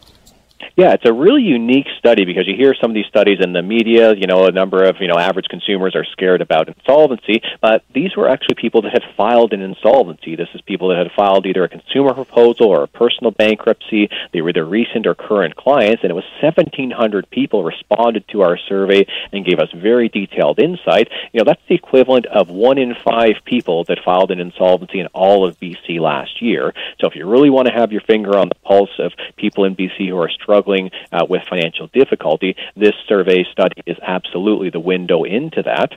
Yeah, 0.76 0.92
it's 0.92 1.04
a 1.06 1.12
really 1.12 1.42
unique 1.42 1.86
study 1.98 2.24
because 2.24 2.46
you 2.46 2.56
hear 2.56 2.74
some 2.80 2.90
of 2.90 2.94
these 2.94 3.06
studies 3.06 3.38
in 3.40 3.52
the 3.52 3.62
media. 3.62 4.14
You 4.14 4.26
know, 4.26 4.46
a 4.46 4.52
number 4.52 4.84
of 4.84 4.96
you 5.00 5.08
know 5.08 5.18
average 5.18 5.46
consumers 5.48 5.94
are 5.94 6.04
scared 6.04 6.40
about 6.40 6.68
insolvency, 6.68 7.42
but 7.60 7.84
these 7.94 8.16
were 8.16 8.28
actually 8.28 8.56
people 8.56 8.82
that 8.82 8.92
had 8.92 9.02
filed 9.16 9.52
an 9.52 9.62
insolvency. 9.62 10.36
This 10.36 10.48
is 10.54 10.60
people 10.62 10.88
that 10.88 10.98
had 10.98 11.12
filed 11.16 11.46
either 11.46 11.62
a 11.62 11.68
consumer 11.68 12.12
proposal 12.12 12.68
or 12.68 12.82
a 12.82 12.88
personal 12.88 13.30
bankruptcy. 13.30 14.08
They 14.32 14.40
were 14.40 14.48
either 14.48 14.64
recent 14.64 15.06
or 15.06 15.14
current 15.14 15.54
clients, 15.54 16.02
and 16.02 16.10
it 16.10 16.14
was 16.14 16.24
1,700 16.42 17.30
people 17.30 17.62
responded 17.62 18.26
to 18.28 18.42
our 18.42 18.58
survey 18.68 19.06
and 19.32 19.46
gave 19.46 19.60
us 19.60 19.68
very 19.74 20.08
detailed 20.08 20.58
insight. 20.58 21.08
You 21.32 21.38
know, 21.38 21.44
that's 21.44 21.62
the 21.68 21.76
equivalent 21.76 22.26
of 22.26 22.48
one 22.48 22.78
in 22.78 22.94
five 23.04 23.36
people 23.44 23.84
that 23.84 23.98
filed 24.04 24.30
an 24.32 24.40
insolvency 24.40 24.98
in 24.98 25.06
all 25.08 25.46
of 25.46 25.58
BC 25.60 26.00
last 26.00 26.42
year. 26.42 26.72
So 27.00 27.06
if 27.06 27.14
you 27.14 27.28
really 27.28 27.50
want 27.50 27.68
to 27.68 27.72
have 27.72 27.92
your 27.92 28.00
finger 28.00 28.36
on 28.36 28.48
the 28.48 28.54
pulse 28.56 28.90
of 28.98 29.12
people 29.36 29.64
in 29.64 29.76
BC 29.76 30.08
who 30.08 30.18
are 30.18 30.30
struggling 30.30 30.53
struggling 30.54 30.90
uh, 31.12 31.26
with 31.28 31.42
financial 31.48 31.88
difficulty, 31.88 32.56
this 32.76 32.94
survey 33.08 33.44
study 33.50 33.82
is 33.86 33.96
absolutely 34.02 34.70
the 34.70 34.80
window 34.80 35.24
into 35.24 35.62
that. 35.62 35.92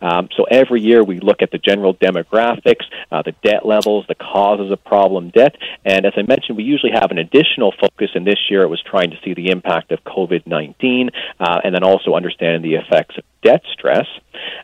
Um, 0.00 0.28
so 0.36 0.44
every 0.44 0.80
year 0.80 1.02
we 1.02 1.18
look 1.20 1.40
at 1.40 1.50
the 1.50 1.58
general 1.58 1.94
demographics, 1.94 2.84
uh, 3.10 3.22
the 3.22 3.34
debt 3.42 3.64
levels, 3.64 4.04
the 4.08 4.14
causes 4.14 4.70
of 4.70 4.84
problem 4.84 5.30
debt, 5.30 5.56
and 5.84 6.04
as 6.04 6.12
I 6.16 6.22
mentioned, 6.22 6.56
we 6.56 6.64
usually 6.64 6.92
have 6.92 7.10
an 7.10 7.18
additional 7.18 7.72
focus. 7.72 8.10
And 8.14 8.26
this 8.26 8.50
year 8.50 8.62
it 8.62 8.68
was 8.68 8.82
trying 8.82 9.10
to 9.10 9.16
see 9.24 9.34
the 9.34 9.48
impact 9.48 9.92
of 9.92 10.04
COVID 10.04 10.46
19 10.46 11.10
uh, 11.40 11.60
and 11.64 11.74
then 11.74 11.84
also 11.84 12.14
understanding 12.14 12.62
the 12.62 12.76
effects 12.76 13.16
of 13.16 13.24
debt 13.42 13.62
stress. 13.72 14.06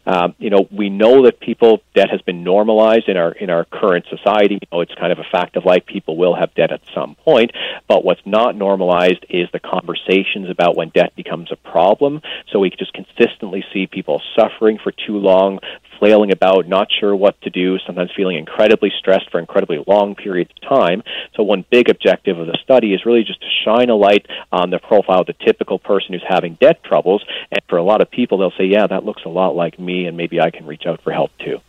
Um, 0.07 0.35
you 0.39 0.51
know, 0.51 0.67
we 0.73 0.89
know 0.89 1.25
that 1.25 1.41
people 1.41 1.83
debt 1.95 2.11
has 2.11 2.23
been 2.23 2.43
normalized 2.43 3.09
in 3.09 3.17
our 3.17 3.33
in 3.33 3.51
our 3.51 3.65
current 3.65 4.07
society. 4.09 4.55
You 4.55 4.69
know, 4.73 4.81
it's 4.81 4.95
kind 4.95 5.13
of 5.13 5.19
a 5.19 5.25
fact 5.31 5.57
of 5.57 5.65
life. 5.65 5.85
People 5.87 6.17
will 6.17 6.35
have 6.35 6.55
debt 6.55 6.73
at 6.73 6.81
some 6.95 7.15
point, 7.17 7.53
but 7.87 8.05
what's 8.05 8.25
not 8.25 8.57
normalized 8.57 9.27
is 9.29 9.49
the 9.53 9.61
conversations 9.61 10.49
about 10.49 10.77
when 10.77 10.89
debt 10.91 11.15
becomes 11.17 11.53
a 11.53 11.57
problem. 11.57 12.23
So 12.51 12.59
we 12.61 12.71
just 12.71 12.93
consistently 12.93 13.65
see 13.73 13.87
people 13.87 14.23
suffering 14.39 14.79
for 14.83 14.93
too 14.93 15.19
long, 15.19 15.59
flailing 15.99 16.33
about, 16.33 16.69
not 16.69 16.89
sure 16.91 17.15
what 17.15 17.41
to 17.43 17.51
do, 17.51 17.79
sometimes 17.87 18.11
feeling 18.17 18.37
incredibly 18.37 18.91
stressed 18.99 19.31
for 19.31 19.39
incredibly 19.39 19.83
long 19.87 20.15
periods 20.15 20.51
of 20.51 20.69
time. 20.69 21.03
So, 21.35 21.43
one 21.43 21.65
big 21.71 21.89
objective 21.89 22.39
of 22.39 22.47
the 22.47 22.59
study 22.63 22.95
is 22.95 23.05
really 23.07 23.25
just 23.25 23.41
to 23.41 23.49
shine 23.65 23.91
a 23.91 23.95
light 23.95 24.27
on 24.53 24.71
the 24.71 24.79
profile 24.79 25.21
of 25.21 25.27
the 25.27 25.35
typical 25.45 25.79
person 25.79 26.13
who's 26.13 26.25
having 26.27 26.59
debt 26.61 26.83
troubles. 26.85 27.25
And 27.51 27.61
for 27.69 27.79
a 27.79 27.83
lot 27.83 28.01
of 28.01 28.11
people, 28.11 28.39
they'll 28.39 28.53
say, 28.59 28.65
Yeah, 28.65 28.87
that 28.87 29.05
looks 29.05 29.23
a 29.25 29.31
lot 29.31 29.55
like 29.55 29.79
me, 29.79 30.07
and 30.07 30.17
maybe 30.17 30.41
I 30.41 30.51
can 30.51 30.67
reach 30.67 30.87
out 30.87 31.03
for 31.03 31.13
help 31.13 31.31
too. 31.39 31.61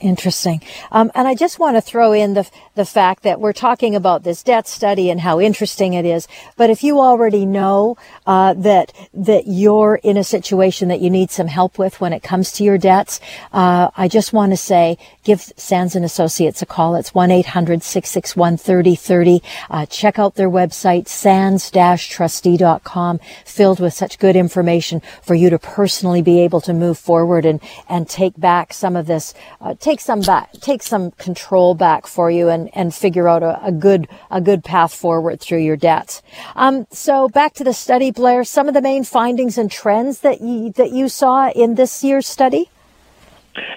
Interesting. 0.00 0.60
Um, 0.90 1.10
and 1.14 1.26
I 1.26 1.34
just 1.34 1.58
want 1.58 1.78
to 1.78 1.80
throw 1.80 2.12
in 2.12 2.34
the, 2.34 2.46
the 2.74 2.84
fact 2.84 3.22
that 3.22 3.40
we're 3.40 3.54
talking 3.54 3.94
about 3.94 4.22
this 4.22 4.42
debt 4.42 4.68
study 4.68 5.08
and 5.08 5.20
how 5.20 5.40
interesting 5.40 5.94
it 5.94 6.04
is. 6.04 6.28
But 6.56 6.68
if 6.68 6.84
you 6.84 7.00
already 7.00 7.46
know 7.46 7.96
uh, 8.26 8.52
that 8.54 8.92
that 9.14 9.46
you're 9.46 9.98
in 10.02 10.18
a 10.18 10.24
situation 10.24 10.88
that 10.88 11.00
you 11.00 11.08
need 11.08 11.30
some 11.30 11.46
help 11.46 11.78
with 11.78 12.02
when 12.02 12.12
it 12.12 12.22
comes 12.22 12.52
to 12.52 12.62
your 12.64 12.76
debts, 12.76 13.18
uh, 13.52 13.88
I 13.96 14.08
just 14.08 14.34
want 14.34 14.52
to 14.52 14.58
say 14.58 14.98
give 15.24 15.40
Sands 15.56 15.96
and 15.96 16.04
Associates 16.04 16.60
a 16.60 16.66
call. 16.66 16.94
It's 16.94 17.12
1-800-661-3030. 17.12 19.42
Uh, 19.70 19.86
check 19.86 20.18
out 20.18 20.34
their 20.34 20.50
website, 20.50 21.08
sands-trustee.com, 21.08 23.20
filled 23.46 23.80
with 23.80 23.94
such 23.94 24.18
good 24.18 24.36
information 24.36 25.00
for 25.22 25.34
you 25.34 25.48
to 25.48 25.58
personally 25.58 26.20
be 26.20 26.40
able 26.40 26.60
to 26.60 26.74
move 26.74 26.98
forward 26.98 27.46
and, 27.46 27.62
and 27.88 28.06
take 28.08 28.38
back 28.38 28.74
some 28.74 28.96
of 28.96 29.06
this 29.06 29.32
uh, 29.62 29.74
take 29.78 30.00
some 30.00 30.20
back, 30.20 30.52
take 30.60 30.82
some 30.82 31.12
control 31.12 31.74
back 31.74 32.06
for 32.06 32.30
you, 32.30 32.48
and 32.48 32.68
and 32.74 32.94
figure 32.94 33.28
out 33.28 33.42
a, 33.42 33.64
a 33.64 33.72
good 33.72 34.08
a 34.30 34.40
good 34.40 34.64
path 34.64 34.92
forward 34.92 35.40
through 35.40 35.60
your 35.60 35.76
debts. 35.76 36.22
Um, 36.56 36.86
so 36.90 37.28
back 37.28 37.54
to 37.54 37.64
the 37.64 37.72
study, 37.72 38.10
Blair. 38.10 38.44
Some 38.44 38.68
of 38.68 38.74
the 38.74 38.82
main 38.82 39.04
findings 39.04 39.56
and 39.56 39.70
trends 39.70 40.20
that 40.20 40.40
you 40.40 40.72
that 40.72 40.90
you 40.90 41.08
saw 41.08 41.50
in 41.50 41.76
this 41.76 42.02
year's 42.02 42.26
study. 42.26 42.70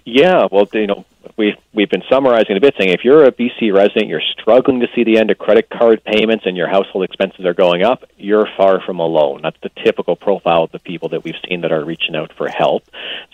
Yeah, 0.05 0.47
well, 0.51 0.67
you 0.73 0.87
know, 0.87 1.05
we 1.37 1.55
we've 1.73 1.89
been 1.89 2.03
summarizing 2.09 2.57
a 2.57 2.59
bit, 2.59 2.75
saying 2.79 2.91
if 2.91 3.03
you're 3.03 3.25
a 3.25 3.31
BC 3.31 3.73
resident, 3.73 4.07
you're 4.07 4.21
struggling 4.39 4.79
to 4.79 4.87
see 4.95 5.03
the 5.03 5.17
end 5.17 5.31
of 5.31 5.37
credit 5.37 5.69
card 5.69 6.03
payments, 6.03 6.45
and 6.45 6.55
your 6.55 6.67
household 6.67 7.03
expenses 7.03 7.45
are 7.45 7.53
going 7.53 7.83
up, 7.83 8.03
you're 8.17 8.47
far 8.57 8.81
from 8.81 8.99
alone. 8.99 9.41
That's 9.43 9.59
the 9.61 9.71
typical 9.83 10.15
profile 10.15 10.63
of 10.63 10.71
the 10.71 10.79
people 10.79 11.09
that 11.09 11.23
we've 11.23 11.35
seen 11.47 11.61
that 11.61 11.71
are 11.71 11.83
reaching 11.83 12.15
out 12.15 12.31
for 12.37 12.47
help. 12.47 12.83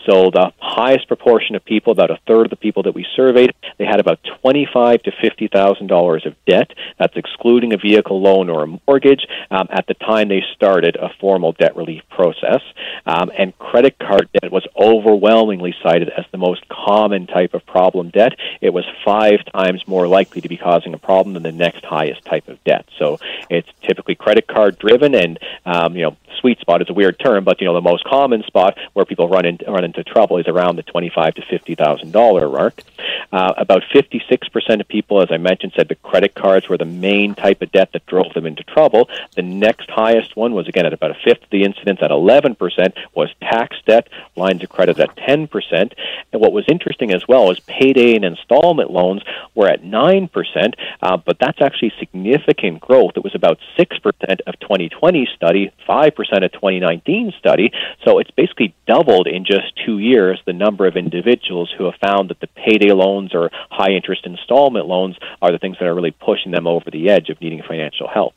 So 0.05 0.31
the 0.31 0.51
highest 0.59 1.07
proportion 1.07 1.55
of 1.55 1.63
people, 1.65 1.91
about 1.91 2.11
a 2.11 2.19
third 2.27 2.47
of 2.47 2.49
the 2.49 2.55
people 2.55 2.83
that 2.83 2.95
we 2.95 3.05
surveyed, 3.15 3.53
they 3.77 3.85
had 3.85 3.99
about 3.99 4.19
twenty-five 4.41 5.03
to 5.03 5.11
fifty 5.21 5.47
thousand 5.47 5.87
dollars 5.87 6.25
of 6.25 6.35
debt. 6.45 6.71
That's 6.97 7.15
excluding 7.15 7.73
a 7.73 7.77
vehicle 7.77 8.21
loan 8.21 8.49
or 8.49 8.63
a 8.63 8.79
mortgage 8.87 9.25
um, 9.49 9.67
at 9.69 9.87
the 9.87 9.93
time 9.95 10.29
they 10.29 10.43
started 10.55 10.95
a 10.95 11.09
formal 11.19 11.53
debt 11.53 11.75
relief 11.75 12.03
process. 12.09 12.61
Um, 13.05 13.31
and 13.37 13.57
credit 13.57 13.97
card 13.99 14.29
debt 14.33 14.51
was 14.51 14.65
overwhelmingly 14.75 15.75
cited 15.83 16.09
as 16.09 16.25
the 16.31 16.37
most 16.37 16.67
common 16.69 17.27
type 17.27 17.53
of 17.53 17.65
problem 17.65 17.80
debt. 18.13 18.33
It 18.61 18.73
was 18.73 18.85
five 19.03 19.39
times 19.53 19.87
more 19.87 20.07
likely 20.07 20.41
to 20.41 20.49
be 20.49 20.57
causing 20.57 20.93
a 20.93 20.97
problem 20.97 21.33
than 21.33 21.43
the 21.43 21.51
next 21.51 21.83
highest 21.83 22.23
type 22.25 22.47
of 22.47 22.63
debt. 22.63 22.85
So 22.97 23.19
it's 23.49 23.69
typically 23.81 24.15
credit 24.15 24.47
card 24.47 24.77
driven, 24.77 25.15
and 25.15 25.39
um, 25.65 25.95
you 25.95 26.03
know 26.03 26.17
sweet 26.39 26.59
spot 26.59 26.81
is 26.81 26.89
a 26.89 26.93
weird 26.93 27.19
term, 27.19 27.43
but 27.43 27.59
you 27.61 27.67
know 27.67 27.73
the 27.73 27.81
most 27.81 28.03
common 28.03 28.43
spot 28.43 28.77
where 28.93 29.05
people 29.05 29.27
run 29.27 29.45
into 29.45 29.65
run 29.71 29.83
into 29.83 30.03
trouble 30.03 30.37
is 30.37 30.47
around 30.47 30.75
the 30.75 30.83
twenty-five 30.83 31.35
to 31.35 31.41
fifty 31.49 31.75
thousand 31.75 32.11
dollar 32.11 32.49
mark. 32.49 32.83
Uh, 33.31 33.53
about 33.57 33.83
fifty-six 33.93 34.47
percent 34.49 34.81
of 34.81 34.87
people, 34.87 35.21
as 35.21 35.31
I 35.31 35.37
mentioned, 35.37 35.73
said 35.75 35.87
the 35.87 35.95
credit 35.95 36.33
cards 36.35 36.69
were 36.69 36.77
the 36.77 36.85
main 36.85 37.35
type 37.35 37.61
of 37.61 37.71
debt 37.71 37.91
that 37.93 38.05
drove 38.05 38.33
them 38.33 38.45
into 38.45 38.63
trouble. 38.63 39.09
The 39.35 39.41
next 39.41 39.89
highest 39.89 40.35
one 40.35 40.53
was 40.53 40.67
again 40.67 40.85
at 40.85 40.93
about 40.93 41.11
a 41.11 41.19
fifth 41.23 41.43
of 41.43 41.49
the 41.49 41.63
incidents 41.63 42.01
at 42.01 42.11
eleven 42.11 42.55
percent 42.55 42.95
was 43.13 43.29
tax 43.41 43.77
debt, 43.85 44.07
lines 44.35 44.63
of 44.63 44.69
credit 44.69 44.99
at 44.99 45.15
ten 45.17 45.47
percent, 45.47 45.93
and 46.31 46.41
what 46.41 46.53
was 46.53 46.65
interesting 46.67 47.11
as 47.11 47.27
well 47.27 47.51
is 47.51 47.59
payday 47.79 48.15
and 48.15 48.25
installment 48.25 48.89
loans 48.89 49.21
were 49.53 49.67
at 49.67 49.83
nine 49.83 50.27
percent, 50.27 50.75
uh, 51.01 51.17
but 51.17 51.37
that's 51.39 51.61
actually 51.61 51.93
significant 51.99 52.79
growth. 52.79 53.11
It 53.15 53.23
was 53.23 53.35
about 53.35 53.59
six 53.77 53.97
percent 53.99 54.41
of 54.47 54.59
2020 54.59 55.27
study, 55.35 55.71
five 55.85 56.15
percent 56.15 56.21
percent 56.21 56.43
of 56.43 56.51
2019 56.53 57.33
study. 57.39 57.71
So 58.05 58.19
it's 58.19 58.31
basically 58.31 58.73
doubled 58.87 59.27
in 59.27 59.45
just 59.45 59.73
two 59.85 59.99
years 59.99 60.39
the 60.45 60.53
number 60.53 60.85
of 60.87 60.95
individuals 60.95 61.73
who 61.77 61.85
have 61.85 61.95
found 62.05 62.29
that 62.29 62.39
the 62.39 62.47
payday 62.47 62.91
loans 62.91 63.33
or 63.33 63.49
high 63.69 63.91
interest 63.91 64.25
installment 64.25 64.87
loans 64.87 65.17
are 65.41 65.51
the 65.51 65.59
things 65.59 65.77
that 65.79 65.87
are 65.87 65.95
really 65.95 66.11
pushing 66.11 66.51
them 66.51 66.67
over 66.67 66.89
the 66.91 67.09
edge 67.09 67.29
of 67.29 67.41
needing 67.41 67.61
financial 67.67 68.07
help. 68.07 68.33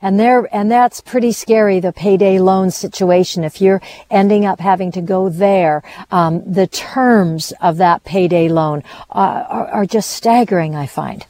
And 0.00 0.20
there, 0.20 0.48
and 0.54 0.70
that's 0.70 1.00
pretty 1.00 1.32
scary, 1.32 1.80
the 1.80 1.92
payday 1.92 2.38
loan 2.38 2.70
situation. 2.70 3.42
If 3.42 3.60
you're 3.60 3.80
ending 4.10 4.44
up 4.44 4.60
having 4.60 4.92
to 4.92 5.00
go 5.00 5.28
there, 5.28 5.82
um, 6.10 6.42
the 6.50 6.66
terms 6.66 7.52
of 7.60 7.78
that 7.78 8.04
payday 8.04 8.48
loan 8.48 8.82
uh, 9.10 9.44
are, 9.48 9.66
are 9.68 9.86
just 9.86 10.10
staggering, 10.10 10.76
I 10.76 10.86
find 10.86 11.26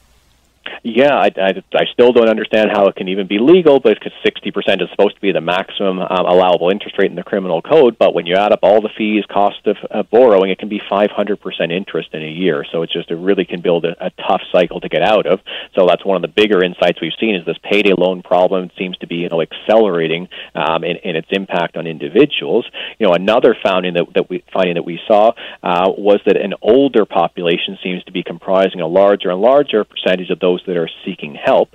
yeah, 0.83 1.15
I, 1.15 1.31
I, 1.37 1.63
I 1.75 1.85
still 1.93 2.13
don't 2.13 2.29
understand 2.29 2.71
how 2.73 2.87
it 2.87 2.97
can 2.97 3.09
even 3.09 3.27
be 3.27 3.39
legal, 3.39 3.81
but 3.81 3.99
because 3.99 4.13
60% 4.25 4.83
is 4.83 4.89
supposed 4.91 5.15
to 5.15 5.21
be 5.21 5.33
the 5.33 5.41
maximum 5.41 5.99
um, 6.01 6.27
allowable 6.27 6.71
interest 6.71 6.97
rate 6.99 7.11
in 7.11 7.17
the 7.17 7.23
criminal 7.23 7.63
code, 7.63 7.97
but 7.99 8.15
when 8.15 8.27
you 8.27 8.37
add 8.37 8.53
up 8.53 8.61
all 8.63 8.81
the 8.81 8.91
fees, 8.97 9.25
cost 9.31 9.67
of 9.67 9.77
uh, 9.91 10.03
borrowing, 10.03 10.51
it 10.51 10.59
can 10.59 10.69
be 10.69 10.81
500% 10.91 11.73
interest 11.73 12.11
in 12.13 12.23
a 12.23 12.29
year. 12.29 12.65
So 12.71 12.83
it's 12.83 12.93
just, 12.93 13.11
it 13.11 13.17
really 13.17 13.45
can 13.45 13.61
build 13.61 13.85
a, 13.85 13.97
a 14.05 14.11
tough 14.11 14.43
cycle 14.53 14.81
to 14.81 14.89
get 14.89 15.03
out 15.03 15.27
of. 15.27 15.41
So 15.75 15.87
that's 15.87 16.05
one 16.05 16.17
of 16.17 16.23
the 16.23 16.29
bigger 16.29 16.63
insights 16.63 17.01
we've 17.01 17.13
seen 17.21 17.35
is 17.35 17.45
this 17.47 17.59
payday 17.63 17.95
loan 17.97 18.23
problem 18.23 18.71
seems 18.79 18.97
to 18.99 19.07
be, 19.07 19.17
you 19.17 19.29
know, 19.29 19.43
accelerating 19.43 20.29
um, 20.55 20.85
in, 20.85 20.97
in 20.97 21.17
its 21.17 21.29
impact 21.31 21.77
on 21.77 21.87
individuals. 21.87 22.67
You 22.99 23.07
know, 23.07 23.15
another 23.15 23.57
finding 23.63 23.95
that, 23.95 24.07
that 24.15 24.31
we, 24.31 24.45
finding 24.53 24.75
that 24.75 24.85
we 24.85 25.01
saw 25.07 25.33
uh, 25.63 25.91
was 25.97 26.21
that 26.27 26.37
an 26.37 26.55
older 26.63 27.05
population 27.05 27.79
seems 27.83 28.03
to 28.05 28.13
be 28.13 28.23
comprising 28.23 28.81
a 28.81 28.87
larger 28.87 29.31
and 29.31 29.41
larger 29.41 29.85
percentage 29.85 30.31
of 30.31 30.41
those 30.41 30.64
that 30.67 30.77
are 30.77 30.89
seeking 31.05 31.35
help. 31.35 31.75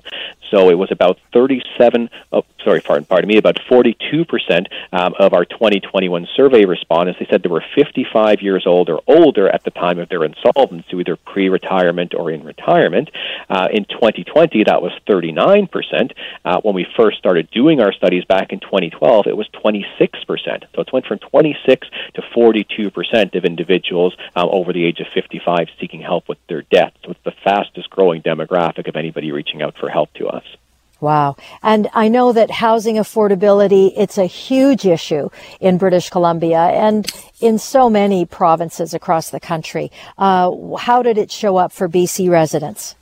So 0.52 0.70
it 0.70 0.78
was 0.78 0.92
about 0.92 1.20
37, 1.34 2.10
oh, 2.34 2.44
sorry, 2.64 2.82
pardon 2.82 3.28
me, 3.28 3.38
about 3.38 3.60
42% 3.70 4.68
um, 4.92 5.14
of 5.20 5.34
our 5.34 5.46
2021 5.46 6.28
survey 6.36 6.66
respondents, 6.66 7.20
they 7.20 7.28
said 7.30 7.44
they 7.44 7.50
were 7.50 7.64
55 7.76 8.42
years 8.42 8.66
old 8.66 8.90
or 8.90 9.02
older 9.08 9.48
at 9.48 9.64
the 9.64 9.72
time 9.72 10.00
of 10.00 10.10
their 10.10 10.24
insolvency, 10.24 10.98
either 10.98 11.16
pre-retirement 11.16 12.14
or 12.16 12.32
in 12.32 12.44
retirement. 12.44 13.10
Uh, 13.50 13.68
in 13.72 13.86
2020, 13.86 14.64
that 14.66 14.82
was 14.82 14.92
39%. 15.08 16.12
Uh, 16.44 16.60
when 16.62 16.74
we 16.74 16.88
first 16.98 17.18
started 17.18 17.50
doing 17.52 17.80
our 17.80 17.94
studies 17.94 18.26
back 18.26 18.52
in 18.52 18.60
2012, 18.60 19.28
it 19.28 19.38
was 19.38 19.48
26%. 19.64 19.86
So 20.76 20.82
it 20.82 20.94
went 20.94 21.06
from 21.06 21.20
26 21.20 21.88
to 22.16 22.22
42% 22.22 23.36
of 23.36 23.46
individuals 23.46 24.16
um, 24.36 24.50
over 24.52 24.74
the 24.74 24.86
age 24.86 25.00
of 25.00 25.08
55 25.14 25.68
seeking 25.80 26.02
help 26.02 26.28
with 26.28 26.40
their 26.48 26.64
debt. 26.64 26.94
So 27.04 27.12
it's 27.12 27.24
the 27.24 27.34
fastest 27.44 27.90
growing 27.90 28.22
demographic 28.22 28.69
of 28.78 28.96
anybody 28.96 29.32
reaching 29.32 29.62
out 29.62 29.76
for 29.78 29.90
help 29.90 30.14
to 30.14 30.28
us. 30.28 30.44
Wow. 31.02 31.38
And 31.64 31.90
I 31.94 32.10
know 32.10 32.34
that 32.34 32.52
housing 32.52 32.96
affordability, 32.96 33.94
it's 33.96 34.18
a 34.18 34.26
huge 34.26 34.86
issue 34.86 35.30
in 35.62 35.78
British 35.78 36.10
Columbia 36.10 36.60
and 36.60 37.10
in 37.40 37.58
so 37.58 37.90
many 37.90 38.26
provinces 38.26 38.94
across 38.94 39.30
the 39.30 39.40
country. 39.40 39.92
Uh, 40.18 40.76
how 40.76 41.02
did 41.02 41.18
it 41.18 41.32
show 41.32 41.56
up 41.56 41.72
for 41.72 41.88
BC 41.88 42.30
residents? 42.30 42.96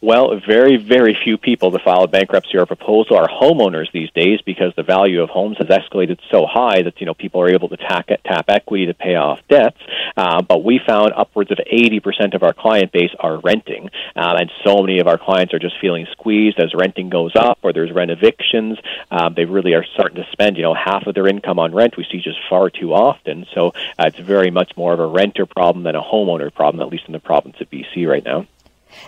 Well, 0.00 0.40
very, 0.46 0.76
very 0.76 1.16
few 1.24 1.36
people 1.36 1.70
that 1.72 1.82
file 1.82 2.04
a 2.04 2.08
bankruptcy 2.08 2.56
or 2.56 2.62
a 2.62 2.66
proposal 2.66 3.16
are 3.16 3.28
homeowners 3.28 3.90
these 3.92 4.10
days 4.12 4.40
because 4.44 4.72
the 4.76 4.82
value 4.82 5.22
of 5.22 5.28
homes 5.28 5.56
has 5.58 5.66
escalated 5.68 6.18
so 6.30 6.46
high 6.46 6.82
that 6.82 7.00
you 7.00 7.06
know 7.06 7.14
people 7.14 7.40
are 7.40 7.50
able 7.50 7.68
to 7.68 7.76
tap, 7.76 8.08
tap 8.24 8.44
equity 8.48 8.86
to 8.86 8.94
pay 8.94 9.16
off 9.16 9.40
debts. 9.48 9.80
Uh, 10.16 10.42
but 10.42 10.64
we 10.64 10.80
found 10.86 11.12
upwards 11.16 11.50
of 11.50 11.58
80% 11.58 12.34
of 12.34 12.42
our 12.42 12.52
client 12.52 12.92
base 12.92 13.10
are 13.18 13.38
renting, 13.38 13.90
uh, 14.16 14.36
and 14.38 14.50
so 14.64 14.82
many 14.82 15.00
of 15.00 15.06
our 15.06 15.18
clients 15.18 15.52
are 15.52 15.58
just 15.58 15.76
feeling 15.80 16.06
squeezed 16.12 16.58
as 16.58 16.74
renting 16.74 17.08
goes 17.08 17.32
up 17.34 17.58
or 17.62 17.72
there's 17.72 17.92
rent 17.92 18.10
evictions. 18.10 18.78
Um, 19.10 19.34
they 19.34 19.44
really 19.44 19.74
are 19.74 19.84
starting 19.94 20.22
to 20.22 20.28
spend 20.32 20.56
you 20.56 20.62
know 20.62 20.74
half 20.74 21.06
of 21.06 21.14
their 21.14 21.26
income 21.26 21.58
on 21.58 21.74
rent. 21.74 21.96
We 21.96 22.06
see 22.10 22.20
just 22.20 22.38
far 22.48 22.70
too 22.70 22.94
often. 22.94 23.46
So 23.54 23.68
uh, 23.98 24.06
it's 24.06 24.18
very 24.18 24.50
much 24.50 24.76
more 24.76 24.92
of 24.92 25.00
a 25.00 25.06
renter 25.06 25.46
problem 25.46 25.84
than 25.84 25.96
a 25.96 26.02
homeowner 26.02 26.54
problem, 26.54 26.80
at 26.80 26.92
least 26.92 27.04
in 27.06 27.12
the 27.12 27.18
province 27.18 27.56
of 27.60 27.70
BC 27.70 28.08
right 28.08 28.24
now. 28.24 28.46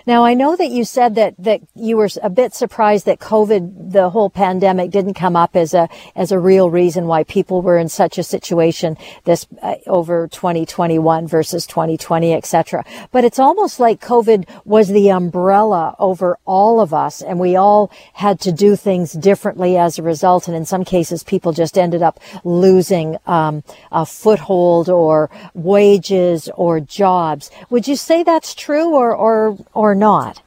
Now, 0.07 0.25
I 0.25 0.35
know 0.35 0.57
that 0.57 0.71
you 0.71 0.85
said 0.85 1.15
that, 1.17 1.35
that 1.39 1.61
you 1.75 1.97
were 1.97 2.09
a 2.23 2.31
bit 2.31 2.55
surprised 2.55 3.07
that 3.07 3.19
COVID, 3.19 3.93
the 3.93 4.11
whole 4.11 4.31
pandemic 4.31 4.91
didn't 4.91 5.15
come 5.15 5.37
up 5.37 5.57
as 5.57 5.75
a, 5.75 5.89
as 6.15 6.33
a 6.33 6.39
real 6.39 6.71
reason 6.71 7.07
why 7.07 7.25
people 7.25 7.63
were 7.63 7.79
in 7.79 7.89
such 7.89 8.19
a 8.19 8.23
situation 8.23 8.97
this 9.25 9.47
uh, 9.63 9.77
over 9.87 10.29
2021 10.29 11.27
versus 11.27 11.67
2020, 11.67 12.35
etc. 12.35 12.85
But 13.11 13.25
it's 13.25 13.39
almost 13.39 13.81
like 13.81 14.01
COVID 14.01 14.49
was 14.65 14.89
the 14.89 15.11
umbrella 15.11 15.97
over 15.99 16.39
all 16.45 16.81
of 16.81 16.93
us 16.93 17.23
and 17.23 17.39
we 17.39 17.57
all 17.57 17.91
had 18.15 18.41
to 18.41 18.53
do 18.53 18.77
things 18.77 19.13
differently 19.13 19.77
as 19.77 19.99
a 19.99 20.03
result. 20.03 20.49
And 20.49 20.57
in 20.57 20.67
some 20.67 20.85
cases, 20.85 21.23
people 21.23 21.53
just 21.53 21.79
ended 21.79 22.03
up 22.03 22.21
losing, 22.45 23.17
um, 23.27 23.63
a 23.91 24.07
foothold 24.07 24.89
or 24.89 25.31
wages 25.55 26.49
or 26.55 26.81
jobs. 26.81 27.51
Would 27.71 27.89
you 27.89 27.97
say 27.97 28.23
that's 28.23 28.55
true 28.55 28.95
or, 28.95 29.15
or, 29.15 29.57
or 29.73 29.80
not? 29.95 30.43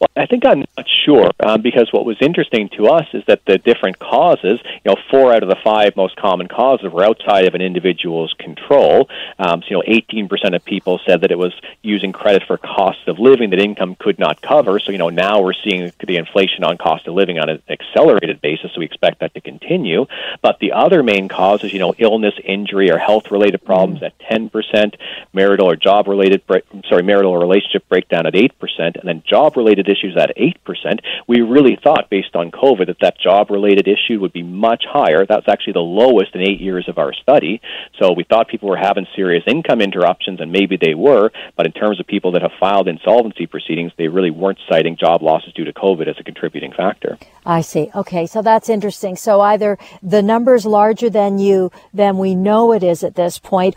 Well, 0.00 0.08
I 0.16 0.26
think 0.26 0.44
I'm 0.44 0.64
not 0.76 0.86
sure 1.04 1.30
um, 1.40 1.62
because 1.62 1.92
what 1.92 2.04
was 2.04 2.16
interesting 2.20 2.68
to 2.76 2.88
us 2.88 3.06
is 3.12 3.22
that 3.26 3.44
the 3.46 3.58
different 3.58 3.98
causes, 3.98 4.58
you 4.64 4.80
know, 4.90 4.96
four 5.10 5.32
out 5.32 5.42
of 5.42 5.48
the 5.48 5.56
five 5.62 5.96
most 5.96 6.16
common 6.16 6.48
causes 6.48 6.90
were 6.90 7.04
outside 7.04 7.46
of 7.46 7.54
an 7.54 7.60
individual's 7.60 8.34
control. 8.38 9.08
Um, 9.38 9.62
so, 9.62 9.66
you 9.70 9.76
know, 9.76 9.82
18% 9.86 10.54
of 10.54 10.64
people 10.64 11.00
said 11.06 11.20
that 11.22 11.30
it 11.30 11.38
was 11.38 11.52
using 11.82 12.12
credit 12.12 12.44
for 12.46 12.56
cost 12.56 13.06
of 13.06 13.18
living 13.18 13.50
that 13.50 13.58
income 13.58 13.94
could 13.94 14.18
not 14.18 14.40
cover. 14.40 14.78
So, 14.78 14.92
you 14.92 14.98
know, 14.98 15.10
now 15.10 15.40
we're 15.42 15.52
seeing 15.52 15.92
the 16.06 16.16
inflation 16.16 16.64
on 16.64 16.78
cost 16.78 17.06
of 17.06 17.14
living 17.14 17.38
on 17.38 17.48
an 17.48 17.62
accelerated 17.68 18.40
basis. 18.40 18.72
So 18.74 18.80
we 18.80 18.86
expect 18.86 19.20
that 19.20 19.34
to 19.34 19.40
continue. 19.40 20.06
But 20.42 20.58
the 20.60 20.72
other 20.72 21.02
main 21.02 21.28
causes, 21.28 21.72
you 21.72 21.78
know, 21.78 21.94
illness, 21.98 22.34
injury, 22.44 22.90
or 22.90 22.98
health-related 22.98 23.64
problems 23.64 24.00
mm. 24.00 24.06
at 24.06 24.18
10%, 24.18 24.96
marital 25.32 25.70
or 25.70 25.76
job-related, 25.76 26.42
sorry, 26.88 27.02
marital 27.02 27.32
or 27.32 27.40
relationship 27.40 27.88
breakdown 27.88 28.26
at 28.26 28.34
8%, 28.34 28.50
and 28.78 29.02
then 29.04 29.22
job-related 29.26 29.65
related 29.65 29.65
issues 29.72 30.16
at 30.16 30.36
8%. 30.36 31.00
We 31.26 31.40
really 31.40 31.78
thought, 31.82 32.10
based 32.10 32.34
on 32.34 32.50
COVID, 32.50 32.86
that 32.86 33.00
that 33.00 33.18
job 33.20 33.50
related 33.50 33.88
issue 33.88 34.20
would 34.20 34.32
be 34.32 34.42
much 34.42 34.84
higher. 34.88 35.26
That's 35.26 35.48
actually 35.48 35.74
the 35.74 35.80
lowest 35.80 36.34
in 36.34 36.40
eight 36.42 36.60
years 36.60 36.88
of 36.88 36.98
our 36.98 37.12
study. 37.12 37.60
So 38.00 38.12
we 38.12 38.24
thought 38.24 38.48
people 38.48 38.68
were 38.68 38.76
having 38.76 39.06
serious 39.14 39.44
income 39.46 39.80
interruptions, 39.80 40.40
and 40.40 40.52
maybe 40.52 40.76
they 40.80 40.94
were, 40.94 41.30
but 41.56 41.66
in 41.66 41.72
terms 41.72 42.00
of 42.00 42.06
people 42.06 42.32
that 42.32 42.42
have 42.42 42.52
filed 42.58 42.88
insolvency 42.88 43.46
proceedings, 43.46 43.92
they 43.98 44.08
really 44.08 44.30
weren't 44.30 44.58
citing 44.70 44.96
job 44.96 45.22
losses 45.22 45.52
due 45.52 45.64
to 45.64 45.72
COVID 45.72 46.08
as 46.08 46.16
a 46.18 46.24
contributing 46.24 46.72
factor. 46.72 47.18
I 47.44 47.60
see. 47.60 47.90
Okay, 47.94 48.26
so 48.26 48.42
that's 48.42 48.68
interesting. 48.68 49.16
So 49.16 49.40
either 49.40 49.78
the 50.02 50.22
number's 50.22 50.66
larger 50.66 51.10
than 51.10 51.38
you 51.38 51.70
than 51.94 52.18
we 52.18 52.34
know 52.34 52.72
it 52.72 52.82
is 52.82 53.04
at 53.04 53.14
this 53.14 53.38
point 53.38 53.76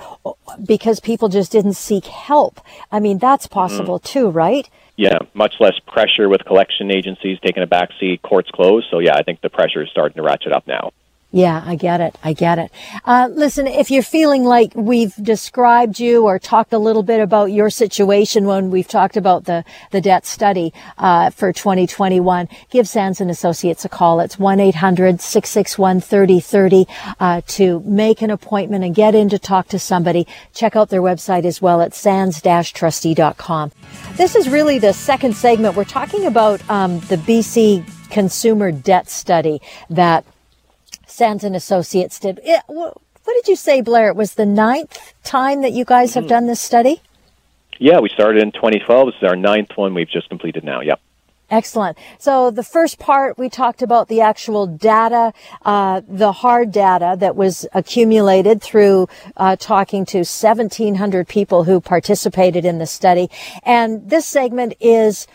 because 0.66 1.00
people 1.00 1.30
just 1.30 1.52
didn't 1.52 1.74
seek 1.74 2.06
help. 2.06 2.62
I 2.92 3.00
mean, 3.00 3.20
that's 3.20 3.48
possible 3.48 4.00
mm-hmm. 4.00 4.20
too, 4.20 4.30
right? 4.30 4.70
Yeah, 5.00 5.18
much 5.34 5.54
less 5.62 5.80
pressure 5.88 6.28
with 6.28 6.44
collection 6.44 6.92
agencies 6.92 7.38
taking 7.42 7.64
a 7.64 7.68
back 7.68 7.90
seat, 8.02 8.22
courts 8.22 8.52
closed. 8.52 8.88
So 8.92 9.00
yeah, 9.00 9.16
I 9.16 9.24
think 9.24 9.40
the 9.40 9.50
pressure 9.50 9.82
is 9.82 9.90
starting 9.90 10.18
to 10.18 10.22
ratchet 10.22 10.52
up 10.52 10.68
now. 10.68 10.92
Yeah, 11.32 11.62
I 11.64 11.76
get 11.76 12.02
it. 12.02 12.18
I 12.24 12.34
get 12.34 12.58
it. 12.58 12.72
Uh, 13.06 13.30
listen, 13.32 13.68
if 13.68 13.92
you're 13.92 14.02
feeling 14.02 14.46
like 14.46 14.74
we've 14.74 15.14
described 15.16 16.00
you 16.00 16.26
or 16.26 16.40
talked 16.40 16.74
a 16.74 16.80
little 16.80 17.04
bit 17.04 17.22
about 17.22 17.52
your 17.52 17.70
situation 17.70 18.48
when 18.48 18.72
we've 18.72 18.88
talked 18.88 19.16
about 19.16 19.46
the, 19.46 19.64
the 19.92 20.02
debt 20.02 20.26
study, 20.26 20.74
uh, 20.98 21.30
for 21.30 21.54
2021, 21.54 22.50
give 22.72 22.88
Sands 22.88 23.22
and 23.22 23.30
Associates 23.30 23.86
a 23.86 23.90
call. 23.90 24.22
It's 24.22 24.38
1-800-661-3030, 24.38 26.88
uh, 27.20 27.42
to 27.46 27.80
make 27.82 28.24
an 28.24 28.32
appointment 28.32 28.84
and 28.84 28.96
get 28.96 29.14
in 29.14 29.30
to 29.30 29.38
talk 29.38 29.68
to 29.68 29.78
somebody. 29.78 30.26
Check 30.56 30.76
out 30.76 30.90
their 30.90 31.04
website 31.04 31.46
as 31.46 31.62
well 31.62 31.84
at 31.84 31.94
sands-trustee.com. 31.94 33.72
This 34.16 34.36
is 34.36 34.50
really 34.50 34.80
the 34.80 34.94
second 34.94 35.36
segment. 35.36 35.76
We're 35.76 35.84
talking 35.84 36.26
about, 36.26 36.68
um, 36.72 37.02
the 37.02 37.18
BC 37.18 37.86
consumer 38.10 38.72
debt 38.72 39.12
study 39.12 39.62
that 39.92 40.26
Sands 41.10 41.44
and 41.44 41.56
Associates 41.56 42.20
did. 42.20 42.40
It, 42.44 42.64
what 42.68 42.96
did 43.26 43.48
you 43.48 43.56
say, 43.56 43.82
Blair? 43.82 44.10
It 44.10 44.16
was 44.16 44.36
the 44.36 44.46
ninth 44.46 45.14
time 45.24 45.62
that 45.62 45.72
you 45.72 45.86
guys 45.86 46.14
have 46.14 46.24
mm-hmm. 46.24 46.30
done 46.30 46.48
this 46.48 46.60
study? 46.60 47.02
Yeah, 47.78 48.00
we 48.00 48.10
started 48.10 48.44
in 48.44 48.52
2012. 48.52 49.08
This 49.08 49.16
is 49.22 49.24
our 49.24 49.36
ninth 49.36 49.70
one 49.76 49.94
we've 49.94 50.10
just 50.10 50.30
completed 50.30 50.64
now. 50.64 50.82
Yep. 50.82 51.00
Excellent. 51.52 51.98
So 52.20 52.52
the 52.52 52.64
first 52.64 53.00
part, 53.00 53.40
we 53.40 53.50
talked 53.50 53.82
about 53.82 54.08
the 54.08 54.22
actual 54.22 54.68
data, 54.68 55.34
uh, 55.66 56.02
the 56.08 56.32
hard 56.32 56.72
data 56.72 57.16
that 57.20 57.36
was 57.36 57.66
accumulated 57.74 58.62
through 58.62 59.08
uh, 59.36 59.56
talking 59.56 60.06
to 60.08 60.20
1,700 60.20 61.28
people 61.28 61.64
who 61.64 61.82
participated 61.82 62.66
in 62.66 62.78
the 62.78 62.86
study. 62.86 63.30
And 63.64 64.10
this 64.10 64.28
segment 64.28 64.76
is 64.80 65.26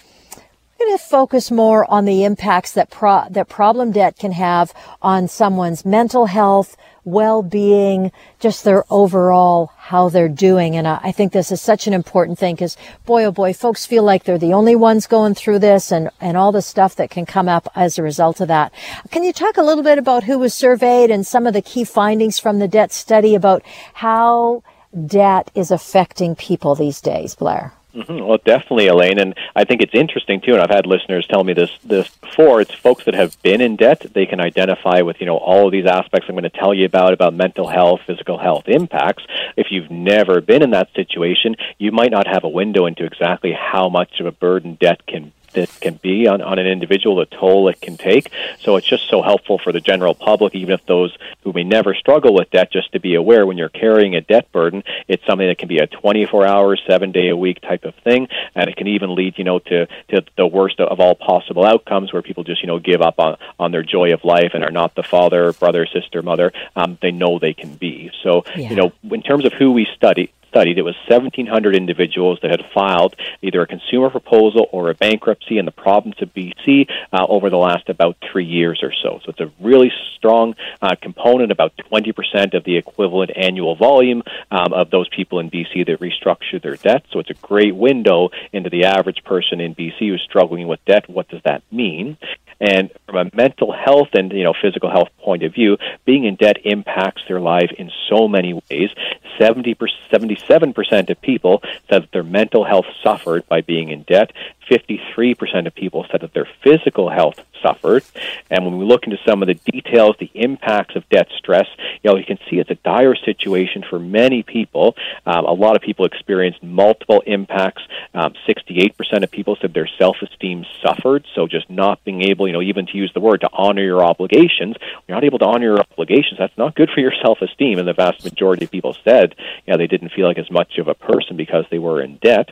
going 0.85 0.99
to 0.99 1.05
focus 1.05 1.51
more 1.51 1.91
on 1.91 2.05
the 2.05 2.25
impacts 2.25 2.73
that 2.73 2.91
pro- 2.91 3.27
that 3.31 3.49
problem 3.49 3.93
debt 3.93 4.19
can 4.19 4.33
have 4.33 4.73
on 5.01 5.29
someone's 5.29 5.85
mental 5.85 6.27
health, 6.27 6.77
well-being, 7.05 8.13
just 8.39 8.65
their 8.65 8.85
overall 8.91 9.71
how 9.77 10.09
they're 10.09 10.29
doing. 10.29 10.77
And 10.77 10.87
I 10.87 11.13
think 11.13 11.33
this 11.33 11.51
is 11.51 11.61
such 11.61 11.87
an 11.87 11.95
important 11.95 12.39
thing 12.39 12.55
because 12.55 12.77
boy, 13.07 13.25
oh 13.25 13.33
boy, 13.33 13.53
folks 13.53 13.87
feel 13.87 14.03
like 14.03 14.25
they're 14.25 14.39
the 14.39 14.53
only 14.53 14.77
ones 14.77 15.07
going 15.07 15.35
through 15.35 15.61
this 15.61 15.91
and, 15.91 16.11
and 16.21 16.37
all 16.37 16.53
the 16.53 16.63
stuff 16.63 16.97
that 16.97 17.11
can 17.11 17.27
come 17.27 17.49
up 17.49 17.71
as 17.75 17.99
a 17.99 18.03
result 18.03 18.41
of 18.41 18.49
that. 18.49 18.73
Can 19.11 19.25
you 19.25 19.33
talk 19.33 19.57
a 19.57 19.63
little 19.63 19.85
bit 19.85 19.99
about 19.99 20.25
who 20.25 20.39
was 20.39 20.55
surveyed 20.55 21.11
and 21.11 21.27
some 21.27 21.47
of 21.47 21.55
the 21.55 21.63
key 21.63 21.85
findings 21.85 22.39
from 22.39 22.59
the 22.59 22.69
debt 22.69 22.93
study 22.93 23.35
about 23.35 23.63
how 23.95 24.63
debt 25.07 25.51
is 25.55 25.71
affecting 25.71 26.35
people 26.35 26.75
these 26.75 27.01
days, 27.01 27.35
Blair? 27.35 27.73
Mm-hmm. 27.95 28.27
Well, 28.27 28.39
definitely, 28.45 28.89
Elaine, 28.89 29.19
and 29.21 29.35
I 29.55 29.65
think 29.65 29.81
it's 29.81 29.95
interesting 29.95 30.41
too. 30.41 30.55
And 30.55 30.61
I've 30.61 30.71
had 30.71 30.85
listeners 30.85 31.27
tell 31.29 31.45
me 31.45 31.53
this 31.53 31.71
this 31.85 32.09
before. 32.09 32.61
It's 32.61 32.75
folks 32.75 33.05
that 33.05 33.15
have 33.15 33.41
been 33.43 33.61
in 33.61 33.77
debt; 33.77 34.05
they 34.13 34.27
can 34.27 34.41
identify 34.41 35.03
with 35.03 35.21
you 35.21 35.27
know 35.27 35.37
all 35.37 35.67
of 35.67 35.73
these 35.73 35.87
aspects 35.87 36.29
I'm 36.29 36.35
going 36.35 36.43
to 36.43 36.51
tell 36.51 36.75
you 36.75 36.87
about 36.87 37.13
about 37.13 37.35
mental 37.35 37.69
health, 37.69 38.01
physical 38.05 38.37
health 38.37 38.69
impacts. 38.69 39.25
If 39.57 39.69
you've 39.71 39.93
never 39.93 40.41
been 40.41 40.63
in 40.63 40.71
that 40.71 40.93
situation, 40.95 41.55
you 41.79 41.93
might 41.93 42.11
not 42.11 42.27
have 42.27 42.43
a 42.43 42.49
window 42.49 42.87
into 42.87 43.05
exactly 43.05 43.53
how 43.53 43.89
much 43.89 44.19
of 44.19 44.27
a 44.27 44.33
burden 44.33 44.75
debt 44.81 45.07
can 45.07 45.33
that 45.55 45.81
can 45.81 45.95
be 45.95 46.27
on, 46.27 46.41
on 46.43 46.59
an 46.59 46.67
individual, 46.67 47.17
the 47.17 47.27
toll 47.27 47.69
it 47.69 47.81
can 47.81 47.97
take. 47.97 48.31
So 48.61 48.77
it's 48.77 48.87
just 48.87 49.09
so 49.09 49.23
helpful 49.23 49.59
for 49.59 49.73
the 49.73 49.81
general 49.81 50.15
public, 50.15 50.55
even 50.55 50.75
if 50.75 50.85
those 50.87 51.17
who 51.43 51.53
may 51.53 51.65
never 51.65 51.95
struggle 51.95 52.35
with 52.35 52.51
debt, 52.51 52.73
just 52.73 52.93
to 52.93 53.01
be 53.01 53.15
aware 53.15 53.47
when 53.47 53.59
you're 53.59 53.69
carrying 53.69 54.15
a 54.15 54.21
debt 54.21 54.51
burden, 54.53 54.85
it's 55.09 55.25
something 55.27 55.47
that 55.47 55.59
can 55.59 55.69
be 55.69 55.79
a 55.79 55.87
24 55.87 56.47
hour, 56.47 56.77
seven 56.77 57.13
day 57.13 57.29
a 57.29 57.37
week 57.37 57.61
type 57.61 57.85
of 57.85 57.95
thing, 57.97 58.29
and 58.55 58.69
it 58.69 58.77
can 58.77 58.87
even 58.87 59.15
lead, 59.15 59.39
you 59.39 59.45
know, 59.45 59.59
to, 59.59 59.87
to 60.09 60.25
the 60.37 60.47
worst 60.47 60.81
of 60.81 61.01
all 61.01 61.15
possible 61.15 61.65
outcomes 61.65 62.13
where 62.13 62.23
people 62.23 62.45
just, 62.45 62.63
you 62.63 62.67
know, 62.67 62.79
give 62.79 63.03
up 63.03 63.19
on, 63.19 63.37
on 63.59 63.73
their 63.73 63.83
joy 63.83 64.13
of 64.13 64.25
life 64.25 64.53
and 64.55 64.65
are 64.65 64.71
not 64.71 64.95
the 64.95 65.03
father, 65.03 65.53
brother, 65.53 65.87
sister, 65.87 66.23
mother 66.23 66.53
um, 66.77 66.99
they 67.01 67.11
know 67.11 67.39
they 67.39 67.55
can 67.55 67.75
be. 67.75 68.11
So, 68.23 68.45
yeah. 68.57 68.71
you 68.71 68.77
know, 68.77 68.93
in 69.11 69.23
terms 69.23 69.45
of 69.45 69.53
who 69.53 69.73
we 69.73 69.87
study, 69.95 70.33
studied, 70.55 70.79
it 70.79 70.83
was 70.83 70.95
1,700 71.09 71.75
individuals 71.75 72.39
that 72.43 72.51
had 72.53 72.65
filed 72.73 73.17
either 73.43 73.61
a 73.61 73.67
consumer 73.67 74.09
proposal 74.09 74.69
or 74.71 74.89
a 74.89 74.95
bankruptcy 74.95 75.59
in 75.59 75.65
the 75.65 75.73
province 75.73 76.15
of 76.21 76.33
BC 76.33 76.89
uh, 77.13 77.27
over 77.29 77.51
the 77.51 77.57
last 77.57 77.89
about 77.89 78.17
three 78.31 78.45
years 78.45 78.81
or 78.81 78.93
so. 79.03 79.19
So 79.25 79.31
it's 79.31 79.41
a 79.41 79.51
really 79.61 79.91
strong 80.17 80.55
uh, 80.81 80.95
component, 81.03 81.51
about 81.51 81.73
20% 81.91 82.55
of 82.55 82.63
the 82.63 82.77
equivalent 82.77 83.33
annual 83.35 83.75
volume 83.75 84.23
um, 84.53 84.73
of 84.73 84.91
those 84.91 85.09
people 85.09 85.41
in 85.41 85.51
BC 85.51 85.87
that 85.87 85.99
restructure 85.99 86.63
their 86.63 86.77
debt. 86.77 87.05
So 87.11 87.19
it's 87.19 87.31
a 87.31 87.35
great 87.35 87.75
window 87.75 88.31
into 88.53 88.71
the 88.71 88.85
average 88.85 89.25
person 89.25 89.61
in 89.61 89.75
BC 89.75 89.99
who's 89.99 90.23
struggling 90.23 90.69
with 90.69 90.85
debt. 90.85 91.11
What 91.11 91.29
does 91.29 91.43
that 91.45 91.65
mean? 91.73 92.17
And 92.61 92.91
from 93.07 93.17
a 93.17 93.31
mental 93.35 93.73
health 93.73 94.09
and 94.15 94.33
you 94.33 94.45
know 94.45 94.55
physical 94.61 94.91
health 94.91 95.09
point 95.19 95.43
of 95.43 95.53
view, 95.53 95.77
being 96.05 96.25
in 96.25 96.37
debt 96.37 96.59
impacts 96.65 97.23
their 97.29 97.41
life 97.41 97.71
in 97.77 97.91
so 98.09 98.29
many 98.29 98.55
ways. 98.71 98.91
70 99.39 99.75
77% 99.75 101.11
of 101.11 101.21
people 101.21 101.63
said 101.89 102.03
that 102.03 102.13
their 102.13 102.23
mental 102.23 102.65
health 102.65 102.87
suffered 103.03 103.47
by 103.49 103.61
being 103.61 103.91
in 103.91 104.03
debt. 104.03 104.33
53% 104.71 105.67
of 105.67 105.75
people 105.75 106.07
said 106.11 106.21
that 106.23 106.35
their 106.35 106.49
physical 106.63 107.09
health 107.11 107.41
suffered. 107.63 108.05
And 108.51 108.65
when 108.65 108.79
we 108.79 108.85
look 108.85 109.05
into 109.05 109.19
some 109.27 109.43
of 109.43 109.49
the 109.49 109.55
details, 109.55 110.17
the 110.19 110.31
impacts 110.35 110.97
of 110.97 111.09
debt 111.09 111.29
stress, 111.37 111.67
you 112.03 112.11
know, 112.11 112.17
you 112.17 112.25
can 112.25 112.39
see 112.51 112.59
it's 112.59 112.71
a 112.71 112.75
dire 112.77 113.15
situation 113.17 113.85
for 113.89 113.99
many 113.99 114.43
people. 114.43 114.97
Um, 115.27 115.45
a 115.47 115.53
lot 115.53 115.77
of 115.77 115.83
people 115.83 116.05
experienced 116.05 116.63
multiple 116.63 117.23
impacts. 117.27 117.83
Um, 118.13 118.35
68% 118.47 119.23
of 119.23 119.31
people 119.31 119.57
said 119.61 119.75
their 119.75 119.89
self-esteem 119.99 120.67
suffered. 120.83 121.25
So 121.35 121.47
just 121.47 121.71
not 121.71 122.05
being 122.05 122.23
able, 122.23 122.47
you 122.47 122.53
know, 122.53 122.63
even 122.63 122.87
to 122.87 122.97
use 122.97 123.13
the 123.15 123.21
word 123.21 123.41
to 123.41 123.51
honor 123.53 123.83
your 123.83 124.05
obligations, 124.05 124.77
you're 125.07 125.17
not 125.17 125.25
able 125.25 125.39
to 125.39 125.47
honor 125.47 125.67
your 125.67 125.81
obligations. 125.81 126.39
That's 126.39 126.57
not 126.59 126.75
good 126.75 126.91
for 126.91 127.01
your 127.01 127.13
self-esteem. 127.23 127.79
And 127.79 127.89
the 127.89 127.93
vast 127.93 128.25
majority 128.25 128.65
of 128.65 128.71
people 128.71 128.97
said, 129.05 129.35
you 129.67 129.73
know, 129.73 129.79
they 129.79 129.87
didn't 129.87 130.13
feel 130.13 130.27
like 130.27 130.39
as 130.39 130.51
much 130.51 130.79
of 130.79 130.89
a 130.89 130.95
person 130.95 131.37
because 131.37 131.65
they 131.71 131.79
were 131.79 132.03
in 132.03 132.17
debt. 132.19 132.51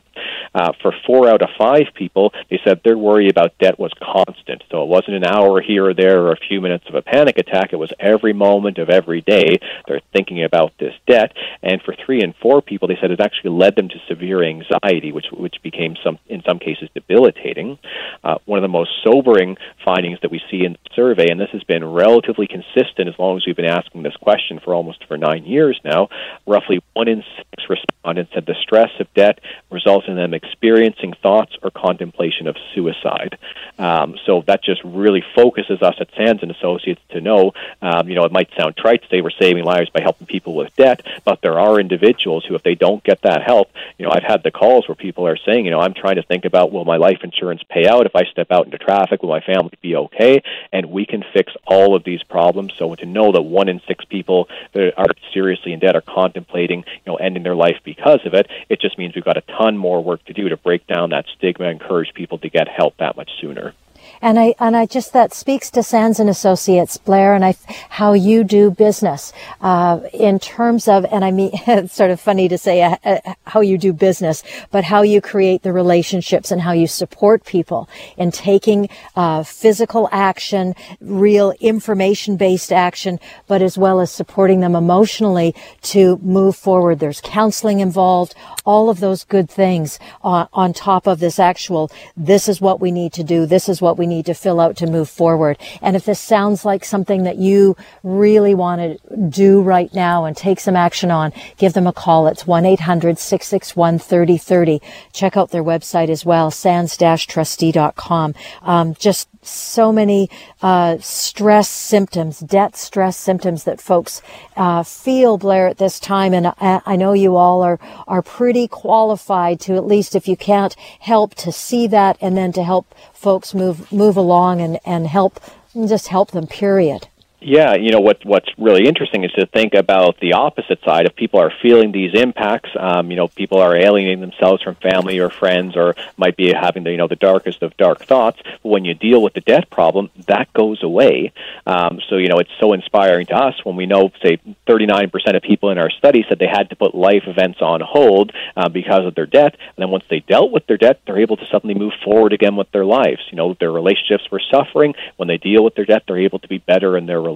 Uh, 0.54 0.72
for 0.80 0.94
four 1.06 1.28
out 1.28 1.42
of 1.42 1.48
five 1.58 1.86
people, 1.94 2.01
people, 2.02 2.32
they 2.50 2.60
said 2.64 2.80
their 2.82 2.98
worry 2.98 3.28
about 3.28 3.56
debt 3.58 3.78
was 3.78 3.92
constant. 4.02 4.60
So 4.70 4.82
it 4.82 4.88
wasn't 4.88 5.16
an 5.20 5.24
hour 5.24 5.60
here 5.60 5.84
or 5.86 5.94
there 5.94 6.20
or 6.22 6.32
a 6.32 6.46
few 6.48 6.60
minutes 6.60 6.84
of 6.88 6.94
a 6.96 7.02
panic 7.02 7.38
attack. 7.38 7.72
It 7.72 7.76
was 7.76 7.92
every 8.00 8.32
moment 8.32 8.78
of 8.78 8.90
every 8.90 9.20
day 9.20 9.58
they're 9.86 10.00
thinking 10.12 10.42
about 10.42 10.72
this 10.78 10.94
debt. 11.06 11.32
And 11.62 11.80
for 11.82 11.94
three 11.94 12.20
and 12.22 12.34
four 12.42 12.60
people, 12.60 12.88
they 12.88 12.98
said 13.00 13.10
it 13.12 13.20
actually 13.20 13.50
led 13.50 13.76
them 13.76 13.88
to 13.88 13.98
severe 14.08 14.42
anxiety, 14.42 15.12
which 15.12 15.26
which 15.30 15.56
became 15.62 15.94
some 16.04 16.18
in 16.28 16.42
some 16.48 16.58
cases 16.58 16.88
debilitating. 16.94 17.78
Uh, 18.24 18.38
one 18.46 18.58
of 18.58 18.62
the 18.62 18.78
most 18.80 18.90
sobering 19.04 19.56
findings 19.84 20.18
that 20.22 20.30
we 20.30 20.40
see 20.50 20.64
in 20.64 20.72
the 20.72 20.94
survey, 20.94 21.28
and 21.30 21.40
this 21.40 21.50
has 21.52 21.62
been 21.64 21.84
relatively 21.84 22.48
consistent 22.48 23.08
as 23.08 23.18
long 23.18 23.36
as 23.36 23.44
we've 23.46 23.62
been 23.62 23.76
asking 23.80 24.02
this 24.02 24.16
question 24.16 24.58
for 24.64 24.74
almost 24.74 25.04
for 25.06 25.16
nine 25.16 25.44
years 25.44 25.78
now, 25.84 26.08
roughly 26.46 26.82
one 26.94 27.08
in 27.08 27.22
six 27.36 27.64
respondents 27.68 28.32
said 28.34 28.46
the 28.46 28.54
stress 28.62 28.90
of 28.98 29.06
debt 29.14 29.38
results 29.70 30.06
in 30.08 30.16
them 30.16 30.34
experiencing 30.34 31.12
thoughts 31.22 31.52
or 31.62 31.70
contemplation 31.92 32.46
of 32.46 32.56
suicide. 32.74 33.38
Um, 33.78 34.16
so 34.24 34.42
that 34.46 34.64
just 34.64 34.80
really 34.84 35.22
focuses 35.34 35.82
us 35.82 35.94
at 36.00 36.08
Sands 36.16 36.42
and 36.42 36.50
Associates 36.50 37.00
to 37.10 37.20
know, 37.20 37.52
um, 37.82 38.08
you 38.08 38.14
know, 38.14 38.24
it 38.24 38.32
might 38.32 38.50
sound 38.58 38.76
trite 38.76 39.02
to 39.02 39.08
say 39.08 39.20
we're 39.20 39.30
saving 39.30 39.64
lives 39.64 39.90
by 39.90 40.00
helping 40.00 40.26
people 40.26 40.54
with 40.54 40.74
debt, 40.76 41.04
but 41.24 41.40
there 41.42 41.58
are 41.58 41.78
individuals 41.78 42.44
who, 42.44 42.54
if 42.54 42.62
they 42.62 42.74
don't 42.74 43.04
get 43.04 43.20
that 43.22 43.42
help, 43.42 43.70
you 43.98 44.06
know, 44.06 44.12
I've 44.12 44.22
had 44.22 44.42
the 44.42 44.50
calls 44.50 44.88
where 44.88 44.94
people 44.94 45.26
are 45.26 45.36
saying, 45.36 45.64
you 45.64 45.70
know, 45.70 45.80
I'm 45.80 45.94
trying 45.94 46.16
to 46.16 46.22
think 46.22 46.44
about 46.44 46.72
will 46.72 46.84
my 46.84 46.96
life 46.96 47.20
insurance 47.22 47.62
pay 47.68 47.86
out 47.86 48.06
if 48.06 48.16
I 48.16 48.24
step 48.24 48.50
out 48.50 48.64
into 48.64 48.78
traffic? 48.78 49.22
Will 49.22 49.30
my 49.30 49.40
family 49.40 49.72
be 49.82 49.96
okay? 49.96 50.42
And 50.72 50.86
we 50.86 51.04
can 51.04 51.22
fix 51.32 51.52
all 51.66 51.94
of 51.94 52.04
these 52.04 52.22
problems. 52.22 52.72
So 52.78 52.94
to 52.94 53.06
know 53.06 53.32
that 53.32 53.42
one 53.42 53.68
in 53.68 53.80
six 53.86 54.04
people 54.04 54.48
that 54.72 54.94
are 54.96 55.12
seriously 55.34 55.72
in 55.72 55.80
debt 55.80 55.96
are 55.96 56.02
contemplating, 56.02 56.80
you 56.80 57.06
know, 57.06 57.16
ending 57.16 57.42
their 57.42 57.54
life 57.54 57.78
because 57.84 58.20
of 58.24 58.34
it, 58.34 58.46
it 58.68 58.80
just 58.80 58.98
means 58.98 59.14
we've 59.14 59.24
got 59.24 59.36
a 59.36 59.42
ton 59.58 59.76
more 59.76 60.02
work 60.02 60.24
to 60.26 60.32
do 60.32 60.48
to 60.48 60.56
break 60.56 60.86
down 60.86 61.10
that 61.10 61.26
stigma, 61.36 61.66
encourage 61.82 62.14
people 62.14 62.38
to 62.38 62.48
get 62.48 62.68
help 62.68 62.96
that 62.98 63.16
much 63.16 63.30
sooner. 63.40 63.74
And 64.22 64.38
I 64.38 64.54
and 64.60 64.76
I 64.76 64.86
just 64.86 65.12
that 65.12 65.34
speaks 65.34 65.70
to 65.72 65.82
Sands 65.82 66.20
and 66.20 66.30
Associates, 66.30 66.96
Blair, 66.96 67.34
and 67.34 67.44
I 67.44 67.56
how 67.88 68.12
you 68.12 68.44
do 68.44 68.70
business 68.70 69.32
uh, 69.60 70.00
in 70.12 70.38
terms 70.38 70.86
of, 70.88 71.04
and 71.10 71.24
I 71.24 71.30
mean, 71.30 71.50
it's 71.66 71.94
sort 71.94 72.10
of 72.10 72.20
funny 72.20 72.48
to 72.48 72.56
say 72.56 72.82
uh, 72.82 72.96
uh, 73.04 73.34
how 73.46 73.60
you 73.60 73.78
do 73.78 73.92
business, 73.92 74.42
but 74.70 74.84
how 74.84 75.02
you 75.02 75.20
create 75.20 75.62
the 75.62 75.72
relationships 75.72 76.50
and 76.50 76.60
how 76.62 76.72
you 76.72 76.86
support 76.86 77.44
people 77.44 77.88
in 78.16 78.30
taking 78.30 78.88
uh, 79.16 79.42
physical 79.42 80.08
action, 80.12 80.74
real 81.00 81.52
information 81.60 82.36
based 82.36 82.72
action, 82.72 83.18
but 83.48 83.60
as 83.60 83.76
well 83.76 84.00
as 84.00 84.10
supporting 84.10 84.60
them 84.60 84.76
emotionally 84.76 85.54
to 85.82 86.16
move 86.18 86.56
forward. 86.56 86.98
There's 87.00 87.20
counseling 87.20 87.80
involved, 87.80 88.34
all 88.64 88.88
of 88.88 89.00
those 89.00 89.24
good 89.24 89.50
things 89.50 89.98
on, 90.22 90.48
on 90.52 90.72
top 90.72 91.06
of 91.06 91.18
this 91.18 91.38
actual. 91.38 91.90
This 92.16 92.48
is 92.48 92.60
what 92.60 92.80
we 92.80 92.92
need 92.92 93.12
to 93.14 93.24
do. 93.24 93.46
This 93.46 93.68
is 93.68 93.82
what 93.82 93.98
we 93.98 94.06
need 94.12 94.26
to 94.26 94.34
fill 94.34 94.60
out 94.60 94.76
to 94.76 94.86
move 94.86 95.08
forward. 95.08 95.58
And 95.80 95.96
if 95.96 96.04
this 96.04 96.20
sounds 96.20 96.64
like 96.64 96.84
something 96.84 97.24
that 97.24 97.38
you 97.38 97.76
really 98.02 98.54
want 98.54 98.80
to 98.80 98.98
do 99.28 99.60
right 99.62 99.92
now 99.94 100.24
and 100.24 100.36
take 100.36 100.60
some 100.60 100.76
action 100.76 101.10
on, 101.10 101.32
give 101.56 101.72
them 101.72 101.86
a 101.86 101.92
call. 101.92 102.26
It's 102.26 102.44
1-800-661-3030. 102.44 104.80
Check 105.12 105.36
out 105.36 105.50
their 105.50 105.64
website 105.64 106.08
as 106.08 106.24
well, 106.24 106.50
sands-trustee.com. 106.50 108.34
Um, 108.62 108.94
just 108.94 109.28
so 109.42 109.92
many 109.92 110.30
uh, 110.62 110.98
stress 110.98 111.68
symptoms, 111.68 112.38
debt 112.38 112.76
stress 112.76 113.16
symptoms 113.16 113.64
that 113.64 113.80
folks 113.80 114.22
uh, 114.56 114.82
feel, 114.82 115.36
Blair, 115.36 115.68
at 115.68 115.78
this 115.78 115.98
time. 116.00 116.32
And 116.32 116.46
I, 116.46 116.80
I, 116.86 116.96
know 116.96 117.12
you 117.12 117.36
all 117.36 117.62
are 117.62 117.78
are 118.06 118.22
pretty 118.22 118.68
qualified 118.68 119.60
to 119.60 119.74
at 119.74 119.84
least, 119.84 120.14
if 120.14 120.28
you 120.28 120.36
can't 120.36 120.74
help, 121.00 121.34
to 121.36 121.52
see 121.52 121.86
that 121.88 122.16
and 122.20 122.36
then 122.36 122.52
to 122.52 122.62
help 122.62 122.94
folks 123.12 123.52
move 123.52 123.90
move 123.92 124.16
along 124.16 124.60
and 124.60 124.78
and 124.84 125.06
help 125.06 125.40
just 125.74 126.08
help 126.08 126.30
them. 126.30 126.46
Period. 126.46 127.08
Yeah, 127.44 127.74
you 127.74 127.90
know 127.90 128.00
what 128.00 128.24
what's 128.24 128.48
really 128.56 128.86
interesting 128.86 129.24
is 129.24 129.32
to 129.32 129.46
think 129.46 129.74
about 129.74 130.20
the 130.20 130.34
opposite 130.34 130.80
side. 130.84 131.06
If 131.06 131.16
people 131.16 131.40
are 131.40 131.52
feeling 131.60 131.90
these 131.90 132.14
impacts, 132.14 132.70
um, 132.78 133.10
you 133.10 133.16
know, 133.16 133.26
people 133.26 133.58
are 133.58 133.74
alienating 133.74 134.20
themselves 134.20 134.62
from 134.62 134.76
family 134.76 135.18
or 135.18 135.28
friends, 135.28 135.76
or 135.76 135.96
might 136.16 136.36
be 136.36 136.52
having 136.52 136.84
the 136.84 136.92
you 136.92 136.98
know 136.98 137.08
the 137.08 137.16
darkest 137.16 137.62
of 137.62 137.76
dark 137.76 138.04
thoughts. 138.04 138.40
But 138.44 138.68
when 138.68 138.84
you 138.84 138.94
deal 138.94 139.20
with 139.20 139.34
the 139.34 139.40
debt 139.40 139.70
problem, 139.70 140.10
that 140.28 140.52
goes 140.52 140.84
away. 140.84 141.32
Um, 141.66 142.00
so 142.08 142.16
you 142.16 142.28
know, 142.28 142.38
it's 142.38 142.50
so 142.60 142.74
inspiring 142.74 143.26
to 143.26 143.34
us 143.34 143.54
when 143.64 143.74
we 143.74 143.86
know, 143.86 144.12
say, 144.22 144.38
39% 144.68 145.10
of 145.34 145.42
people 145.42 145.70
in 145.70 145.78
our 145.78 145.90
study 145.90 146.24
said 146.28 146.38
they 146.38 146.46
had 146.46 146.70
to 146.70 146.76
put 146.76 146.94
life 146.94 147.24
events 147.26 147.60
on 147.60 147.80
hold 147.80 148.30
uh, 148.56 148.68
because 148.68 149.04
of 149.04 149.16
their 149.16 149.26
debt, 149.26 149.56
and 149.58 149.78
then 149.78 149.90
once 149.90 150.04
they 150.08 150.20
dealt 150.20 150.52
with 150.52 150.66
their 150.68 150.78
debt, 150.78 151.00
they're 151.06 151.18
able 151.18 151.36
to 151.36 151.46
suddenly 151.50 151.74
move 151.74 151.92
forward 152.04 152.32
again 152.32 152.54
with 152.54 152.70
their 152.70 152.84
lives. 152.84 153.22
You 153.30 153.36
know, 153.36 153.56
their 153.58 153.72
relationships 153.72 154.30
were 154.30 154.42
suffering. 154.48 154.94
When 155.16 155.26
they 155.26 155.38
deal 155.38 155.64
with 155.64 155.74
their 155.74 155.84
debt, 155.86 156.04
they're 156.06 156.18
able 156.18 156.38
to 156.38 156.48
be 156.48 156.58
better 156.58 156.96
in 156.96 157.06
their 157.06 157.18
relationships. 157.18 157.31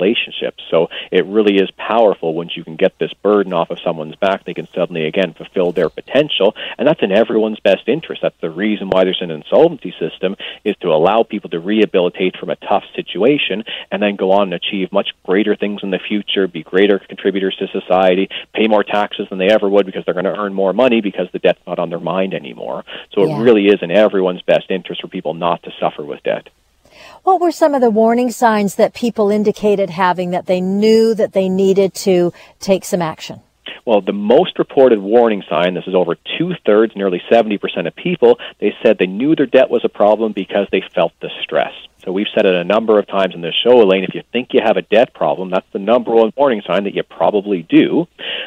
So 0.71 0.89
it 1.11 1.25
really 1.27 1.57
is 1.57 1.71
powerful 1.77 2.35
once 2.35 2.57
you 2.57 2.65
can 2.65 2.77
get 2.77 2.99
this 2.99 3.13
burden 3.15 3.53
off 3.53 3.71
of 3.71 3.79
someone's 3.81 4.17
back. 4.17 4.45
They 4.45 4.55
can 4.55 4.69
suddenly 4.75 5.05
again 5.05 5.35
fulfill 5.35 5.73
their 5.73 5.89
potential, 5.89 6.55
and 6.79 6.87
that's 6.87 7.03
in 7.03 7.13
everyone's 7.13 7.61
best 7.61 7.89
interest. 7.89 8.23
That's 8.23 8.41
the 8.41 8.51
reason 8.51 8.91
why 8.91 9.05
there's 9.05 9.23
an 9.23 9.31
insolvency 9.31 9.95
system 9.99 10.37
is 10.65 10.77
to 10.81 10.89
allow 10.89 11.23
people 11.23 11.51
to 11.51 11.61
rehabilitate 11.61 12.37
from 12.37 12.51
a 12.51 12.57
tough 12.57 12.85
situation 12.95 13.65
and 13.91 14.03
then 14.03 14.17
go 14.17 14.33
on 14.33 14.53
and 14.53 14.55
achieve 14.55 14.93
much 14.93 15.11
greater 15.25 15.57
things 15.57 15.83
in 15.83 15.91
the 15.91 15.99
future, 15.99 16.47
be 16.47 16.63
greater 16.63 16.99
contributors 16.99 17.57
to 17.57 17.69
society, 17.69 18.29
pay 18.55 18.69
more 18.69 18.85
taxes 18.85 19.27
than 19.29 19.39
they 19.39 19.49
ever 19.49 19.69
would 19.69 19.87
because 19.87 20.05
they're 20.05 20.15
going 20.15 20.25
to 20.25 20.39
earn 20.39 20.55
more 20.55 20.73
money 20.73 21.01
because 21.01 21.29
the 21.33 21.39
debt's 21.39 21.67
not 21.67 21.79
on 21.79 21.91
their 21.91 22.01
mind 22.01 22.35
anymore. 22.35 22.85
So 23.13 23.25
yeah. 23.25 23.37
it 23.37 23.43
really 23.43 23.67
is 23.67 23.83
in 23.83 23.91
everyone's 23.91 24.43
best 24.43 24.71
interest 24.71 25.01
for 25.01 25.09
people 25.09 25.35
not 25.35 25.63
to 25.65 25.73
suffer 25.81 26.05
with 26.05 26.23
debt. 26.23 26.49
What 27.27 27.41
were 27.41 27.51
some 27.51 27.75
of 27.75 27.81
the 27.81 27.91
warning 27.91 28.31
signs 28.31 28.77
that 28.77 28.95
people 28.95 29.31
indicated 29.31 29.91
having 29.91 30.31
that 30.31 30.47
they 30.47 30.61
knew 30.61 31.13
that 31.15 31.33
they 31.33 31.49
needed 31.49 31.93
to 31.95 32.33
take 32.61 32.85
some 32.85 33.03
action? 33.03 33.41
Well, 33.85 34.01
the 34.01 34.13
most 34.13 34.61
reported 34.61 35.01
warning 35.01 35.43
sign, 35.51 35.75
this 35.75 35.89
is 35.89 35.95
over 35.97 36.15
two 36.39 36.53
thirds, 36.65 36.95
nearly 36.95 37.21
70% 37.29 37.89
of 37.89 37.97
people, 37.97 38.39
they 38.61 38.73
said 38.81 38.99
they 38.99 39.09
knew 39.09 39.35
their 39.35 39.47
debt 39.47 39.71
was 39.71 39.85
a 39.85 39.89
problem 39.89 40.35
because 40.35 40.69
they 40.71 40.85
felt 40.95 41.15
the 41.21 41.31
stress. 41.43 41.73
So 42.07 42.13
we've 42.13 42.29
said 42.33 42.47
it 42.47 42.55
a 42.55 42.63
number 42.63 43.01
of 43.01 43.09
times 43.09 43.35
in 43.35 43.41
this 43.41 43.55
show, 43.65 43.83
Elaine. 43.83 44.05
If 44.05 44.15
you 44.15 44.23
think 44.33 44.51
you 44.53 44.61
have 44.63 44.77
a 44.77 44.83
debt 44.83 45.13
problem, 45.13 45.51
that's 45.51 45.67
the 45.73 45.81
number 45.81 46.13
one 46.13 46.33
warning 46.37 46.63
sign 46.65 46.85
that 46.85 46.95
you 46.95 47.03
probably 47.03 47.63
do. 47.63 48.07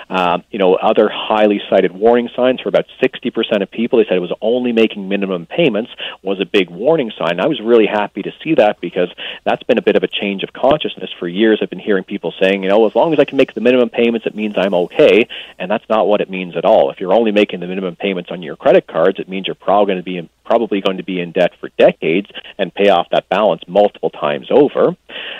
Um, 0.09 0.45
you 0.49 0.57
know, 0.57 0.75
other 0.75 1.09
highly 1.09 1.59
cited 1.69 1.91
warning 1.91 2.29
signs 2.37 2.61
for 2.61 2.69
about 2.69 2.85
60% 3.03 3.61
of 3.61 3.69
people, 3.69 3.99
they 3.99 4.05
said 4.05 4.15
it 4.15 4.21
was 4.21 4.31
only 4.41 4.71
making 4.71 5.09
minimum 5.09 5.45
payments 5.45 5.91
was 6.23 6.39
a 6.39 6.45
big 6.45 6.69
warning 6.69 7.11
sign. 7.19 7.41
I 7.41 7.47
was 7.47 7.59
really 7.59 7.85
happy 7.85 8.21
to 8.21 8.31
see 8.41 8.55
that 8.55 8.79
because 8.79 9.09
that's 9.43 9.63
been 9.63 9.77
a 9.77 9.81
bit 9.81 9.97
of 9.97 10.03
a 10.03 10.07
change 10.07 10.43
of 10.43 10.53
consciousness. 10.53 11.09
For 11.19 11.27
years, 11.27 11.59
I've 11.61 11.69
been 11.69 11.79
hearing 11.79 12.05
people 12.05 12.33
saying, 12.39 12.63
you 12.63 12.69
know, 12.69 12.87
as 12.87 12.95
long 12.95 13.11
as 13.11 13.19
I 13.19 13.25
can 13.25 13.35
make 13.35 13.53
the 13.53 13.61
minimum 13.61 13.89
payments, 13.89 14.25
it 14.25 14.35
means 14.35 14.55
I'm 14.57 14.73
okay. 14.73 15.27
And 15.57 15.69
that's 15.69 15.87
not 15.89 16.07
what 16.07 16.21
it 16.21 16.29
means 16.29 16.55
at 16.55 16.63
all. 16.63 16.91
If 16.91 17.01
you're 17.01 17.13
only 17.13 17.33
making 17.33 17.59
the 17.59 17.67
minimum 17.67 17.97
payments 17.97 18.31
on 18.31 18.41
your 18.41 18.55
credit 18.55 18.87
cards, 18.87 19.19
it 19.19 19.27
means 19.27 19.47
you're 19.47 19.55
probably 19.55 19.93
going 19.93 19.99
to 19.99 20.03
be 20.03 20.29
probably 20.49 20.81
going 20.81 20.97
to 20.97 21.03
be 21.03 21.19
in 21.19 21.31
debt 21.31 21.51
for 21.59 21.69
decades 21.77 22.27
and 22.57 22.73
pay 22.73 22.89
off 22.89 23.07
that 23.11 23.29
balance 23.29 23.61
multiple 23.67 24.09
times 24.09 24.47
over. 24.49 24.97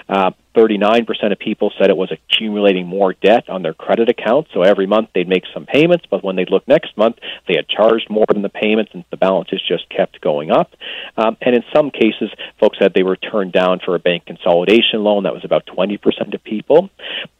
Uh, 0.07 0.31
39% 0.55 1.31
of 1.31 1.39
people 1.39 1.71
said 1.77 1.89
it 1.89 1.97
was 1.97 2.11
accumulating 2.11 2.87
more 2.87 3.13
debt 3.13 3.49
on 3.49 3.61
their 3.61 3.73
credit 3.73 4.09
account. 4.09 4.47
So 4.53 4.63
every 4.63 4.87
month 4.87 5.09
they'd 5.13 5.27
make 5.27 5.43
some 5.53 5.65
payments, 5.65 6.05
but 6.09 6.23
when 6.23 6.35
they'd 6.35 6.49
look 6.49 6.67
next 6.67 6.97
month, 6.97 7.17
they 7.47 7.55
had 7.55 7.67
charged 7.67 8.09
more 8.09 8.25
than 8.27 8.41
the 8.41 8.49
payments 8.49 8.91
and 8.93 9.05
the 9.11 9.17
balances 9.17 9.61
just 9.67 9.89
kept 9.89 10.21
going 10.21 10.51
up. 10.51 10.71
Um, 11.17 11.37
and 11.41 11.55
in 11.55 11.63
some 11.73 11.91
cases, 11.91 12.31
folks 12.59 12.77
said 12.79 12.93
they 12.93 13.03
were 13.03 13.15
turned 13.15 13.51
down 13.51 13.79
for 13.83 13.95
a 13.95 13.99
bank 13.99 14.25
consolidation 14.25 15.03
loan. 15.03 15.23
That 15.23 15.33
was 15.33 15.45
about 15.45 15.65
20% 15.65 16.33
of 16.33 16.43
people. 16.43 16.89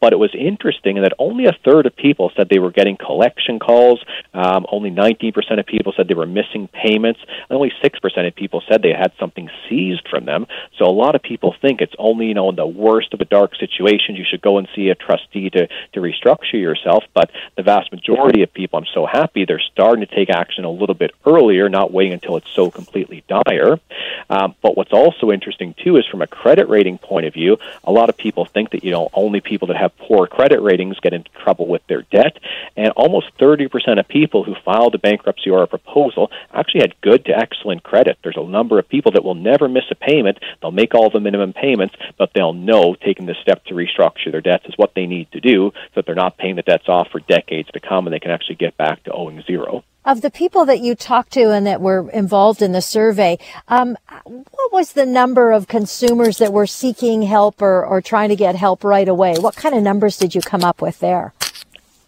But 0.00 0.12
it 0.12 0.18
was 0.18 0.34
interesting 0.34 1.02
that 1.02 1.12
only 1.18 1.46
a 1.46 1.56
third 1.64 1.86
of 1.86 1.96
people 1.96 2.30
said 2.36 2.48
they 2.48 2.58
were 2.58 2.70
getting 2.70 2.96
collection 2.96 3.58
calls. 3.58 4.00
Um, 4.34 4.66
only 4.70 4.90
19% 4.90 5.58
of 5.58 5.66
people 5.66 5.92
said 5.96 6.08
they 6.08 6.14
were 6.14 6.26
missing 6.26 6.68
payments. 6.68 7.20
And 7.48 7.56
only 7.56 7.72
6% 7.82 8.26
of 8.26 8.34
people 8.34 8.62
said 8.68 8.82
they 8.82 8.92
had 8.92 9.12
something 9.18 9.50
seized 9.68 10.06
from 10.08 10.26
them. 10.26 10.46
So 10.78 10.84
a 10.84 10.92
lot 10.92 11.14
of 11.14 11.22
people 11.22 11.54
think 11.60 11.80
it's 11.80 11.94
only, 11.98 12.26
you 12.26 12.34
know, 12.34 12.50
in 12.50 12.56
the 12.56 12.66
worst 12.66 12.99
worst 13.00 13.14
of 13.14 13.20
a 13.22 13.24
dark 13.24 13.56
situation, 13.56 14.14
you 14.14 14.26
should 14.28 14.42
go 14.42 14.58
and 14.58 14.68
see 14.74 14.90
a 14.90 14.94
trustee 14.94 15.48
to, 15.48 15.66
to 15.94 16.00
restructure 16.00 16.60
yourself. 16.60 17.02
But 17.14 17.30
the 17.56 17.62
vast 17.62 17.90
majority 17.92 18.42
of 18.42 18.52
people, 18.52 18.78
I'm 18.78 18.86
so 18.92 19.06
happy, 19.06 19.46
they're 19.46 19.62
starting 19.72 20.06
to 20.06 20.14
take 20.14 20.28
action 20.28 20.64
a 20.64 20.70
little 20.70 20.94
bit 20.94 21.12
earlier, 21.24 21.70
not 21.70 21.92
waiting 21.92 22.12
until 22.12 22.36
it's 22.36 22.50
so 22.50 22.70
completely 22.70 23.24
dire. 23.26 23.80
Um, 24.28 24.54
but 24.60 24.76
what's 24.76 24.92
also 24.92 25.30
interesting, 25.30 25.74
too, 25.82 25.96
is 25.96 26.06
from 26.06 26.20
a 26.20 26.26
credit 26.26 26.68
rating 26.68 26.98
point 26.98 27.24
of 27.24 27.32
view, 27.32 27.56
a 27.84 27.90
lot 27.90 28.10
of 28.10 28.18
people 28.18 28.44
think 28.44 28.70
that, 28.72 28.84
you 28.84 28.90
know, 28.90 29.08
only 29.14 29.40
people 29.40 29.68
that 29.68 29.78
have 29.78 29.96
poor 29.96 30.26
credit 30.26 30.60
ratings 30.60 31.00
get 31.00 31.14
into 31.14 31.30
trouble 31.42 31.66
with 31.66 31.86
their 31.86 32.02
debt. 32.02 32.38
And 32.76 32.90
almost 32.90 33.28
30% 33.38 33.98
of 33.98 34.08
people 34.08 34.44
who 34.44 34.54
filed 34.62 34.94
a 34.94 34.98
bankruptcy 34.98 35.48
or 35.48 35.62
a 35.62 35.66
proposal 35.66 36.30
actually 36.52 36.82
had 36.82 37.00
good 37.00 37.24
to 37.24 37.36
excellent 37.36 37.82
credit. 37.82 38.18
There's 38.22 38.36
a 38.36 38.44
number 38.44 38.78
of 38.78 38.88
people 38.88 39.12
that 39.12 39.24
will 39.24 39.34
never 39.34 39.70
miss 39.70 39.84
a 39.90 39.94
payment. 39.94 40.38
They'll 40.60 40.70
make 40.70 40.94
all 40.94 41.08
the 41.08 41.20
minimum 41.20 41.54
payments, 41.54 41.94
but 42.18 42.32
they'll 42.34 42.52
know 42.52 42.89
taking 42.96 43.26
the 43.26 43.34
step 43.42 43.64
to 43.66 43.74
restructure 43.74 44.30
their 44.30 44.40
debts 44.40 44.66
is 44.66 44.74
what 44.76 44.94
they 44.94 45.06
need 45.06 45.30
to 45.32 45.40
do 45.40 45.72
so 45.74 45.90
that 45.96 46.06
they're 46.06 46.14
not 46.14 46.38
paying 46.38 46.56
the 46.56 46.62
debts 46.62 46.88
off 46.88 47.08
for 47.10 47.20
decades 47.20 47.68
to 47.72 47.80
come 47.80 48.06
and 48.06 48.14
they 48.14 48.20
can 48.20 48.30
actually 48.30 48.56
get 48.56 48.76
back 48.76 49.02
to 49.04 49.12
owing 49.12 49.42
zero. 49.42 49.84
Of 50.04 50.22
the 50.22 50.30
people 50.30 50.64
that 50.64 50.80
you 50.80 50.94
talked 50.94 51.32
to 51.34 51.50
and 51.50 51.66
that 51.66 51.80
were 51.80 52.08
involved 52.10 52.62
in 52.62 52.72
the 52.72 52.80
survey, 52.80 53.38
um, 53.68 53.98
what 54.24 54.72
was 54.72 54.92
the 54.92 55.04
number 55.04 55.52
of 55.52 55.68
consumers 55.68 56.38
that 56.38 56.52
were 56.52 56.66
seeking 56.66 57.22
help 57.22 57.60
or, 57.60 57.84
or 57.84 58.00
trying 58.00 58.30
to 58.30 58.36
get 58.36 58.56
help 58.56 58.82
right 58.82 59.08
away? 59.08 59.34
What 59.38 59.56
kind 59.56 59.74
of 59.74 59.82
numbers 59.82 60.16
did 60.16 60.34
you 60.34 60.40
come 60.40 60.64
up 60.64 60.80
with 60.80 61.00
there? 61.00 61.34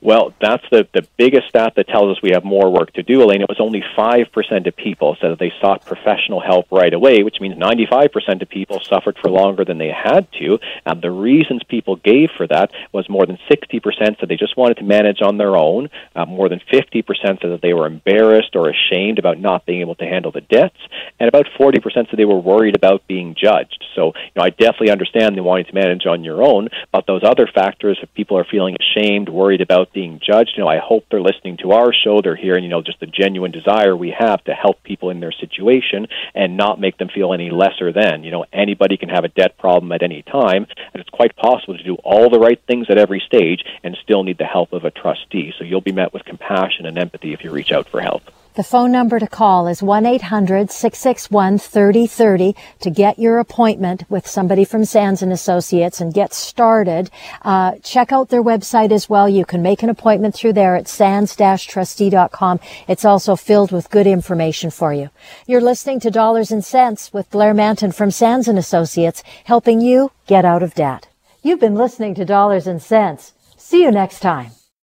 Well, 0.05 0.35
that's 0.41 0.65
the, 0.73 0.89
the 0.93 1.07
biggest 1.17 1.49
stat 1.49 1.75
that 1.77 1.87
tells 1.87 2.11
us 2.11 2.21
we 2.21 2.33
have 2.33 2.43
more 2.43 2.73
work 2.73 2.93
to 2.95 3.05
do, 3.05 3.23
Elaine. 3.23 3.41
It 3.41 3.49
was 3.49 3.61
only 3.61 3.85
5% 3.97 4.67
of 4.67 4.77
people 4.77 5.17
said 5.21 5.31
that 5.31 5.39
they 5.39 5.53
sought 5.61 5.87
professional 5.87 6.41
help 6.41 6.73
right 6.73 6.93
away, 6.93 7.23
which 7.23 7.41
means 7.41 7.55
95% 7.55 8.43
of 8.43 8.49
people 8.49 8.81
suffered 8.81 9.17
for 9.23 9.31
longer 9.31 9.65
than 9.65 9.79
they 9.79 9.93
had 9.93 10.27
to. 10.41 10.59
And 10.85 11.01
the 11.01 11.13
reasons 11.13 11.63
people 11.63 11.95
gave 11.95 12.31
for 12.37 12.49
that 12.49 12.73
was 12.91 13.09
more 13.09 13.27
than 13.27 13.39
60% 13.49 13.81
said 14.19 14.29
they 14.29 14.37
just 14.37 14.57
wanted 14.57 14.79
to 14.79 14.83
manage 14.83 15.23
on 15.23 15.39
their 15.39 15.57
own. 15.57 15.89
Uh, 16.17 16.27
more 16.27 16.49
than 16.49 16.61
50% 16.73 17.05
said 17.23 17.39
that 17.41 17.61
they 17.63 17.73
were 17.73 17.87
embarrassed 17.87 18.57
or 18.57 18.71
ashamed 18.71 19.21
about 19.21 19.39
not 19.39 19.67
being 19.67 19.83
able 19.83 19.95
to 19.95 20.05
handle 20.05 20.33
the 20.33 20.41
debts. 20.41 20.79
And 21.21 21.29
about 21.29 21.47
40% 21.57 21.81
said 21.95 22.07
they 22.17 22.25
were 22.25 22.41
worried 22.41 22.75
about 22.75 23.07
being 23.07 23.37
judged. 23.41 23.85
So, 23.95 24.07
you 24.17 24.33
know, 24.35 24.43
I 24.43 24.51
definitely 24.51 24.91
understand 24.91 25.37
the 25.37 25.45
wanting 25.45 25.67
to 25.67 25.75
manage 25.75 26.07
on 26.07 26.25
your 26.25 26.43
own, 26.43 26.71
but 26.91 27.07
those 27.07 27.23
other 27.23 27.47
factors, 27.47 28.01
if 28.03 28.13
people 28.15 28.37
are 28.37 28.45
feeling 28.45 28.77
ashamed, 28.81 29.29
worried 29.29 29.61
about 29.61 29.92
being 29.93 30.21
judged. 30.21 30.53
You 30.57 30.65
know, 30.65 30.69
I 30.69 30.79
hope 30.79 31.07
they're 31.11 31.21
listening 31.21 31.59
to 31.59 31.73
our 31.73 31.93
show. 31.93 32.21
They're 32.21 32.37
hearing, 32.37 32.65
you 32.65 32.71
know, 32.71 32.83
just 32.83 33.01
the 33.01 33.07
genuine 33.07 33.51
desire 33.51 33.97
we 33.97 34.11
have 34.11 34.43
to 34.45 34.55
help 34.55 34.83
people 34.83 35.11
in 35.11 35.21
their 35.21 35.33
situation 35.33 36.07
and 36.35 36.57
not 36.57 36.81
make 36.81 36.99
them 36.99 37.09
feel 37.09 37.33
any 37.33 37.51
lesser 37.51 37.93
than. 37.93 38.25
You 38.25 38.31
know, 38.31 38.45
anybody 38.53 38.97
can 38.97 39.09
have 39.09 39.25
a 39.25 39.29
debt 39.29 39.59
problem 39.59 39.93
at 39.93 40.03
any 40.03 40.23
time, 40.23 40.67
and 40.93 41.01
it's 41.01 41.11
quite 41.11 41.37
possible 41.37 41.77
to 41.77 41.85
do 41.85 41.95
all 41.97 42.31
the 42.31 42.39
right 42.39 42.61
things 42.67 42.87
at 42.91 42.99
every 42.99 43.21
stage 43.21 43.65
and 43.83 43.97
still 44.03 44.23
need 44.23 44.39
the 44.39 44.45
help 44.45 44.73
of 44.73 44.85
a 44.85 44.91
trustee. 44.91 45.53
So 45.59 45.65
you'll 45.65 45.81
be 45.81 45.93
met 45.93 46.13
with 46.13 46.25
compassion 46.25 46.87
and 46.87 46.99
empathy 46.99 47.33
if 47.33 47.45
you 47.45 47.51
reach 47.51 47.73
out 47.73 47.89
for 47.89 48.01
help. 48.01 48.23
The 48.55 48.63
phone 48.63 48.93
number 48.93 49.19
to 49.19 49.27
call 49.27 49.67
is 49.67 49.81
1-800-661-3030 49.81 52.55
to 52.81 52.91
get 52.91 53.19
your 53.19 53.39
appointment 53.39 54.05
with 54.11 54.27
somebody 54.27 54.67
from 54.67 54.85
Sands 54.85 55.23
and 55.23 55.33
Associates 55.33 56.03
and 56.03 56.13
get 56.13 56.35
started. 56.35 57.09
Uh, 57.41 57.77
check 57.83 58.13
out 58.13 58.29
their 58.29 58.43
website 58.43 58.93
as 58.93 59.09
well. 59.09 59.27
You 59.27 59.47
can 59.47 59.63
make 59.63 59.83
an 59.83 59.89
appointment 59.89 60.35
through 60.35 60.53
there 60.53 60.77
at 60.77 60.87
sands-trustee.com. 60.87 62.61
It's 62.89 63.07
also 63.07 63.37
filled 63.37 63.73
with 63.73 63.89
good 63.89 64.07
information 64.07 64.71
for 64.71 64.93
you. 64.93 65.09
You're 65.47 65.63
listening 65.63 65.99
to 66.01 66.11
Dollars 66.11 66.51
and 66.51 66.63
Cents 66.63 67.11
with 67.11 67.31
Blair 67.31 67.55
Mantin 67.55 67.93
from 67.93 68.11
Sands 68.11 68.49
and 68.49 68.59
Associates, 68.59 69.23
helping 69.45 69.81
you 69.81 70.13
get 70.27 70.45
out 70.45 70.63
of 70.63 70.75
debt. 70.75 71.09
You've 71.43 71.61
been 71.61 71.77
listening 71.77 72.15
to 72.17 72.27
Dollars 72.27 72.67
and 72.67 72.83
Cents. 72.83 73.33
See 73.57 73.83
you 73.83 73.91
next 73.91 74.21
time. 74.21 74.51